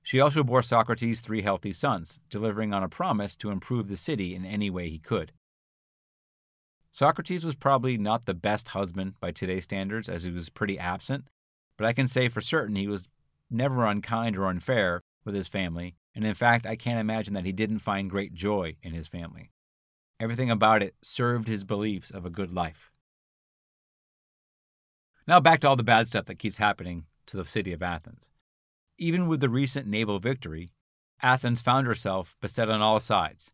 She 0.02 0.18
also 0.18 0.42
bore 0.42 0.64
Socrates 0.64 1.20
three 1.20 1.42
healthy 1.42 1.72
sons, 1.72 2.18
delivering 2.28 2.74
on 2.74 2.82
a 2.82 2.88
promise 2.88 3.36
to 3.36 3.52
improve 3.52 3.86
the 3.86 3.96
city 3.96 4.34
in 4.34 4.44
any 4.44 4.70
way 4.70 4.88
he 4.88 4.98
could. 4.98 5.30
Socrates 6.90 7.44
was 7.44 7.54
probably 7.54 7.96
not 7.96 8.24
the 8.24 8.34
best 8.34 8.70
husband 8.70 9.14
by 9.20 9.30
today's 9.30 9.62
standards, 9.62 10.08
as 10.08 10.24
he 10.24 10.32
was 10.32 10.48
pretty 10.48 10.76
absent, 10.76 11.28
but 11.76 11.86
I 11.86 11.92
can 11.92 12.08
say 12.08 12.28
for 12.28 12.40
certain 12.40 12.74
he 12.74 12.88
was 12.88 13.08
never 13.48 13.86
unkind 13.86 14.36
or 14.36 14.46
unfair 14.46 15.00
with 15.24 15.36
his 15.36 15.46
family, 15.46 15.94
and 16.12 16.26
in 16.26 16.34
fact, 16.34 16.66
I 16.66 16.74
can't 16.74 16.98
imagine 16.98 17.34
that 17.34 17.46
he 17.46 17.52
didn't 17.52 17.78
find 17.78 18.10
great 18.10 18.34
joy 18.34 18.78
in 18.82 18.94
his 18.94 19.06
family. 19.06 19.52
Everything 20.18 20.50
about 20.50 20.82
it 20.82 20.96
served 21.02 21.46
his 21.46 21.62
beliefs 21.62 22.10
of 22.10 22.26
a 22.26 22.30
good 22.30 22.52
life. 22.52 22.90
Now, 25.26 25.40
back 25.40 25.60
to 25.60 25.68
all 25.68 25.76
the 25.76 25.82
bad 25.82 26.08
stuff 26.08 26.26
that 26.26 26.38
keeps 26.38 26.56
happening 26.56 27.06
to 27.26 27.36
the 27.36 27.44
city 27.44 27.72
of 27.72 27.82
Athens. 27.82 28.30
Even 28.98 29.28
with 29.28 29.40
the 29.40 29.48
recent 29.48 29.86
naval 29.86 30.18
victory, 30.18 30.72
Athens 31.22 31.60
found 31.60 31.86
herself 31.86 32.36
beset 32.40 32.70
on 32.70 32.80
all 32.80 33.00
sides. 33.00 33.52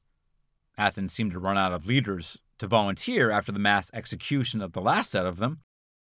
Athens 0.78 1.12
seemed 1.12 1.32
to 1.32 1.40
run 1.40 1.58
out 1.58 1.72
of 1.72 1.86
leaders 1.86 2.38
to 2.58 2.66
volunteer 2.66 3.30
after 3.30 3.52
the 3.52 3.58
mass 3.58 3.90
execution 3.92 4.60
of 4.60 4.72
the 4.72 4.80
last 4.80 5.10
set 5.10 5.26
of 5.26 5.38
them, 5.38 5.60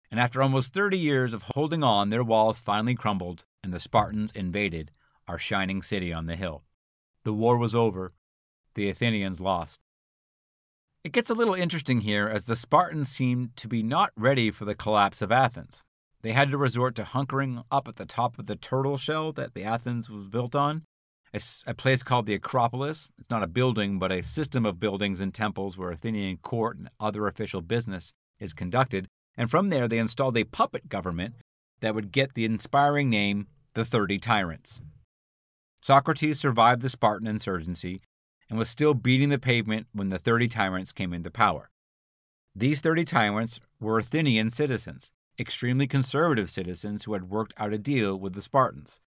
and 0.10 0.20
after 0.20 0.41
almost 0.41 0.74
30 0.74 0.98
years 0.98 1.34
of 1.34 1.43
holding 1.43 1.84
on, 1.84 2.10
their 2.10 2.24
walls 2.24 2.60
finally 2.60 2.95
crumbled 2.95 3.45
and 3.64 3.74
the 3.74 3.80
Spartans 3.80 4.32
invaded 4.32 4.91
our 5.28 5.38
shining 5.38 5.82
city 5.82 6.14
on 6.14 6.26
the 6.26 6.36
hill. 6.36 6.64
The 7.24 7.34
war 7.34 7.58
was 7.58 7.76
over. 7.76 8.14
The 8.76 8.89
Athenians 8.89 9.41
lost. 9.41 9.82
It 11.04 11.14
gets 11.14 11.30
a 11.30 11.36
little 11.36 11.54
interesting 11.54 12.02
here 12.02 12.28
as 12.28 12.45
the 12.45 12.56
Spartans 12.56 13.10
seemed 13.10 13.56
to 13.58 13.68
be 13.68 13.82
not 13.82 14.12
ready 14.18 14.52
for 14.52 14.66
the 14.66 14.76
collapse 14.76 15.22
of 15.22 15.32
Athens. 15.32 15.84
They 16.22 16.32
had 16.34 16.52
to 16.52 16.58
resort 16.58 16.95
to 16.95 17.04
hunkering 17.04 17.64
up 17.72 17.88
at 17.88 17.95
the 17.95 18.06
top 18.06 18.38
of 18.38 18.48
the 18.48 18.56
turtle 18.56 18.98
shell 18.98 19.32
that 19.34 19.54
the 19.54 19.64
Athens 19.64 20.10
was 20.10 20.28
built 20.28 20.56
on, 20.56 20.84
a, 21.34 21.74
place 21.74 22.04
called 22.04 22.26
the 22.26 22.34
Acropolis. 22.34 23.10
It's 23.18 23.30
not 23.30 23.43
a 23.43 23.48
building, 23.48 24.00
but 24.00 24.12
a 24.12 24.24
system 24.24 24.66
of 24.66 24.80
buildings 24.80 25.22
and 25.22 25.34
temples 25.34 25.78
where 25.78 25.91
Athenian 25.91 26.38
court 26.38 26.78
and 26.78 26.89
other 27.00 27.28
official 27.28 27.62
business 27.62 28.12
is 28.39 28.54
conducted. 28.54 29.08
And 29.36 29.50
from 29.50 29.70
there, 29.70 29.88
they 29.88 30.00
installed 30.00 30.38
a 30.38 30.43
puppet 30.43 30.89
government 30.89 31.36
that 31.82 31.93
would 31.93 32.12
get 32.12 32.34
the 32.34 32.45
inspiring 32.45 33.10
name 33.10 33.48
the 33.74 33.86
Thirty 33.86 34.18
Tyrants. 34.18 34.82
Socrates 35.82 36.39
survived 36.39 36.82
the 36.82 36.89
Spartan 36.89 37.28
insurgency 37.28 38.02
and 38.50 38.58
was 38.58 38.70
still 38.70 38.93
beating 38.93 39.30
the 39.30 39.39
pavement 39.39 39.88
when 39.93 40.10
the 40.10 40.20
Thirty 40.20 40.48
Tyrants 40.48 40.91
came 40.91 41.14
into 41.14 41.30
power. 41.30 41.70
These 42.56 42.82
Thirty 42.82 43.04
Tyrants 43.04 43.60
were 43.80 44.00
Athenian 44.00 44.50
citizens, 44.50 45.12
extremely 45.39 45.88
conservative 45.88 46.50
citizens 46.50 47.04
who 47.04 47.14
had 47.14 47.30
worked 47.30 47.54
out 47.58 47.74
a 47.74 47.78
deal 47.78 48.18
with 48.18 48.34
the 48.34 48.41
Spartans. 48.41 49.00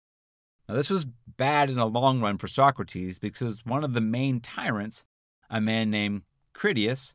Now, 0.69 0.75
this 0.75 0.91
was 0.91 1.07
bad 1.39 1.71
in 1.71 1.77
the 1.77 1.87
long 1.87 2.21
run 2.21 2.37
for 2.37 2.47
Socrates 2.47 3.19
because 3.19 3.65
one 3.65 3.85
of 3.85 3.95
the 3.95 4.03
main 4.03 4.41
tyrants, 4.41 5.07
a 5.49 5.61
man 5.61 5.91
named 5.91 6.23
Critias, 6.53 7.15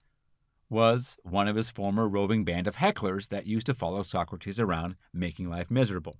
was 0.69 1.17
one 1.21 1.47
of 1.47 1.55
his 1.55 1.69
former 1.69 2.09
roving 2.09 2.43
band 2.43 2.65
of 2.65 2.77
hecklers 2.77 3.29
that 3.29 3.45
used 3.45 3.67
to 3.67 3.75
follow 3.75 4.01
Socrates 4.01 4.59
around, 4.59 4.95
making 5.13 5.49
life 5.49 5.69
miserable. 5.69 6.17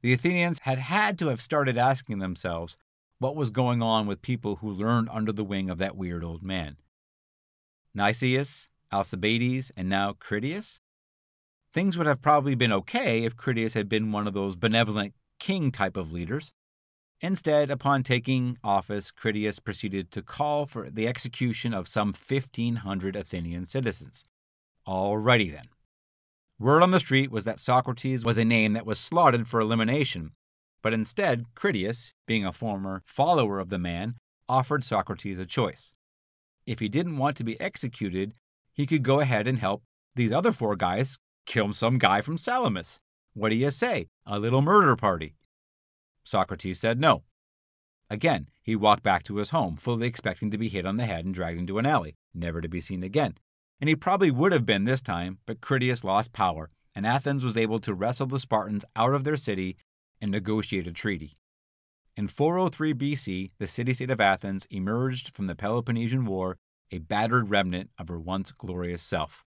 The 0.00 0.14
Athenians 0.14 0.60
had 0.60 0.78
had 0.78 1.18
to 1.18 1.28
have 1.28 1.42
started 1.42 1.76
asking 1.76 2.20
themselves 2.20 2.78
what 3.24 3.34
was 3.34 3.48
going 3.48 3.80
on 3.80 4.06
with 4.06 4.20
people 4.20 4.56
who 4.56 4.70
learned 4.70 5.08
under 5.10 5.32
the 5.32 5.42
wing 5.42 5.70
of 5.70 5.78
that 5.78 5.96
weird 5.96 6.22
old 6.22 6.42
man. 6.42 6.76
Nicias, 7.94 8.68
Alcibiades, 8.92 9.72
and 9.74 9.88
now 9.88 10.12
Critias? 10.12 10.78
Things 11.72 11.96
would 11.96 12.06
have 12.06 12.20
probably 12.20 12.54
been 12.54 12.70
okay 12.70 13.24
if 13.24 13.34
Critias 13.34 13.72
had 13.72 13.88
been 13.88 14.12
one 14.12 14.26
of 14.26 14.34
those 14.34 14.56
benevolent 14.56 15.14
king 15.38 15.70
type 15.70 15.96
of 15.96 16.12
leaders. 16.12 16.52
Instead, 17.22 17.70
upon 17.70 18.02
taking 18.02 18.58
office, 18.62 19.10
Critias 19.10 19.58
proceeded 19.58 20.10
to 20.10 20.20
call 20.20 20.66
for 20.66 20.90
the 20.90 21.08
execution 21.08 21.72
of 21.72 21.88
some 21.88 22.08
1,500 22.08 23.16
Athenian 23.16 23.64
citizens. 23.64 24.24
Alrighty 24.86 25.50
then. 25.50 25.68
Word 26.58 26.82
on 26.82 26.90
the 26.90 27.00
street 27.00 27.30
was 27.30 27.46
that 27.46 27.58
Socrates 27.58 28.22
was 28.22 28.36
a 28.36 28.44
name 28.44 28.74
that 28.74 28.84
was 28.84 29.00
slotted 29.00 29.48
for 29.48 29.60
elimination, 29.60 30.32
but 30.84 30.92
instead, 30.92 31.46
Critias, 31.54 32.12
being 32.26 32.44
a 32.44 32.52
former 32.52 33.00
follower 33.06 33.58
of 33.58 33.70
the 33.70 33.78
man, 33.78 34.16
offered 34.50 34.84
Socrates 34.84 35.38
a 35.38 35.46
choice. 35.46 35.94
If 36.66 36.78
he 36.78 36.90
didn't 36.90 37.16
want 37.16 37.38
to 37.38 37.44
be 37.44 37.58
executed, 37.58 38.34
he 38.70 38.84
could 38.84 39.02
go 39.02 39.20
ahead 39.20 39.48
and 39.48 39.58
help 39.58 39.82
these 40.14 40.30
other 40.30 40.52
four 40.52 40.76
guys 40.76 41.16
kill 41.46 41.72
some 41.72 41.96
guy 41.96 42.20
from 42.20 42.36
Salamis. 42.36 43.00
What 43.32 43.48
do 43.48 43.54
you 43.54 43.70
say? 43.70 44.08
A 44.26 44.38
little 44.38 44.60
murder 44.60 44.94
party. 44.94 45.36
Socrates 46.22 46.80
said 46.80 47.00
no. 47.00 47.22
Again, 48.10 48.48
he 48.62 48.76
walked 48.76 49.02
back 49.02 49.22
to 49.22 49.36
his 49.36 49.50
home, 49.50 49.76
fully 49.76 50.06
expecting 50.06 50.50
to 50.50 50.58
be 50.58 50.68
hit 50.68 50.84
on 50.84 50.98
the 50.98 51.06
head 51.06 51.24
and 51.24 51.32
dragged 51.34 51.58
into 51.58 51.78
an 51.78 51.86
alley, 51.86 52.14
never 52.34 52.60
to 52.60 52.68
be 52.68 52.82
seen 52.82 53.02
again. 53.02 53.38
And 53.80 53.88
he 53.88 53.96
probably 53.96 54.30
would 54.30 54.52
have 54.52 54.66
been 54.66 54.84
this 54.84 55.00
time, 55.00 55.38
but 55.46 55.62
Critias 55.62 56.04
lost 56.04 56.34
power, 56.34 56.68
and 56.94 57.06
Athens 57.06 57.42
was 57.42 57.56
able 57.56 57.80
to 57.80 57.94
wrestle 57.94 58.26
the 58.26 58.38
Spartans 58.38 58.84
out 58.94 59.14
of 59.14 59.24
their 59.24 59.36
city 59.36 59.78
and 60.24 60.32
negotiate 60.32 60.86
a 60.86 60.92
treaty. 60.92 61.36
In 62.16 62.28
403 62.28 62.94
BC, 62.94 63.50
the 63.58 63.66
city 63.66 63.92
state 63.92 64.10
of 64.10 64.22
Athens 64.22 64.66
emerged 64.70 65.28
from 65.28 65.44
the 65.44 65.54
Peloponnesian 65.54 66.24
War 66.24 66.56
a 66.90 66.96
battered 66.96 67.50
remnant 67.50 67.90
of 67.98 68.08
her 68.08 68.18
once 68.18 68.50
glorious 68.50 69.02
self. 69.02 69.44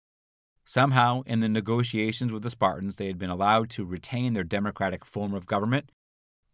Somehow, 0.65 1.25
in 1.27 1.41
the 1.41 1.49
negotiations 1.49 2.33
with 2.33 2.43
the 2.43 2.49
Spartans, 2.49 2.97
they 2.97 3.07
had 3.07 3.19
been 3.19 3.29
allowed 3.29 3.69
to 3.71 3.85
retain 3.85 4.33
their 4.33 4.45
democratic 4.45 5.05
form 5.05 5.35
of 5.35 5.45
government, 5.45 5.93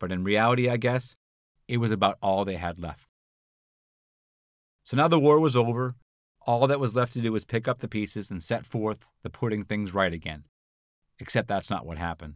but 0.01 0.11
in 0.11 0.25
reality, 0.25 0.69
I 0.69 0.79
guess, 0.79 1.15
it 1.69 1.77
was 1.77 1.93
about 1.93 2.19
all 2.21 2.45
they 2.45 2.57
had 2.57 2.77
left. 2.77 3.07
So 4.83 4.97
now 4.97 5.07
the 5.07 5.21
war 5.21 5.39
was 5.39 5.55
over. 5.55 5.95
All 6.45 6.67
that 6.67 6.81
was 6.81 6.97
left 6.97 7.13
to 7.13 7.21
do 7.21 7.31
was 7.31 7.45
pick 7.45 7.69
up 7.69 7.79
the 7.79 7.87
pieces 7.87 8.33
and 8.33 8.43
set 8.43 8.67
forth 8.67 9.11
the 9.23 9.31
putting 9.31 9.63
things 9.63 9.95
right 9.95 10.13
again. 10.13 10.43
Except 11.21 11.47
that's 11.47 11.71
not 11.71 11.87
what 11.87 11.99
happened. 11.99 12.35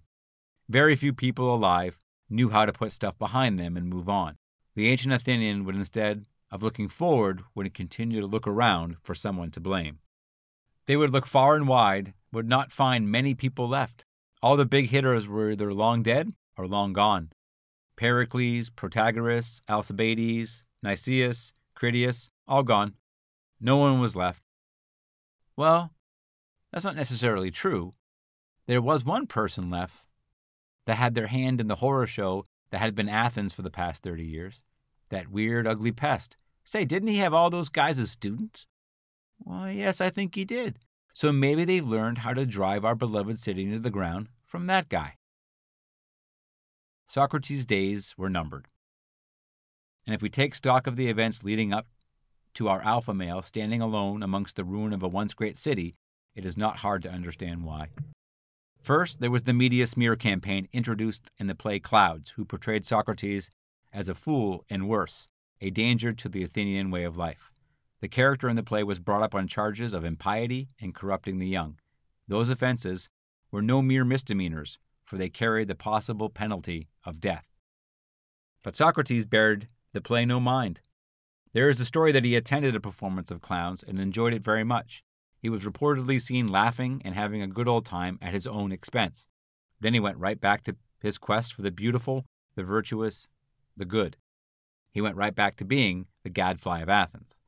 Very 0.72 0.96
few 0.96 1.12
people 1.12 1.54
alive 1.54 2.00
knew 2.30 2.48
how 2.48 2.64
to 2.64 2.72
put 2.72 2.92
stuff 2.92 3.18
behind 3.18 3.58
them 3.58 3.76
and 3.76 3.90
move 3.90 4.08
on. 4.08 4.38
The 4.74 4.88
ancient 4.88 5.12
Athenian 5.12 5.66
would 5.66 5.74
instead 5.74 6.24
of 6.50 6.62
looking 6.62 6.88
forward 6.88 7.42
would 7.54 7.74
continue 7.74 8.22
to 8.22 8.26
look 8.26 8.46
around 8.46 8.96
for 9.02 9.14
someone 9.14 9.50
to 9.50 9.60
blame. 9.60 9.98
They 10.86 10.96
would 10.96 11.10
look 11.10 11.26
far 11.26 11.56
and 11.56 11.68
wide, 11.68 12.14
would 12.32 12.48
not 12.48 12.72
find 12.72 13.10
many 13.10 13.34
people 13.34 13.68
left. 13.68 14.06
All 14.42 14.56
the 14.56 14.64
big 14.64 14.88
hitters 14.88 15.28
were 15.28 15.50
either 15.50 15.74
long 15.74 16.02
dead 16.02 16.32
or 16.56 16.66
long 16.66 16.94
gone. 16.94 17.32
Pericles, 17.96 18.70
Protagoras, 18.70 19.60
Alcibiades, 19.68 20.64
Nicias, 20.82 21.52
Critias, 21.74 22.30
all 22.48 22.62
gone. 22.62 22.94
No 23.60 23.76
one 23.76 24.00
was 24.00 24.16
left. 24.16 24.42
Well, 25.54 25.92
that's 26.72 26.86
not 26.86 26.96
necessarily 26.96 27.50
true. 27.50 27.92
There 28.66 28.80
was 28.80 29.04
one 29.04 29.26
person 29.26 29.68
left 29.68 30.06
that 30.86 30.96
had 30.96 31.14
their 31.14 31.28
hand 31.28 31.60
in 31.60 31.68
the 31.68 31.76
horror 31.76 32.06
show 32.06 32.46
that 32.70 32.78
had 32.78 32.94
been 32.94 33.08
Athens 33.08 33.52
for 33.52 33.62
the 33.62 33.70
past 33.70 34.02
30 34.02 34.24
years. 34.24 34.60
That 35.10 35.28
weird, 35.28 35.66
ugly 35.66 35.92
pest. 35.92 36.36
Say, 36.64 36.84
didn't 36.84 37.08
he 37.08 37.18
have 37.18 37.34
all 37.34 37.50
those 37.50 37.68
guys 37.68 37.98
as 37.98 38.10
students? 38.10 38.66
Well, 39.38 39.70
yes, 39.70 40.00
I 40.00 40.10
think 40.10 40.34
he 40.34 40.44
did. 40.44 40.78
So 41.12 41.32
maybe 41.32 41.64
they've 41.64 41.86
learned 41.86 42.18
how 42.18 42.32
to 42.32 42.46
drive 42.46 42.84
our 42.84 42.94
beloved 42.94 43.38
city 43.38 43.64
into 43.64 43.78
the 43.78 43.90
ground 43.90 44.28
from 44.44 44.66
that 44.66 44.88
guy. 44.88 45.16
Socrates' 47.06 47.66
days 47.66 48.14
were 48.16 48.30
numbered. 48.30 48.68
And 50.06 50.14
if 50.14 50.22
we 50.22 50.30
take 50.30 50.54
stock 50.54 50.86
of 50.86 50.96
the 50.96 51.08
events 51.08 51.44
leading 51.44 51.72
up 51.72 51.86
to 52.54 52.68
our 52.68 52.82
alpha 52.82 53.12
male 53.12 53.42
standing 53.42 53.80
alone 53.80 54.22
amongst 54.22 54.56
the 54.56 54.64
ruin 54.64 54.92
of 54.92 55.02
a 55.02 55.08
once 55.08 55.34
great 55.34 55.56
city, 55.56 55.94
it 56.34 56.46
is 56.46 56.56
not 56.56 56.78
hard 56.78 57.02
to 57.02 57.10
understand 57.10 57.64
why. 57.64 57.88
First, 58.82 59.20
there 59.20 59.30
was 59.30 59.44
the 59.44 59.54
media 59.54 59.86
smear 59.86 60.16
campaign 60.16 60.66
introduced 60.72 61.30
in 61.38 61.46
the 61.46 61.54
play 61.54 61.78
Clouds, 61.78 62.30
who 62.30 62.44
portrayed 62.44 62.84
Socrates 62.84 63.48
as 63.92 64.08
a 64.08 64.14
fool 64.14 64.64
and 64.68 64.88
worse, 64.88 65.28
a 65.60 65.70
danger 65.70 66.12
to 66.12 66.28
the 66.28 66.42
Athenian 66.42 66.90
way 66.90 67.04
of 67.04 67.16
life. 67.16 67.52
The 68.00 68.08
character 68.08 68.48
in 68.48 68.56
the 68.56 68.64
play 68.64 68.82
was 68.82 68.98
brought 68.98 69.22
up 69.22 69.36
on 69.36 69.46
charges 69.46 69.92
of 69.92 70.04
impiety 70.04 70.68
and 70.80 70.92
corrupting 70.92 71.38
the 71.38 71.46
young. 71.46 71.78
Those 72.26 72.50
offenses 72.50 73.08
were 73.52 73.62
no 73.62 73.82
mere 73.82 74.04
misdemeanors, 74.04 74.80
for 75.04 75.16
they 75.16 75.28
carried 75.28 75.68
the 75.68 75.76
possible 75.76 76.28
penalty 76.28 76.88
of 77.04 77.20
death. 77.20 77.46
But 78.64 78.74
Socrates 78.74 79.26
bared 79.26 79.68
the 79.92 80.00
play 80.00 80.26
no 80.26 80.40
mind. 80.40 80.80
There 81.52 81.68
is 81.68 81.78
a 81.78 81.84
story 81.84 82.10
that 82.10 82.24
he 82.24 82.34
attended 82.34 82.74
a 82.74 82.80
performance 82.80 83.30
of 83.30 83.42
Clouds 83.42 83.84
and 83.84 84.00
enjoyed 84.00 84.34
it 84.34 84.42
very 84.42 84.64
much. 84.64 85.04
He 85.42 85.50
was 85.50 85.66
reportedly 85.66 86.20
seen 86.20 86.46
laughing 86.46 87.02
and 87.04 87.16
having 87.16 87.42
a 87.42 87.48
good 87.48 87.66
old 87.66 87.84
time 87.84 88.16
at 88.22 88.32
his 88.32 88.46
own 88.46 88.70
expense. 88.70 89.26
Then 89.80 89.92
he 89.92 89.98
went 89.98 90.16
right 90.18 90.40
back 90.40 90.62
to 90.62 90.76
his 91.00 91.18
quest 91.18 91.52
for 91.52 91.62
the 91.62 91.72
beautiful, 91.72 92.24
the 92.54 92.62
virtuous, 92.62 93.26
the 93.76 93.84
good. 93.84 94.16
He 94.92 95.00
went 95.00 95.16
right 95.16 95.34
back 95.34 95.56
to 95.56 95.64
being 95.64 96.06
the 96.22 96.30
gadfly 96.30 96.78
of 96.78 96.88
Athens. 96.88 97.40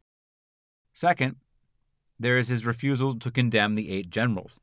Second, 0.92 1.36
there 2.18 2.36
is 2.36 2.48
his 2.48 2.66
refusal 2.66 3.16
to 3.16 3.30
condemn 3.30 3.76
the 3.76 3.92
eight 3.92 4.10
generals, 4.10 4.58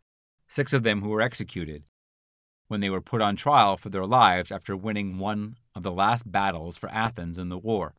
six 0.47 0.73
of 0.73 0.83
them 0.83 1.01
who 1.01 1.09
were 1.09 1.21
executed, 1.21 1.83
when 2.67 2.81
they 2.81 2.89
were 2.89 3.01
put 3.01 3.21
on 3.21 3.37
trial 3.37 3.77
for 3.77 3.89
their 3.89 4.05
lives 4.05 4.51
after 4.51 4.75
winning 4.75 5.19
one 5.19 5.55
of 5.73 5.83
the 5.83 5.91
last 5.91 6.29
battles 6.29 6.75
for 6.75 6.89
Athens 6.89 7.37
in 7.37 7.47
the 7.47 7.57
war. 7.57 7.93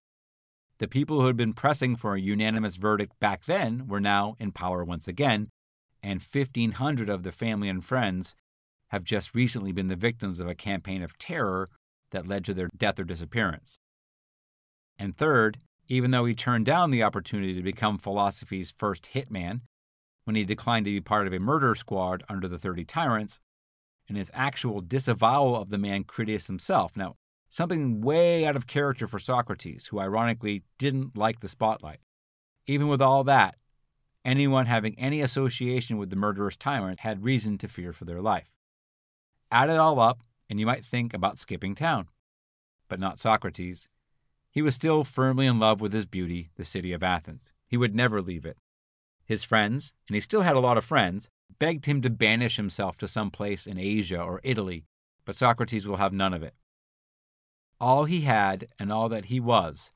The 0.82 0.88
people 0.88 1.20
who 1.20 1.28
had 1.28 1.36
been 1.36 1.52
pressing 1.52 1.94
for 1.94 2.16
a 2.16 2.20
unanimous 2.20 2.74
verdict 2.74 3.12
back 3.20 3.44
then 3.44 3.86
were 3.86 4.00
now 4.00 4.34
in 4.40 4.50
power 4.50 4.82
once 4.82 5.06
again, 5.06 5.48
and 6.02 6.20
1,500 6.20 7.08
of 7.08 7.22
their 7.22 7.30
family 7.30 7.68
and 7.68 7.84
friends 7.84 8.34
have 8.88 9.04
just 9.04 9.32
recently 9.32 9.70
been 9.70 9.86
the 9.86 9.94
victims 9.94 10.40
of 10.40 10.48
a 10.48 10.56
campaign 10.56 11.04
of 11.04 11.16
terror 11.18 11.70
that 12.10 12.26
led 12.26 12.44
to 12.46 12.52
their 12.52 12.68
death 12.76 12.98
or 12.98 13.04
disappearance. 13.04 13.78
And 14.98 15.16
third, 15.16 15.58
even 15.86 16.10
though 16.10 16.24
he 16.24 16.34
turned 16.34 16.66
down 16.66 16.90
the 16.90 17.04
opportunity 17.04 17.54
to 17.54 17.62
become 17.62 17.96
philosophy's 17.96 18.74
first 18.76 19.10
hitman 19.14 19.60
when 20.24 20.34
he 20.34 20.42
declined 20.42 20.86
to 20.86 20.90
be 20.92 21.00
part 21.00 21.28
of 21.28 21.32
a 21.32 21.38
murder 21.38 21.76
squad 21.76 22.24
under 22.28 22.48
the 22.48 22.58
30 22.58 22.84
tyrants, 22.86 23.38
and 24.08 24.16
his 24.16 24.32
actual 24.34 24.80
disavowal 24.80 25.54
of 25.54 25.70
the 25.70 25.78
man 25.78 26.02
Critias 26.02 26.48
himself. 26.48 26.96
Now, 26.96 27.14
something 27.52 28.00
way 28.00 28.46
out 28.46 28.56
of 28.56 28.66
character 28.66 29.06
for 29.06 29.18
Socrates, 29.18 29.88
who 29.88 30.00
ironically 30.00 30.62
didn't 30.78 31.18
like 31.18 31.40
the 31.40 31.48
spotlight. 31.48 32.00
Even 32.66 32.88
with 32.88 33.02
all 33.02 33.24
that, 33.24 33.56
anyone 34.24 34.64
having 34.64 34.98
any 34.98 35.20
association 35.20 35.98
with 35.98 36.08
the 36.08 36.16
murderous 36.16 36.56
tyrant 36.56 37.00
had 37.00 37.24
reason 37.24 37.58
to 37.58 37.68
fear 37.68 37.92
for 37.92 38.06
their 38.06 38.22
life. 38.22 38.56
Add 39.50 39.68
it 39.68 39.76
all 39.76 40.00
up, 40.00 40.22
and 40.48 40.58
you 40.58 40.64
might 40.64 40.82
think 40.82 41.12
about 41.12 41.36
skipping 41.36 41.74
town. 41.74 42.08
But 42.88 43.00
not 43.00 43.18
Socrates. 43.18 43.86
He 44.50 44.62
was 44.62 44.74
still 44.74 45.04
firmly 45.04 45.44
in 45.46 45.58
love 45.58 45.82
with 45.82 45.92
his 45.92 46.06
beauty, 46.06 46.48
the 46.56 46.64
city 46.64 46.94
of 46.94 47.02
Athens. 47.02 47.52
He 47.66 47.76
would 47.76 47.94
never 47.94 48.22
leave 48.22 48.46
it. 48.46 48.56
His 49.26 49.44
friends, 49.44 49.92
and 50.08 50.14
he 50.14 50.22
still 50.22 50.40
had 50.40 50.56
a 50.56 50.60
lot 50.60 50.78
of 50.78 50.86
friends, 50.86 51.28
begged 51.58 51.84
him 51.84 52.00
to 52.00 52.08
banish 52.08 52.56
himself 52.56 52.96
to 52.98 53.06
some 53.06 53.30
place 53.30 53.66
in 53.66 53.78
Asia 53.78 54.22
or 54.22 54.40
Italy, 54.42 54.86
but 55.26 55.36
Socrates 55.36 55.86
will 55.86 55.96
have 55.96 56.14
none 56.14 56.32
of 56.32 56.42
it. 56.42 56.54
All 57.82 58.04
he 58.04 58.20
had 58.20 58.68
and 58.78 58.92
all 58.92 59.08
that 59.08 59.24
he 59.24 59.40
was 59.40 59.92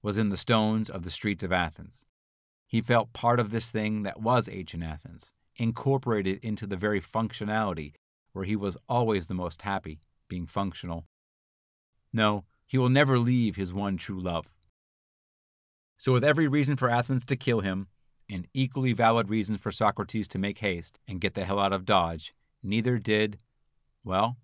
was 0.00 0.16
in 0.16 0.30
the 0.30 0.36
stones 0.38 0.88
of 0.88 1.02
the 1.02 1.10
streets 1.10 1.42
of 1.44 1.52
Athens. 1.52 2.06
He 2.66 2.80
felt 2.80 3.12
part 3.12 3.38
of 3.38 3.50
this 3.50 3.70
thing 3.70 4.02
that 4.04 4.22
was 4.22 4.48
ancient 4.48 4.82
Athens, 4.82 5.30
incorporated 5.56 6.42
into 6.42 6.66
the 6.66 6.78
very 6.78 7.02
functionality 7.02 7.92
where 8.32 8.46
he 8.46 8.56
was 8.56 8.78
always 8.88 9.26
the 9.26 9.34
most 9.34 9.60
happy, 9.60 10.00
being 10.26 10.46
functional. 10.46 11.04
No, 12.14 12.44
he 12.66 12.78
will 12.78 12.88
never 12.88 13.18
leave 13.18 13.56
his 13.56 13.74
one 13.74 13.98
true 13.98 14.18
love. 14.18 14.54
So, 15.98 16.14
with 16.14 16.24
every 16.24 16.48
reason 16.48 16.78
for 16.78 16.88
Athens 16.88 17.26
to 17.26 17.36
kill 17.36 17.60
him, 17.60 17.88
and 18.30 18.48
equally 18.54 18.94
valid 18.94 19.28
reasons 19.28 19.60
for 19.60 19.70
Socrates 19.70 20.28
to 20.28 20.38
make 20.38 20.60
haste 20.60 20.98
and 21.06 21.20
get 21.20 21.34
the 21.34 21.44
hell 21.44 21.58
out 21.58 21.74
of 21.74 21.84
Dodge, 21.84 22.32
neither 22.62 22.98
did, 22.98 23.38
well, 24.02 24.38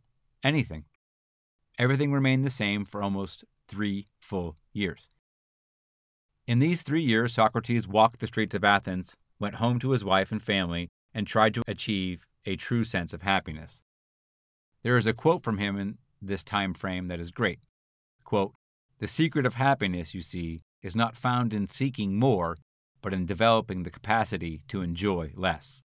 anything. 0.45 0.85
Everything 1.79 2.13
remained 2.13 2.45
the 2.45 2.51
same 2.51 2.85
for 2.85 3.03
almost 3.03 3.45
three 3.69 4.09
full 4.21 4.57
years. 4.73 5.11
In 6.47 6.59
these 6.59 6.83
three 6.83 7.03
years, 7.03 7.35
Socrates 7.35 7.87
walked 7.87 8.19
the 8.19 8.27
streets 8.27 8.55
of 8.55 8.65
Athens, 8.65 9.17
went 9.39 9.57
home 9.57 9.79
to 9.79 9.91
his 9.91 10.05
wife 10.05 10.33
and 10.33 10.43
family, 10.43 10.89
and 11.15 11.27
tried 11.27 11.55
to 11.55 11.63
achieve 11.69 12.27
a 12.45 12.57
true 12.57 12.85
sense 12.85 13.13
of 13.13 13.23
happiness. 13.23 13.83
There 14.83 14.97
is 14.97 15.07
a 15.07 15.13
quote 15.13 15.45
from 15.45 15.59
him 15.59 15.77
in 15.77 15.99
this 16.21 16.43
time 16.43 16.75
frame 16.75 17.09
that 17.09 17.21
is 17.21 17.31
great. 17.31 17.61
Quote, 18.25 18.55
the 18.99 19.07
secret 19.07 19.47
of 19.47 19.55
happiness, 19.55 20.15
you 20.15 20.23
see, 20.23 20.63
is 20.83 20.97
not 20.97 21.17
found 21.17 21.55
in 21.55 21.67
seeking 21.69 22.17
more, 22.17 22.57
but 23.01 23.13
in 23.13 23.27
developing 23.27 23.85
the 23.85 23.91
capacity 23.91 24.63
to 24.69 24.83
enjoy 24.83 25.33
less. 25.37 25.83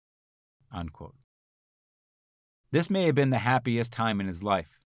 Unquote. 0.72 1.16
This 2.72 2.90
may 2.90 3.04
have 3.04 3.16
been 3.16 3.30
the 3.30 3.40
happiest 3.40 3.92
time 3.92 4.20
in 4.20 4.28
his 4.28 4.42
life. 4.42 4.83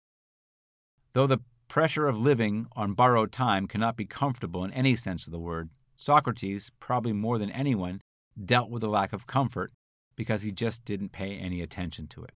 Though 1.13 1.27
the 1.27 1.41
pressure 1.67 2.07
of 2.07 2.19
living 2.19 2.67
on 2.75 2.93
borrowed 2.93 3.31
time 3.31 3.67
cannot 3.67 3.97
be 3.97 4.05
comfortable 4.05 4.63
in 4.63 4.71
any 4.71 4.95
sense 4.95 5.25
of 5.25 5.31
the 5.31 5.39
word, 5.39 5.69
Socrates, 5.95 6.71
probably 6.79 7.13
more 7.13 7.37
than 7.37 7.49
anyone, 7.51 8.01
dealt 8.43 8.69
with 8.69 8.81
the 8.81 8.89
lack 8.89 9.13
of 9.13 9.27
comfort 9.27 9.71
because 10.15 10.43
he 10.43 10.51
just 10.51 10.85
didn't 10.85 11.11
pay 11.11 11.35
any 11.37 11.61
attention 11.61 12.07
to 12.07 12.23
it. 12.23 12.31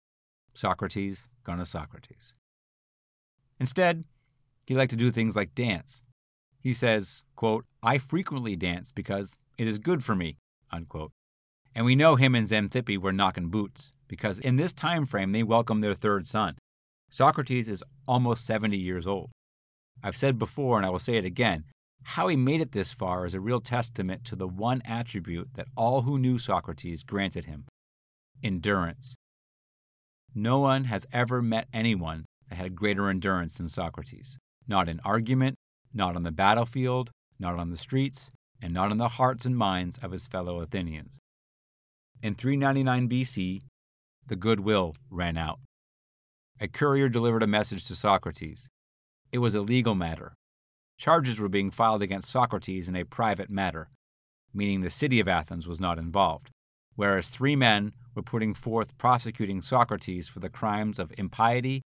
Socrates, 0.53 1.27
gonna 1.43 1.65
Socrates. 1.65 2.33
Instead, 3.59 4.03
he 4.65 4.75
liked 4.75 4.91
to 4.91 4.95
do 4.95 5.11
things 5.11 5.35
like 5.35 5.55
dance. 5.55 6.03
He 6.59 6.73
says, 6.73 7.23
quote, 7.35 7.65
I 7.81 7.97
frequently 7.97 8.55
dance 8.55 8.91
because 8.91 9.35
it 9.57 9.67
is 9.67 9.79
good 9.79 10.03
for 10.03 10.15
me, 10.15 10.37
unquote. 10.71 11.11
And 11.73 11.85
we 11.85 11.95
know 11.95 12.15
him 12.15 12.35
and 12.35 12.47
Xanthippe 12.47 12.97
were 12.97 13.13
knocking 13.13 13.49
boots 13.49 13.93
because 14.07 14.39
in 14.39 14.57
this 14.57 14.73
time 14.73 15.05
frame 15.05 15.31
they 15.31 15.43
welcomed 15.43 15.81
their 15.81 15.93
third 15.93 16.27
son. 16.27 16.57
Socrates 17.11 17.67
is 17.67 17.83
almost 18.07 18.45
70 18.45 18.77
years 18.77 19.05
old. 19.05 19.29
I've 20.01 20.15
said 20.15 20.39
before, 20.39 20.77
and 20.77 20.85
I 20.85 20.89
will 20.89 20.97
say 20.97 21.17
it 21.17 21.25
again, 21.25 21.65
how 22.03 22.29
he 22.29 22.35
made 22.35 22.61
it 22.61 22.71
this 22.71 22.93
far 22.93 23.25
is 23.25 23.35
a 23.35 23.41
real 23.41 23.59
testament 23.59 24.23
to 24.25 24.35
the 24.35 24.47
one 24.47 24.81
attribute 24.85 25.49
that 25.53 25.67
all 25.75 26.01
who 26.01 26.17
knew 26.17 26.39
Socrates 26.39 27.03
granted 27.03 27.45
him 27.45 27.65
endurance. 28.43 29.13
No 30.33 30.57
one 30.57 30.85
has 30.85 31.05
ever 31.11 31.41
met 31.43 31.67
anyone 31.71 32.25
that 32.49 32.55
had 32.55 32.75
greater 32.75 33.07
endurance 33.07 33.57
than 33.57 33.67
Socrates, 33.67 34.37
not 34.67 34.89
in 34.89 34.99
argument, 35.05 35.55
not 35.93 36.15
on 36.15 36.23
the 36.23 36.31
battlefield, 36.31 37.11
not 37.37 37.59
on 37.59 37.69
the 37.69 37.77
streets, 37.77 38.31
and 38.61 38.73
not 38.73 38.91
in 38.91 38.97
the 38.97 39.09
hearts 39.09 39.45
and 39.45 39.55
minds 39.55 39.99
of 40.01 40.11
his 40.11 40.25
fellow 40.25 40.59
Athenians. 40.61 41.19
In 42.23 42.33
399 42.33 43.09
BC, 43.09 43.61
the 44.25 44.35
goodwill 44.35 44.95
ran 45.11 45.37
out. 45.37 45.59
A 46.63 46.67
courier 46.67 47.09
delivered 47.09 47.41
a 47.41 47.47
message 47.47 47.87
to 47.87 47.95
Socrates. 47.95 48.69
It 49.31 49.39
was 49.39 49.55
a 49.55 49.61
legal 49.61 49.95
matter. 49.95 50.35
Charges 50.95 51.39
were 51.39 51.49
being 51.49 51.71
filed 51.71 52.03
against 52.03 52.29
Socrates 52.29 52.87
in 52.87 52.95
a 52.95 53.03
private 53.03 53.49
matter, 53.49 53.89
meaning 54.53 54.81
the 54.81 54.91
city 54.91 55.19
of 55.19 55.27
Athens 55.27 55.67
was 55.67 55.79
not 55.79 55.97
involved, 55.97 56.51
whereas 56.93 57.29
three 57.29 57.55
men 57.55 57.93
were 58.13 58.21
putting 58.21 58.53
forth 58.53 58.95
prosecuting 58.99 59.63
Socrates 59.63 60.27
for 60.27 60.39
the 60.39 60.51
crimes 60.51 60.99
of 60.99 61.11
impiety 61.17 61.81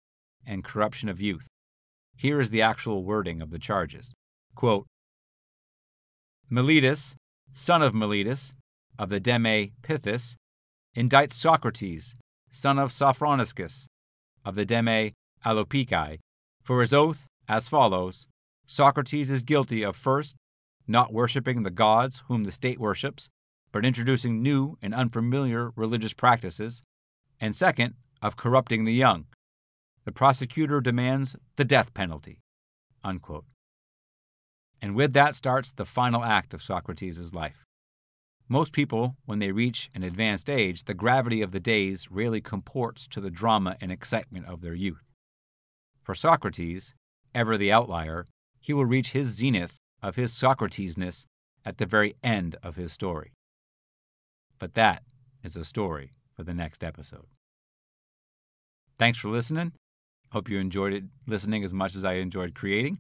and 0.44 0.64
corruption 0.64 1.08
of 1.08 1.22
youth. 1.22 1.46
Here 2.16 2.40
is 2.40 2.50
the 2.50 2.64
actual 2.64 3.04
wording 3.04 3.44
of 3.44 3.52
the 3.52 3.60
charges. 3.60 4.12
Quote, 4.56 4.88
Meletus, 6.52 7.14
son 7.52 7.84
of 7.84 7.94
Miletus, 7.94 8.56
of 8.98 9.10
the 9.10 9.20
Deme 9.20 9.74
Pithis, 9.84 10.36
indicts 10.98 11.34
Socrates, 11.34 12.16
son 12.50 12.80
of 12.80 12.90
Sophroniscus, 12.90 13.86
of 14.46 14.56
the 14.56 14.66
Deme 14.66 15.12
Alopece, 15.46 16.20
for 16.62 16.82
his 16.82 16.94
oath 16.94 17.28
as 17.48 17.70
follows 17.70 18.28
Socrates 18.66 19.30
is 19.30 19.44
guilty 19.44 19.84
of 19.84 19.96
first, 19.96 20.36
not 20.88 21.14
worshipping 21.14 21.64
the 21.64 21.70
gods 21.70 22.24
whom 22.28 22.44
the 22.44 22.52
state 22.52 22.80
worships, 22.80 23.30
but 23.72 23.86
introducing 23.86 24.41
new 24.41 24.78
and 24.82 24.94
unfamiliar 24.94 25.72
religious 25.76 26.14
practices, 26.14 26.84
and 27.41 27.56
second, 27.56 27.96
of 28.22 28.38
corrupting 28.38 28.86
the 28.86 28.94
young. 28.94 29.26
The 30.06 30.12
prosecutor 30.12 30.80
demands 30.82 31.36
the 31.56 31.66
death 31.66 31.94
penalty. 31.94 32.39
Unquote. 33.04 33.46
And 34.82 34.96
with 34.96 35.14
that 35.14 35.36
starts 35.36 35.72
the 35.72 35.86
final 35.86 36.24
act 36.24 36.54
of 36.54 36.62
Socrates' 36.62 37.34
life. 37.34 37.66
Most 38.50 38.74
people, 38.74 39.16
when 39.26 39.39
they 39.39 39.52
reach 39.52 39.89
an 39.96 40.04
advanced 40.04 40.50
age, 40.50 40.84
the 40.84 40.94
gravity 40.94 41.41
of 41.41 41.52
the 41.52 41.60
days 41.60 42.12
rarely 42.12 42.41
comports 42.41 43.08
to 43.08 43.22
the 43.22 43.32
drama 43.32 43.78
and 43.80 43.91
excitement 43.91 44.48
of 44.48 44.62
their 44.62 44.74
youth. 44.74 45.12
For 46.02 46.14
Socrates, 46.14 46.94
ever 47.34 47.58
the 47.58 47.72
outlier, 47.72 48.28
he 48.60 48.74
will 48.74 48.86
reach 48.86 49.12
his 49.12 49.30
zenith 49.30 49.74
of 50.02 50.16
his 50.16 50.34
Socratesness 50.34 51.26
at 51.66 51.78
the 51.78 51.86
very 51.86 52.16
end 52.24 52.58
of 52.62 52.76
his 52.76 52.91
story. 52.91 53.32
But 54.60 54.74
that 54.74 55.04
is 55.44 55.56
a 55.56 55.64
story 55.64 56.14
for 56.36 56.44
the 56.44 56.54
next 56.54 56.84
episode. 56.84 57.26
Thanks 59.00 59.18
for 59.18 59.30
listening. 59.30 59.72
Hope 60.32 60.50
you 60.50 60.60
enjoyed 60.60 60.94
it 60.94 61.04
listening 61.26 61.64
as 61.64 61.74
much 61.74 61.96
as 61.96 62.04
I 62.04 62.14
enjoyed 62.14 62.56
creating. 62.56 63.00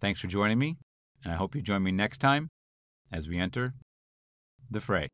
Thanks 0.00 0.20
for 0.20 0.28
joining 0.28 0.58
me, 0.58 0.76
and 1.22 1.32
I 1.32 1.36
hope 1.36 1.54
you 1.54 1.60
join 1.60 1.82
me 1.82 1.92
next 1.92 2.18
time 2.18 2.48
as 3.12 3.28
we 3.28 3.38
enter 3.38 3.74
the 4.70 4.80
fray. 4.80 5.08